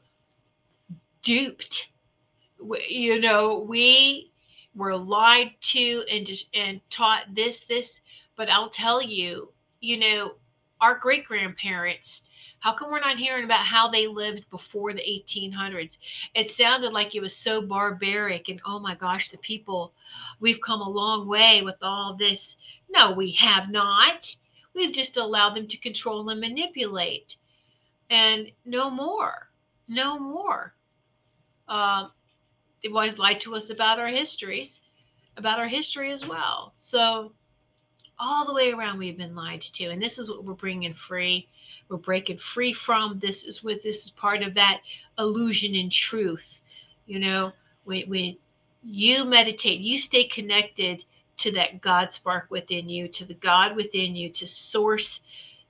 duped. 1.22 1.88
We, 2.62 2.84
you 2.88 3.20
know, 3.20 3.58
we 3.68 4.32
were 4.74 4.96
lied 4.96 5.52
to 5.60 6.04
and 6.10 6.26
just 6.26 6.46
and 6.54 6.80
taught 6.90 7.34
this, 7.34 7.60
this. 7.68 8.00
But 8.36 8.48
I'll 8.48 8.70
tell 8.70 9.02
you, 9.02 9.52
you 9.80 9.98
know, 9.98 10.32
our 10.80 10.96
great 10.96 11.26
grandparents. 11.26 12.22
How 12.60 12.74
come 12.74 12.90
we're 12.90 13.00
not 13.00 13.18
hearing 13.18 13.44
about 13.44 13.66
how 13.66 13.88
they 13.88 14.06
lived 14.06 14.48
before 14.50 14.92
the 14.92 15.00
1800s? 15.00 15.96
It 16.34 16.50
sounded 16.50 16.92
like 16.92 17.14
it 17.14 17.20
was 17.20 17.36
so 17.36 17.62
barbaric 17.62 18.48
and 18.48 18.60
oh 18.66 18.78
my 18.78 18.94
gosh, 18.94 19.30
the 19.30 19.38
people, 19.38 19.92
we've 20.40 20.60
come 20.60 20.80
a 20.80 20.88
long 20.88 21.28
way 21.28 21.62
with 21.62 21.76
all 21.82 22.14
this. 22.14 22.56
No, 22.90 23.12
we 23.12 23.32
have 23.32 23.70
not 23.70 24.34
We've 24.78 24.92
just 24.92 25.16
allowed 25.16 25.56
them 25.56 25.66
to 25.66 25.76
control 25.76 26.28
and 26.28 26.40
manipulate. 26.40 27.36
And 28.10 28.52
no 28.64 28.88
more. 28.88 29.50
No 29.88 30.18
more. 30.18 30.72
Um, 31.66 32.12
they've 32.82 32.94
always 32.94 33.18
lied 33.18 33.40
to 33.40 33.56
us 33.56 33.70
about 33.70 33.98
our 33.98 34.06
histories, 34.06 34.78
about 35.36 35.58
our 35.58 35.66
history 35.66 36.12
as 36.12 36.24
well. 36.24 36.72
So, 36.76 37.32
all 38.20 38.46
the 38.46 38.54
way 38.54 38.70
around, 38.70 38.98
we've 38.98 39.18
been 39.18 39.34
lied 39.34 39.62
to. 39.62 39.86
And 39.86 40.00
this 40.00 40.16
is 40.16 40.28
what 40.28 40.44
we're 40.44 40.54
bringing 40.54 40.94
free. 40.94 41.48
We're 41.88 41.96
breaking 41.96 42.38
free 42.38 42.72
from. 42.72 43.18
This 43.18 43.44
is 43.44 43.64
what 43.64 43.82
this 43.82 44.04
is 44.04 44.10
part 44.10 44.42
of 44.42 44.54
that 44.54 44.80
illusion 45.18 45.74
and 45.74 45.90
truth. 45.90 46.60
You 47.06 47.20
know, 47.20 47.52
when, 47.84 48.08
when 48.08 48.36
you 48.82 49.24
meditate, 49.24 49.80
you 49.80 49.98
stay 49.98 50.24
connected 50.24 51.04
to 51.38 51.52
that 51.52 51.80
God 51.80 52.12
spark 52.12 52.46
within 52.50 52.88
you, 52.88 53.08
to 53.08 53.24
the 53.24 53.34
God 53.34 53.74
within 53.76 54.14
you, 54.14 54.28
to 54.30 54.46
source 54.46 55.20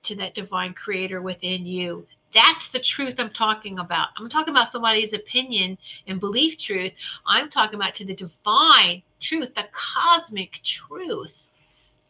to 0.03 0.15
that 0.15 0.33
divine 0.33 0.73
creator 0.73 1.21
within 1.21 1.65
you. 1.65 2.05
That's 2.33 2.67
the 2.69 2.79
truth 2.79 3.15
I'm 3.17 3.31
talking 3.31 3.79
about. 3.79 4.09
I'm 4.17 4.29
talking 4.29 4.53
about 4.53 4.71
somebody's 4.71 5.13
opinion 5.13 5.77
and 6.07 6.19
belief 6.19 6.57
truth. 6.57 6.93
I'm 7.25 7.49
talking 7.49 7.75
about 7.75 7.95
to 7.95 8.05
the 8.05 8.15
divine 8.15 9.01
truth, 9.19 9.53
the 9.55 9.65
cosmic 9.71 10.61
truth. 10.63 11.31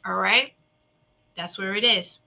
All 0.05 0.15
right? 0.15 0.53
That's 1.35 1.57
where 1.57 1.75
it 1.75 1.83
is. 1.83 2.19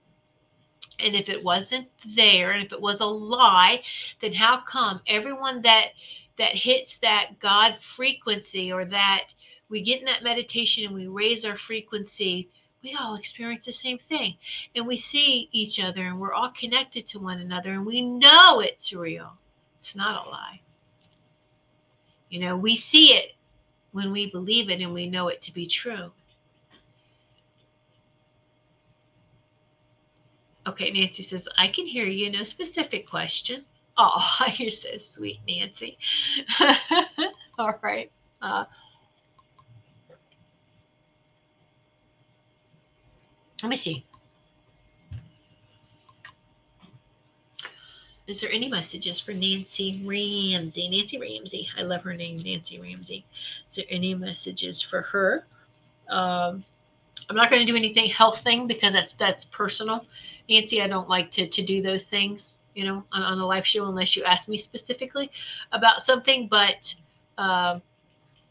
And 1.03 1.15
if 1.15 1.29
it 1.29 1.43
wasn't 1.43 1.87
there, 2.15 2.51
and 2.51 2.65
if 2.65 2.71
it 2.71 2.81
was 2.81 3.01
a 3.01 3.05
lie, 3.05 3.81
then 4.21 4.33
how 4.33 4.61
come 4.61 5.01
everyone 5.07 5.61
that 5.63 5.89
that 6.37 6.55
hits 6.55 6.97
that 7.01 7.39
God 7.39 7.75
frequency 7.95 8.71
or 8.71 8.85
that 8.85 9.27
we 9.69 9.81
get 9.81 9.99
in 9.99 10.05
that 10.05 10.23
meditation 10.23 10.85
and 10.85 10.93
we 10.93 11.07
raise 11.07 11.45
our 11.45 11.57
frequency, 11.57 12.49
we 12.83 12.95
all 12.99 13.15
experience 13.15 13.65
the 13.65 13.71
same 13.71 13.97
thing. 13.97 14.35
And 14.75 14.85
we 14.85 14.97
see 14.97 15.49
each 15.51 15.79
other 15.79 16.07
and 16.07 16.19
we're 16.19 16.33
all 16.33 16.51
connected 16.51 17.07
to 17.07 17.19
one 17.19 17.39
another 17.39 17.73
and 17.73 17.85
we 17.85 18.01
know 18.01 18.59
it's 18.59 18.93
real. 18.93 19.33
It's 19.79 19.95
not 19.95 20.25
a 20.25 20.29
lie. 20.29 20.61
You 22.29 22.39
know, 22.39 22.57
we 22.57 22.75
see 22.75 23.13
it 23.13 23.35
when 23.91 24.11
we 24.11 24.31
believe 24.31 24.69
it 24.69 24.81
and 24.81 24.93
we 24.93 25.07
know 25.07 25.27
it 25.27 25.41
to 25.43 25.53
be 25.53 25.67
true. 25.67 26.11
Okay, 30.65 30.91
Nancy 30.91 31.23
says, 31.23 31.47
I 31.57 31.67
can 31.67 31.85
hear 31.85 32.05
you. 32.05 32.31
No 32.31 32.43
specific 32.43 33.09
question. 33.09 33.65
Oh, 33.97 34.37
you're 34.57 34.71
so 34.71 34.97
sweet, 34.97 35.39
Nancy. 35.47 35.97
All 37.59 37.79
right. 37.81 38.11
Uh, 38.41 38.65
Let 43.63 43.69
me 43.69 43.77
see. 43.77 44.05
Is 48.27 48.41
there 48.41 48.51
any 48.51 48.67
messages 48.67 49.21
for 49.21 49.33
Nancy 49.33 50.01
Ramsey? 50.05 50.89
Nancy 50.89 51.17
Ramsey. 51.17 51.69
I 51.77 51.81
love 51.81 52.03
her 52.03 52.13
name, 52.13 52.37
Nancy 52.37 52.79
Ramsey. 52.79 53.25
Is 53.69 53.77
there 53.77 53.85
any 53.89 54.15
messages 54.15 54.81
for 54.81 55.01
her? 55.01 55.45
Um, 56.09 56.65
I'm 57.29 57.35
not 57.37 57.49
going 57.49 57.65
to 57.65 57.71
do 57.71 57.77
anything 57.77 58.09
health 58.09 58.41
thing 58.43 58.67
because 58.67 58.93
that's 58.93 59.13
that's 59.17 59.45
personal. 59.45 60.05
Nancy, 60.49 60.81
I 60.81 60.87
don't 60.87 61.09
like 61.09 61.31
to 61.31 61.47
to 61.47 61.63
do 61.63 61.81
those 61.81 62.07
things, 62.07 62.57
you 62.75 62.85
know, 62.85 63.03
on, 63.11 63.21
on 63.23 63.37
the 63.37 63.45
live 63.45 63.65
show 63.65 63.85
unless 63.87 64.15
you 64.15 64.23
ask 64.23 64.47
me 64.47 64.57
specifically 64.57 65.31
about 65.71 66.05
something. 66.05 66.47
But 66.47 66.93
uh, 67.37 67.79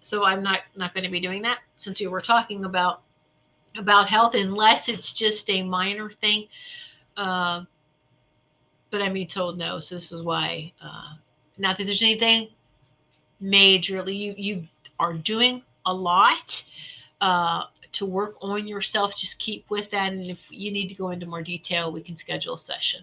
so 0.01 0.25
I'm 0.25 0.43
not 0.43 0.61
not 0.77 0.95
going 0.95 1.05
to 1.05 1.11
be 1.11 1.21
doing 1.21 1.43
that 1.43 1.59
since 1.77 2.01
we 2.01 2.07
were 2.07 2.21
talking 2.21 2.65
about 2.65 3.03
about 3.79 4.09
health 4.09 4.35
unless 4.35 4.89
it's 4.89 5.13
just 5.13 5.49
a 5.51 5.63
minor 5.63 6.11
thing. 6.21 6.47
Uh, 7.17 7.65
but 8.91 9.03
I'm 9.03 9.15
being 9.15 9.29
told 9.29 9.59
no. 9.59 9.81
So 9.81 9.95
this 9.97 10.13
is 10.13 10.23
why, 10.23 10.73
uh, 10.83 11.15
not 11.59 11.79
that 11.79 11.85
there's 11.85 12.03
anything 12.03 12.49
majorly, 13.43 14.17
you, 14.17 14.35
you 14.37 14.69
are 15.01 15.15
doing 15.15 15.63
a 15.87 15.93
lot 15.93 16.63
uh, 17.21 17.65
to 17.93 18.07
work 18.07 18.37
on 18.41 18.67
yourself. 18.67 19.17
Just 19.17 19.39
keep 19.39 19.69
with 19.71 19.91
that. 19.91 20.13
And 20.13 20.31
if 20.31 20.39
you 20.51 20.73
need 20.73 20.89
to 20.89 20.95
go 20.95 21.11
into 21.11 21.27
more 21.27 21.43
detail, 21.43 21.93
we 21.93 22.03
can 22.03 22.17
schedule 22.17 22.55
a 22.55 22.59
session. 22.59 23.03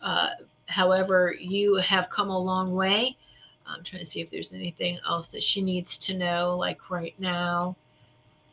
Uh, 0.00 0.30
however, 0.66 1.34
you 1.38 1.76
have 1.76 2.10
come 2.10 2.30
a 2.30 2.38
long 2.38 2.74
way. 2.74 3.16
I'm 3.66 3.84
trying 3.84 4.04
to 4.04 4.10
see 4.10 4.20
if 4.20 4.30
there's 4.30 4.52
anything 4.52 4.98
else 5.08 5.28
that 5.28 5.42
she 5.42 5.62
needs 5.62 5.96
to 5.98 6.14
know, 6.14 6.56
like 6.56 6.90
right 6.90 7.14
now 7.18 7.76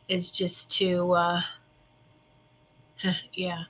is 0.08 0.30
just 0.30 0.70
to, 0.70 1.12
uh, 1.12 1.40
yeah. 3.34 3.64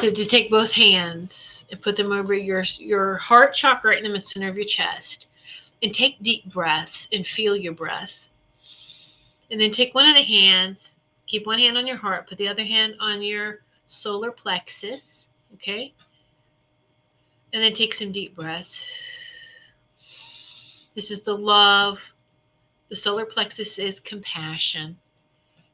So 0.00 0.10
to 0.10 0.24
take 0.24 0.50
both 0.50 0.70
hands 0.70 1.64
and 1.70 1.82
put 1.82 1.96
them 1.96 2.12
over 2.12 2.32
your 2.32 2.62
your 2.78 3.16
heart 3.16 3.54
chakra 3.54 3.90
right 3.90 4.04
in 4.04 4.12
the 4.12 4.22
center 4.22 4.48
of 4.48 4.56
your 4.56 4.64
chest, 4.64 5.26
and 5.82 5.92
take 5.92 6.22
deep 6.22 6.50
breaths 6.52 7.08
and 7.12 7.26
feel 7.26 7.56
your 7.56 7.72
breath. 7.72 8.12
And 9.50 9.60
then 9.60 9.72
take 9.72 9.94
one 9.94 10.08
of 10.08 10.14
the 10.14 10.22
hands, 10.22 10.94
keep 11.26 11.46
one 11.46 11.58
hand 11.58 11.76
on 11.76 11.86
your 11.86 11.96
heart, 11.96 12.28
put 12.28 12.38
the 12.38 12.48
other 12.48 12.64
hand 12.64 12.94
on 13.00 13.22
your 13.22 13.60
solar 13.88 14.30
plexus, 14.30 15.26
okay? 15.54 15.92
And 17.52 17.62
then 17.62 17.74
take 17.74 17.94
some 17.94 18.12
deep 18.12 18.36
breaths. 18.36 18.80
This 20.94 21.10
is 21.10 21.20
the 21.22 21.36
love, 21.36 21.98
the 22.88 22.96
solar 22.96 23.24
plexus 23.24 23.78
is 23.78 24.00
compassion. 24.00 24.96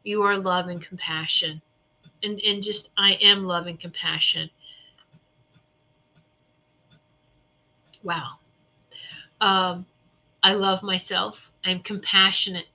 You 0.04 0.22
are 0.22 0.38
love 0.38 0.68
and 0.68 0.80
compassion. 0.80 1.60
And, 2.22 2.40
and 2.40 2.62
just, 2.62 2.90
I 2.96 3.14
am 3.20 3.44
love 3.44 3.66
and 3.66 3.78
compassion. 3.78 4.48
Wow. 8.02 8.38
Um, 9.40 9.84
I 10.42 10.52
love 10.54 10.82
myself. 10.82 11.38
I'm 11.64 11.80
compassionate 11.80 12.66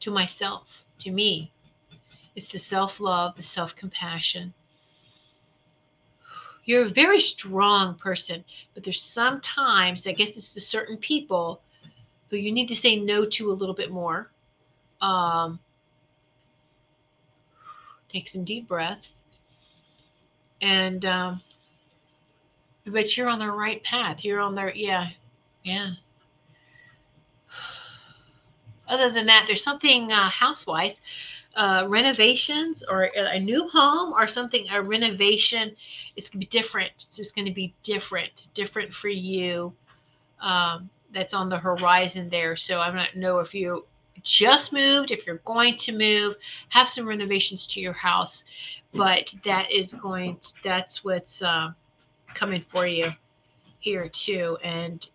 to 0.00 0.10
myself, 0.10 0.66
to 1.00 1.10
me. 1.10 1.52
It's 2.36 2.48
the 2.48 2.58
self 2.58 3.00
love, 3.00 3.36
the 3.36 3.42
self 3.42 3.74
compassion. 3.74 4.54
You're 6.64 6.86
a 6.86 6.90
very 6.90 7.20
strong 7.20 7.94
person, 7.94 8.44
but 8.74 8.84
there's 8.84 9.02
sometimes, 9.02 10.06
I 10.06 10.12
guess 10.12 10.36
it's 10.36 10.52
to 10.54 10.60
certain 10.60 10.98
people 10.98 11.62
who 12.30 12.36
you 12.36 12.52
need 12.52 12.68
to 12.68 12.76
say 12.76 12.96
no 12.96 13.24
to 13.24 13.50
a 13.50 13.54
little 13.54 13.74
bit 13.74 13.90
more. 13.90 14.30
Um, 15.00 15.58
take 18.08 18.28
some 18.28 18.44
deep 18.44 18.68
breaths. 18.68 19.22
And, 20.60 21.04
um, 21.04 21.40
but 22.86 23.16
you're 23.16 23.28
on 23.28 23.38
the 23.38 23.50
right 23.50 23.82
path. 23.82 24.24
You're 24.24 24.40
on 24.40 24.54
the, 24.54 24.70
yeah, 24.74 25.08
yeah. 25.62 25.92
Other 28.88 29.10
than 29.10 29.26
that, 29.26 29.44
there's 29.46 29.62
something 29.62 30.12
uh, 30.12 30.30
house-wise, 30.30 31.00
uh, 31.54 31.86
renovations 31.88 32.82
or 32.88 33.04
a 33.14 33.38
new 33.38 33.68
home 33.68 34.12
or 34.12 34.26
something, 34.26 34.66
a 34.70 34.82
renovation. 34.82 35.74
It's 36.16 36.28
gonna 36.28 36.40
be 36.40 36.46
different. 36.46 36.92
It's 36.96 37.16
just 37.16 37.34
gonna 37.34 37.52
be 37.52 37.74
different, 37.82 38.48
different 38.54 38.92
for 38.92 39.08
you. 39.08 39.72
Um, 40.40 40.88
that's 41.12 41.34
on 41.34 41.48
the 41.48 41.58
horizon 41.58 42.28
there. 42.28 42.56
So 42.56 42.80
I 42.80 42.90
don't 42.90 43.16
know 43.16 43.38
if 43.38 43.54
you 43.54 43.86
just 44.22 44.72
moved, 44.72 45.10
if 45.10 45.26
you're 45.26 45.40
going 45.44 45.76
to 45.78 45.92
move, 45.92 46.34
have 46.70 46.88
some 46.88 47.06
renovations 47.06 47.66
to 47.68 47.80
your 47.80 47.92
house, 47.92 48.44
but 48.92 49.32
that 49.44 49.70
is 49.70 49.92
going. 49.92 50.36
To, 50.36 50.48
that's 50.64 51.04
what's 51.04 51.42
uh, 51.42 51.70
coming 52.34 52.64
for 52.70 52.86
you 52.86 53.10
here 53.80 54.08
too, 54.08 54.58
and 54.62 55.06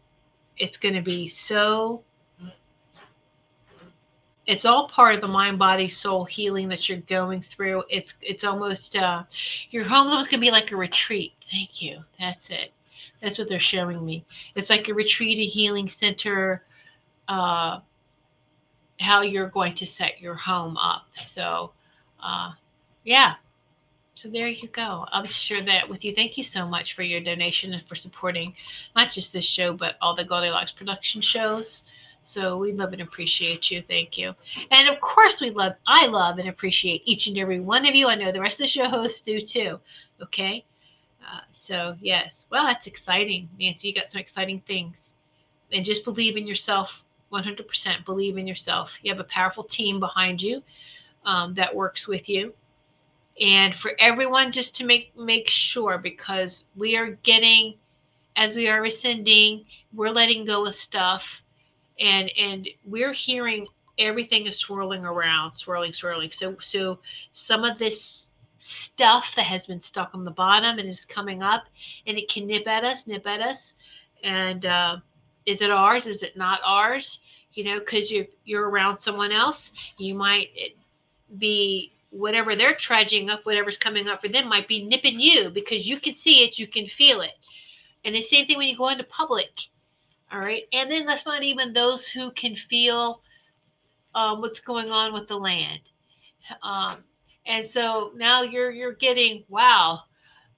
it's 0.57 0.77
going 0.77 0.95
to 0.95 1.01
be 1.01 1.29
so 1.29 2.03
it's 4.45 4.65
all 4.65 4.89
part 4.89 5.15
of 5.15 5.21
the 5.21 5.27
mind 5.27 5.57
body 5.57 5.89
soul 5.89 6.25
healing 6.25 6.67
that 6.69 6.89
you're 6.89 6.99
going 6.99 7.43
through. 7.43 7.83
It's 7.89 8.13
it's 8.21 8.43
almost 8.43 8.95
uh 8.95 9.23
your 9.71 9.83
home 9.85 10.07
almost 10.07 10.29
gonna 10.29 10.41
be 10.41 10.51
like 10.51 10.71
a 10.71 10.75
retreat. 10.75 11.33
Thank 11.49 11.81
you. 11.81 12.03
That's 12.19 12.49
it. 12.49 12.73
That's 13.21 13.37
what 13.37 13.47
they're 13.47 13.59
showing 13.59 14.05
me. 14.05 14.25
It's 14.55 14.69
like 14.69 14.87
a 14.89 14.93
retreat 14.93 15.37
a 15.37 15.45
healing 15.45 15.89
center 15.89 16.63
uh 17.27 17.79
how 18.99 19.21
you're 19.21 19.49
going 19.49 19.75
to 19.75 19.87
set 19.87 20.19
your 20.19 20.35
home 20.35 20.77
up. 20.77 21.05
So 21.23 21.71
uh 22.21 22.51
yeah. 23.03 23.35
So 24.15 24.29
there 24.29 24.47
you 24.47 24.67
go. 24.67 25.05
I'll 25.11 25.25
share 25.25 25.63
that 25.63 25.89
with 25.89 26.05
you. 26.05 26.13
Thank 26.13 26.37
you 26.37 26.43
so 26.43 26.67
much 26.67 26.95
for 26.95 27.03
your 27.03 27.19
donation 27.21 27.73
and 27.73 27.85
for 27.87 27.95
supporting 27.95 28.55
not 28.95 29.11
just 29.11 29.33
this 29.33 29.45
show, 29.45 29.73
but 29.73 29.95
all 30.01 30.15
the 30.15 30.23
Goldylocks 30.23 30.75
production 30.75 31.19
shows. 31.21 31.83
So 32.23 32.57
we 32.57 32.73
love 32.73 32.93
and 32.93 33.01
appreciate 33.01 33.69
you. 33.69 33.83
Thank 33.87 34.17
you. 34.17 34.33
And 34.71 34.87
of 34.87 34.99
course, 35.01 35.41
we 35.41 35.49
love, 35.49 35.73
I 35.87 36.07
love 36.07 36.39
and 36.39 36.49
appreciate 36.49 37.03
each 37.05 37.27
and 37.27 37.37
every 37.37 37.59
one 37.59 37.85
of 37.85 37.95
you. 37.95 38.07
I 38.07 38.15
know 38.15 38.31
the 38.31 38.39
rest 38.39 38.59
of 38.59 38.65
the 38.65 38.67
show 38.67 38.87
hosts 38.87 39.21
do 39.21 39.45
too. 39.45 39.79
Okay. 40.21 40.65
Uh, 41.21 41.41
so, 41.51 41.95
yes. 42.01 42.45
Well, 42.49 42.65
that's 42.65 42.87
exciting. 42.87 43.49
Nancy, 43.59 43.89
you 43.89 43.93
got 43.93 44.11
some 44.11 44.21
exciting 44.21 44.61
things. 44.67 45.13
And 45.71 45.85
just 45.85 46.03
believe 46.03 46.37
in 46.37 46.47
yourself 46.47 47.03
100%. 47.31 48.05
Believe 48.05 48.37
in 48.37 48.47
yourself. 48.47 48.91
You 49.01 49.11
have 49.11 49.19
a 49.19 49.25
powerful 49.25 49.63
team 49.63 49.99
behind 49.99 50.41
you 50.41 50.63
um, 51.25 51.53
that 51.55 51.75
works 51.75 52.07
with 52.07 52.29
you. 52.29 52.53
And 53.41 53.73
for 53.75 53.93
everyone, 53.99 54.51
just 54.51 54.75
to 54.75 54.85
make 54.85 55.17
make 55.17 55.49
sure, 55.49 55.97
because 55.97 56.65
we 56.75 56.95
are 56.95 57.17
getting, 57.23 57.73
as 58.35 58.53
we 58.53 58.67
are 58.67 58.81
rescinding, 58.81 59.65
we're 59.91 60.11
letting 60.11 60.45
go 60.45 60.67
of 60.67 60.75
stuff 60.75 61.23
and 61.99 62.31
and 62.37 62.67
we're 62.85 63.13
hearing 63.13 63.67
everything 63.97 64.47
is 64.47 64.57
swirling 64.57 65.05
around, 65.05 65.53
swirling, 65.53 65.93
swirling. 65.93 66.31
So 66.31 66.57
so 66.61 66.99
some 67.33 67.63
of 67.63 67.77
this 67.77 68.27
stuff 68.59 69.25
that 69.35 69.45
has 69.45 69.65
been 69.65 69.81
stuck 69.81 70.11
on 70.13 70.23
the 70.23 70.31
bottom 70.31 70.79
and 70.79 70.89
is 70.89 71.05
coming 71.05 71.43
up, 71.43 71.63
and 72.07 72.17
it 72.17 72.29
can 72.29 72.47
nip 72.47 72.67
at 72.67 72.83
us, 72.83 73.07
nip 73.07 73.27
at 73.27 73.41
us. 73.41 73.73
And 74.23 74.65
uh, 74.65 74.97
is 75.45 75.61
it 75.61 75.69
ours? 75.69 76.07
Is 76.07 76.23
it 76.23 76.37
not 76.37 76.61
ours? 76.65 77.19
You 77.53 77.65
know, 77.65 77.79
because 77.79 78.09
you 78.09 78.25
you're 78.45 78.69
around 78.69 78.99
someone 78.99 79.31
else, 79.31 79.71
you 79.97 80.15
might 80.15 80.49
be 81.37 81.93
whatever 82.09 82.55
they're 82.55 82.75
trudging 82.75 83.29
up, 83.29 83.41
whatever's 83.43 83.77
coming 83.77 84.07
up 84.07 84.21
for 84.21 84.27
them 84.27 84.47
might 84.47 84.67
be 84.67 84.85
nipping 84.85 85.19
you 85.19 85.49
because 85.49 85.87
you 85.87 85.99
can 85.99 86.15
see 86.15 86.43
it, 86.43 86.59
you 86.59 86.67
can 86.67 86.87
feel 86.87 87.21
it. 87.21 87.33
And 88.05 88.13
the 88.13 88.21
same 88.21 88.45
thing 88.45 88.57
when 88.57 88.67
you 88.67 88.77
go 88.77 88.89
into 88.89 89.03
public 89.05 89.49
all 90.33 90.39
right. 90.39 90.63
And 90.73 90.89
then 90.89 91.05
that's 91.05 91.25
not 91.25 91.43
even 91.43 91.73
those 91.73 92.07
who 92.07 92.31
can 92.31 92.55
feel 92.55 93.21
um, 94.15 94.41
what's 94.41 94.59
going 94.59 94.89
on 94.89 95.13
with 95.13 95.27
the 95.27 95.37
land. 95.37 95.79
Um, 96.63 96.97
and 97.45 97.65
so 97.65 98.11
now 98.15 98.41
you're 98.41 98.71
you're 98.71 98.93
getting 98.93 99.43
wow, 99.47 100.01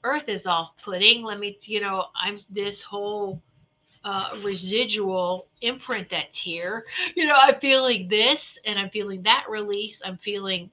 Earth 0.04 0.30
is 0.30 0.46
off 0.46 0.72
putting. 0.84 1.24
Let 1.24 1.40
me, 1.40 1.60
you 1.64 1.82
know, 1.82 2.06
I'm 2.16 2.40
this 2.50 2.82
whole 2.82 3.42
uh, 4.06 4.38
residual 4.44 5.48
imprint 5.62 6.10
that's 6.10 6.38
here. 6.38 6.86
You 7.16 7.26
know, 7.26 7.36
I'm 7.36 7.60
feeling 7.60 8.08
this 8.08 8.58
and 8.66 8.80
I'm 8.80 8.92
feeling 8.92 9.24
that 9.24 9.46
release. 9.50 10.00
I'm 10.06 10.18
feeling 10.20 10.70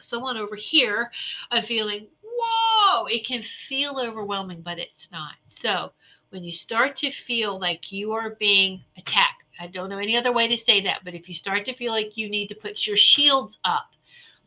someone 0.00 0.36
over 0.36 0.54
here. 0.54 1.10
I'm 1.50 1.64
feeling, 1.64 2.08
whoa, 2.22 3.06
it 3.06 3.26
can 3.26 3.42
feel 3.68 3.98
overwhelming, 3.98 4.60
but 4.60 4.78
it's 4.78 5.08
not. 5.10 5.32
So 5.48 5.92
when 6.34 6.42
you 6.42 6.52
start 6.52 6.96
to 6.96 7.12
feel 7.12 7.60
like 7.60 7.92
you 7.92 8.12
are 8.12 8.30
being 8.40 8.82
attacked, 8.98 9.44
I 9.60 9.68
don't 9.68 9.88
know 9.88 9.98
any 9.98 10.16
other 10.16 10.32
way 10.32 10.48
to 10.48 10.58
say 10.58 10.80
that, 10.80 11.02
but 11.04 11.14
if 11.14 11.28
you 11.28 11.34
start 11.36 11.64
to 11.66 11.76
feel 11.76 11.92
like 11.92 12.16
you 12.16 12.28
need 12.28 12.48
to 12.48 12.56
put 12.56 12.88
your 12.88 12.96
shields 12.96 13.56
up, 13.64 13.86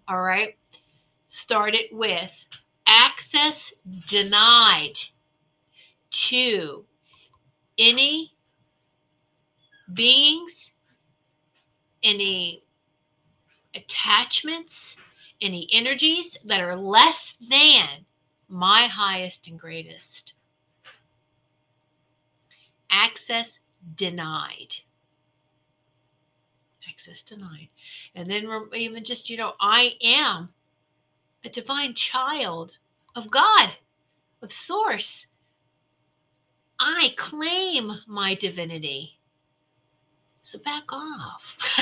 all 0.05 0.21
right, 0.21 0.57
start 1.29 1.75
it 1.75 1.87
with 1.93 2.29
access 2.87 3.71
denied 4.05 4.97
to 6.11 6.83
any 7.77 8.33
beings, 9.93 10.71
any 12.03 12.63
attachments, 13.75 14.97
any 15.41 15.69
energies 15.71 16.35
that 16.43 16.59
are 16.59 16.75
less 16.75 17.31
than 17.49 17.87
my 18.49 18.87
highest 18.87 19.47
and 19.47 19.57
greatest 19.57 20.33
access 22.91 23.49
denied. 23.95 24.75
Access 26.89 27.21
denied. 27.21 27.69
And 28.15 28.29
then 28.29 28.49
even 28.73 29.03
just 29.03 29.29
you 29.29 29.37
know 29.37 29.53
i 29.59 29.93
am 30.01 30.49
a 31.43 31.49
divine 31.49 31.93
child 31.93 32.71
of 33.15 33.29
god 33.29 33.71
of 34.41 34.51
source. 34.53 35.25
I 36.79 37.13
claim 37.17 37.91
my 38.07 38.35
divinity. 38.35 39.17
So 40.43 40.59
back 40.59 40.83
off. 40.91 41.41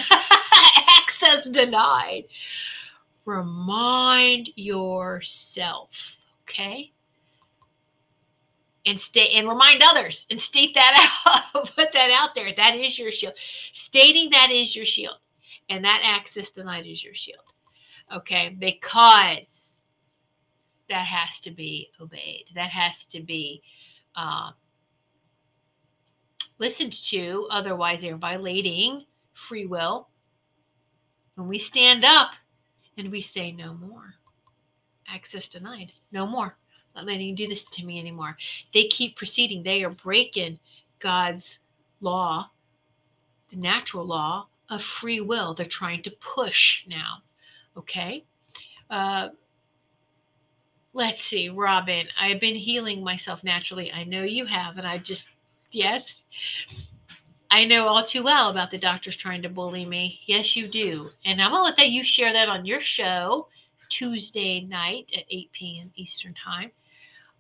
Access 0.97 1.45
denied. 1.49 2.25
Remind 3.25 4.49
yourself 4.55 5.89
okay 6.43 6.91
and 8.85 8.99
stay 8.99 9.29
and 9.35 9.47
remind 9.47 9.81
others 9.83 10.25
and 10.29 10.41
state 10.41 10.73
that 10.75 11.11
out 11.55 11.65
put 11.75 11.91
that 11.93 12.11
out 12.11 12.35
there. 12.35 12.53
That 12.55 12.75
is 12.75 12.97
your 12.99 13.11
shield. 13.11 13.33
Stating 13.73 14.29
that 14.31 14.51
is 14.51 14.75
your 14.75 14.85
shield 14.85 15.17
and 15.69 15.83
that 15.83 16.01
access 16.03 16.49
denied 16.51 16.85
is 16.85 17.03
your 17.03 17.15
shield 17.15 17.39
okay? 18.13 18.55
Because 18.57 19.47
that 20.89 21.05
has 21.05 21.39
to 21.39 21.51
be 21.51 21.89
obeyed. 21.99 22.45
That 22.55 22.69
has 22.69 23.05
to 23.07 23.21
be 23.21 23.61
uh, 24.15 24.51
listened 26.59 26.93
to. 27.09 27.47
Otherwise 27.49 28.01
they're 28.01 28.17
violating 28.17 29.05
free 29.33 29.65
will. 29.65 30.09
When 31.35 31.47
we 31.47 31.59
stand 31.59 32.05
up 32.05 32.31
and 32.97 33.11
we 33.11 33.21
say 33.21 33.51
no 33.51 33.73
more 33.73 34.13
access 35.07 35.47
denied 35.47 35.91
no 36.11 36.25
more 36.25 36.57
not 36.95 37.05
letting 37.05 37.27
you 37.27 37.35
do 37.35 37.47
this 37.47 37.65
to 37.65 37.85
me 37.85 37.99
anymore. 37.99 38.37
They 38.73 38.87
keep 38.87 39.17
proceeding. 39.17 39.63
They 39.63 39.83
are 39.83 39.89
breaking 39.89 40.59
God's 40.99 41.59
law, 42.01 42.49
the 43.51 43.57
natural 43.57 44.05
law 44.05 44.47
of 44.69 44.81
free 44.81 45.21
will. 45.21 45.53
They're 45.53 45.65
trying 45.65 46.03
to 46.03 46.11
push 46.11 46.83
now. 46.87 47.17
Okay. 47.77 48.23
Uh, 48.89 49.29
let's 50.93 51.23
see, 51.23 51.49
Robin. 51.49 52.07
I've 52.19 52.39
been 52.39 52.55
healing 52.55 53.03
myself 53.03 53.43
naturally. 53.43 53.91
I 53.91 54.03
know 54.05 54.23
you 54.23 54.45
have. 54.45 54.77
And 54.77 54.87
I 54.87 54.97
just, 54.97 55.27
yes, 55.71 56.21
I 57.51 57.65
know 57.65 57.87
all 57.87 58.05
too 58.05 58.23
well 58.23 58.49
about 58.49 58.71
the 58.71 58.77
doctors 58.77 59.15
trying 59.15 59.41
to 59.41 59.49
bully 59.49 59.85
me. 59.85 60.21
Yes, 60.25 60.55
you 60.55 60.67
do. 60.67 61.09
And 61.25 61.41
I'm 61.41 61.51
going 61.51 61.59
to 61.59 61.65
let 61.65 61.77
that 61.77 61.89
you 61.89 62.03
share 62.03 62.33
that 62.33 62.49
on 62.49 62.65
your 62.65 62.81
show 62.81 63.47
Tuesday 63.89 64.61
night 64.61 65.11
at 65.15 65.25
8 65.29 65.51
p.m. 65.51 65.91
Eastern 65.95 66.33
Time 66.33 66.71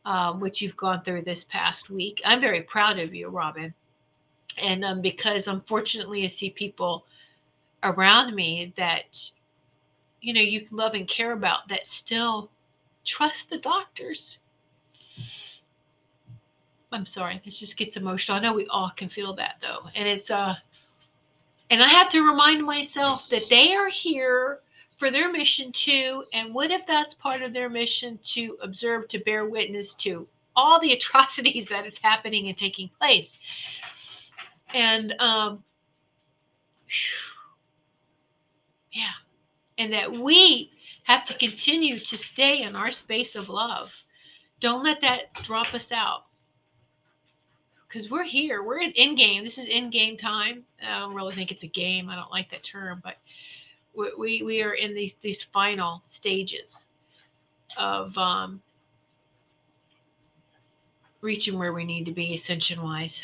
um, 0.05 0.39
which 0.39 0.61
you've 0.61 0.77
gone 0.77 1.03
through 1.03 1.23
this 1.23 1.45
past 1.45 1.89
week. 1.89 2.21
I'm 2.25 2.39
very 2.39 2.61
proud 2.61 2.99
of 2.99 3.13
you, 3.13 3.29
Robin. 3.29 3.73
And 4.57 4.85
um, 4.85 5.01
because 5.01 5.47
unfortunately, 5.47 6.23
I 6.23 6.29
see 6.29 6.49
people 6.49 7.05
around 7.83 8.35
me 8.35 8.73
that, 8.77 9.17
you 10.21 10.33
know, 10.33 10.41
you 10.41 10.65
love 10.71 10.93
and 10.93 11.07
care 11.07 11.33
about 11.33 11.67
that 11.69 11.89
still 11.89 12.49
trust 13.03 13.49
the 13.49 13.57
doctors. 13.57 14.37
I'm 16.91 17.05
sorry, 17.05 17.41
this 17.43 17.59
just 17.59 17.75
gets 17.75 17.97
emotional. 17.97 18.37
I 18.37 18.41
know 18.41 18.53
we 18.53 18.67
all 18.67 18.91
can 18.95 19.09
feel 19.09 19.35
that 19.35 19.55
though. 19.61 19.89
And 19.95 20.07
it's, 20.07 20.31
uh, 20.31 20.55
and 21.69 21.83
I 21.83 21.87
have 21.89 22.09
to 22.11 22.21
remind 22.21 22.65
myself 22.65 23.23
that 23.31 23.49
they 23.49 23.73
are 23.73 23.89
here 23.89 24.59
for 24.97 25.11
their 25.11 25.31
mission 25.31 25.71
too. 25.71 26.23
And 26.33 26.53
what 26.53 26.71
if 26.71 26.85
that's 26.87 27.13
part 27.13 27.41
of 27.41 27.53
their 27.53 27.69
mission 27.69 28.19
to 28.33 28.57
observe, 28.61 29.07
to 29.09 29.19
bear 29.19 29.45
witness 29.45 29.93
to 29.95 30.27
all 30.55 30.79
the 30.79 30.93
atrocities 30.97 31.67
that 31.69 31.85
is 31.85 31.97
happening 32.01 32.47
and 32.47 32.57
taking 32.57 32.89
place? 32.99 33.37
And 34.73 35.13
um, 35.19 35.63
yeah, 38.91 39.11
and 39.77 39.93
that 39.93 40.11
we 40.11 40.71
have 41.03 41.25
to 41.25 41.37
continue 41.37 41.99
to 41.99 42.17
stay 42.17 42.63
in 42.63 42.75
our 42.75 42.91
space 42.91 43.35
of 43.35 43.49
love. 43.49 43.91
Don't 44.59 44.83
let 44.83 45.01
that 45.01 45.33
drop 45.43 45.73
us 45.73 45.91
out. 45.91 46.25
Because 47.87 48.09
we're 48.09 48.23
here. 48.23 48.63
We're 48.63 48.79
in, 48.79 49.15
game. 49.15 49.43
This 49.43 49.57
is 49.57 49.67
in 49.67 49.89
game 49.89 50.17
time. 50.17 50.63
I 50.81 50.99
don't 50.99 51.13
really 51.13 51.35
think 51.35 51.51
it's 51.51 51.63
a 51.63 51.67
game. 51.67 52.09
I 52.09 52.15
don't 52.15 52.31
like 52.31 52.49
that 52.51 52.63
term, 52.63 52.99
but 53.03 53.15
we, 54.17 54.41
we, 54.43 54.61
are 54.61 54.73
in 54.73 54.93
these, 54.93 55.15
these 55.21 55.43
final 55.53 56.01
stages 56.09 56.87
of 57.77 58.17
um, 58.17 58.61
reaching 61.21 61.57
where 61.57 61.73
we 61.73 61.83
need 61.83 62.05
to 62.05 62.11
be 62.11 62.35
ascension 62.35 62.81
wise. 62.81 63.21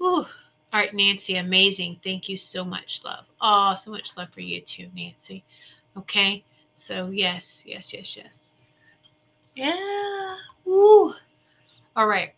Ooh. 0.00 0.26
All 0.72 0.80
right, 0.82 0.92
Nancy, 0.92 1.36
amazing. 1.36 2.00
Thank 2.04 2.28
you 2.28 2.36
so 2.36 2.64
much, 2.64 3.00
love. 3.04 3.24
Oh, 3.40 3.74
so 3.82 3.90
much 3.90 4.10
love 4.16 4.28
for 4.34 4.40
you 4.40 4.60
too, 4.60 4.88
Nancy. 4.94 5.44
Okay. 5.96 6.44
So 6.74 7.08
yes, 7.08 7.44
yes, 7.64 7.92
yes, 7.92 8.16
yes. 8.16 8.26
Yeah. 9.54 10.36
Woo. 10.64 11.14
All 11.94 12.06
right. 12.06 12.34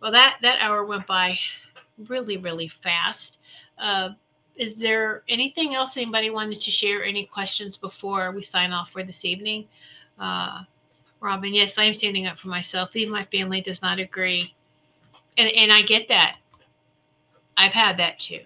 Well, 0.00 0.12
that 0.12 0.38
that 0.42 0.60
hour 0.60 0.84
went 0.84 1.06
by 1.06 1.38
really, 2.06 2.36
really 2.36 2.70
fast. 2.82 3.38
Uh, 3.78 4.10
is 4.56 4.74
there 4.76 5.22
anything 5.28 5.74
else 5.74 5.96
anybody 5.96 6.30
wanted 6.30 6.60
to 6.60 6.70
share? 6.70 7.04
Any 7.04 7.26
questions 7.26 7.76
before 7.76 8.30
we 8.30 8.42
sign 8.42 8.72
off 8.72 8.90
for 8.90 9.02
this 9.02 9.24
evening? 9.24 9.66
Uh, 10.18 10.62
Robin, 11.20 11.52
yes, 11.52 11.74
I 11.76 11.84
am 11.84 11.94
standing 11.94 12.26
up 12.26 12.38
for 12.38 12.48
myself. 12.48 12.94
Even 12.94 13.12
my 13.12 13.24
family 13.26 13.60
does 13.60 13.82
not 13.82 13.98
agree, 13.98 14.54
and 15.38 15.48
and 15.48 15.72
I 15.72 15.82
get 15.82 16.06
that. 16.08 16.36
I've 17.56 17.72
had 17.72 17.96
that 17.96 18.18
too. 18.18 18.40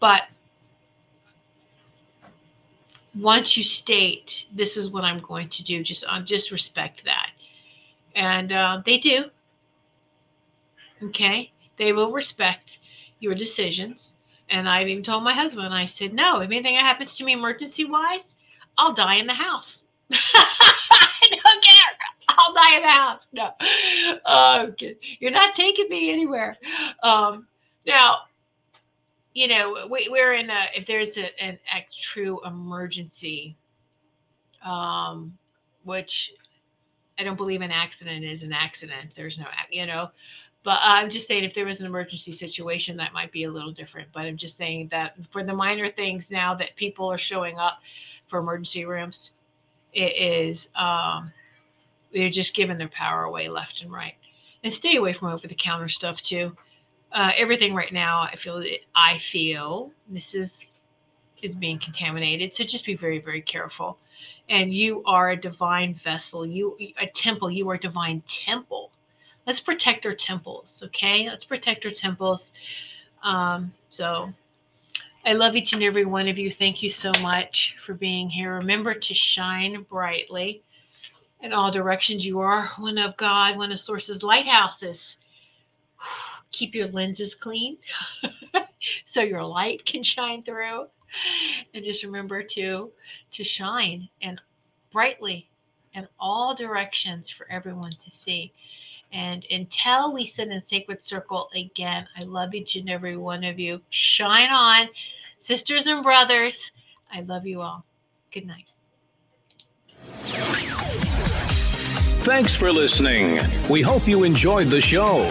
But 0.00 0.22
once 3.14 3.56
you 3.56 3.64
state 3.64 4.46
this 4.54 4.76
is 4.76 4.90
what 4.90 5.04
I'm 5.04 5.20
going 5.20 5.48
to 5.50 5.62
do, 5.62 5.84
just 5.84 6.04
uh, 6.08 6.20
just 6.20 6.50
respect 6.50 7.04
that, 7.04 7.30
and 8.16 8.50
uh, 8.52 8.82
they 8.84 8.98
do. 8.98 9.26
Okay, 11.02 11.52
they 11.78 11.92
will 11.92 12.10
respect 12.10 12.78
your 13.26 13.34
decisions. 13.34 14.12
And 14.48 14.68
I've 14.68 14.86
even 14.86 15.02
told 15.02 15.24
my 15.24 15.34
husband, 15.34 15.74
I 15.74 15.86
said, 15.86 16.14
no, 16.14 16.40
if 16.40 16.50
anything 16.50 16.76
happens 16.76 17.16
to 17.16 17.24
me 17.24 17.32
emergency 17.32 17.84
wise, 17.84 18.36
I'll 18.78 18.94
die 18.94 19.16
in 19.16 19.26
the 19.26 19.34
house. 19.34 19.82
I 20.12 21.28
don't 21.28 21.64
care. 21.64 21.96
I'll 22.28 22.54
die 22.54 22.76
in 22.76 22.82
the 22.82 22.88
house. 22.88 23.26
No. 23.32 23.52
Okay. 24.68 24.96
You're 25.18 25.32
not 25.32 25.54
taking 25.56 25.88
me 25.88 26.12
anywhere. 26.12 26.56
Um, 27.02 27.48
now, 27.86 28.18
you 29.34 29.48
know, 29.48 29.88
we, 29.90 30.08
we're 30.10 30.34
in 30.34 30.48
a, 30.48 30.66
if 30.76 30.86
there's 30.86 31.16
a, 31.16 31.42
an, 31.42 31.58
a 31.74 31.84
true 32.00 32.40
emergency, 32.46 33.56
um, 34.64 35.36
which 35.82 36.32
I 37.18 37.24
don't 37.24 37.36
believe 37.36 37.62
an 37.62 37.72
accident 37.72 38.24
is 38.24 38.44
an 38.44 38.52
accident. 38.52 39.10
There's 39.16 39.38
no, 39.38 39.46
you 39.70 39.86
know, 39.86 40.10
but 40.66 40.80
I'm 40.82 41.10
just 41.10 41.28
saying 41.28 41.44
if 41.44 41.54
there 41.54 41.64
was 41.64 41.78
an 41.78 41.86
emergency 41.86 42.32
situation, 42.32 42.96
that 42.96 43.12
might 43.12 43.30
be 43.30 43.44
a 43.44 43.50
little 43.52 43.70
different. 43.70 44.08
But 44.12 44.22
I'm 44.22 44.36
just 44.36 44.56
saying 44.56 44.88
that 44.90 45.14
for 45.30 45.44
the 45.44 45.54
minor 45.54 45.92
things 45.92 46.28
now 46.28 46.56
that 46.56 46.74
people 46.74 47.06
are 47.06 47.18
showing 47.18 47.56
up 47.56 47.78
for 48.26 48.40
emergency 48.40 48.84
rooms, 48.84 49.30
it 49.92 50.20
is, 50.20 50.68
um, 50.74 51.32
they're 52.12 52.30
just 52.30 52.52
giving 52.52 52.78
their 52.78 52.88
power 52.88 53.22
away 53.22 53.48
left 53.48 53.80
and 53.80 53.92
right. 53.92 54.14
And 54.64 54.72
stay 54.72 54.96
away 54.96 55.12
from 55.12 55.28
over 55.28 55.46
the 55.46 55.54
counter 55.54 55.88
stuff 55.88 56.20
too. 56.20 56.56
Uh, 57.12 57.30
everything 57.36 57.72
right 57.72 57.92
now, 57.92 58.22
I 58.22 58.34
feel 58.34 58.60
I 58.96 59.20
feel 59.30 59.92
this 60.08 60.34
is 60.34 60.72
is 61.42 61.54
being 61.54 61.78
contaminated. 61.78 62.56
So 62.56 62.64
just 62.64 62.84
be 62.84 62.96
very, 62.96 63.20
very 63.20 63.42
careful. 63.42 63.98
And 64.48 64.74
you 64.74 65.04
are 65.06 65.30
a 65.30 65.36
divine 65.36 65.94
vessel. 66.02 66.44
You 66.44 66.76
a 66.98 67.06
temple. 67.06 67.52
You 67.52 67.70
are 67.70 67.74
a 67.74 67.78
divine 67.78 68.20
temple. 68.26 68.90
Let's 69.46 69.60
protect 69.60 70.04
our 70.06 70.14
temples, 70.14 70.82
okay? 70.86 71.28
Let's 71.28 71.44
protect 71.44 71.84
our 71.84 71.92
temples. 71.92 72.52
Um, 73.22 73.72
so 73.90 74.32
I 75.24 75.32
love 75.32 75.56
each 75.56 75.72
and 75.72 75.82
every 75.82 76.04
one 76.04 76.28
of 76.28 76.38
you. 76.38 76.50
Thank 76.50 76.82
you 76.82 76.90
so 76.90 77.12
much 77.20 77.76
for 77.84 77.94
being 77.94 78.28
here. 78.28 78.54
Remember 78.54 78.94
to 78.94 79.14
shine 79.14 79.82
brightly 79.88 80.62
in 81.40 81.52
all 81.52 81.70
directions. 81.70 82.24
You 82.24 82.40
are 82.40 82.72
one 82.78 82.98
of 82.98 83.16
God, 83.16 83.56
one 83.56 83.72
of 83.72 83.80
Source's 83.80 84.22
lighthouses. 84.22 85.16
Keep 86.52 86.74
your 86.74 86.88
lenses 86.88 87.34
clean 87.34 87.76
so 89.06 89.20
your 89.20 89.44
light 89.44 89.84
can 89.84 90.02
shine 90.02 90.42
through. 90.42 90.86
And 91.74 91.84
just 91.84 92.02
remember 92.02 92.42
to 92.42 92.90
to 93.32 93.44
shine 93.44 94.08
and 94.22 94.40
brightly 94.92 95.48
in 95.94 96.06
all 96.20 96.54
directions 96.54 97.30
for 97.30 97.50
everyone 97.50 97.92
to 98.04 98.10
see. 98.10 98.52
And 99.12 99.46
until 99.50 100.12
we 100.12 100.26
sit 100.26 100.48
in 100.48 100.62
sacred 100.66 101.02
circle 101.02 101.48
again, 101.54 102.06
I 102.18 102.24
love 102.24 102.54
each 102.54 102.76
and 102.76 102.90
every 102.90 103.16
one 103.16 103.44
of 103.44 103.58
you. 103.58 103.80
Shine 103.90 104.50
on, 104.50 104.88
sisters 105.38 105.86
and 105.86 106.02
brothers. 106.02 106.58
I 107.12 107.20
love 107.20 107.46
you 107.46 107.62
all. 107.62 107.84
Good 108.32 108.46
night. 108.46 108.66
Thanks 112.26 112.56
for 112.56 112.72
listening. 112.72 113.38
We 113.70 113.82
hope 113.82 114.08
you 114.08 114.24
enjoyed 114.24 114.66
the 114.66 114.80
show. 114.80 115.30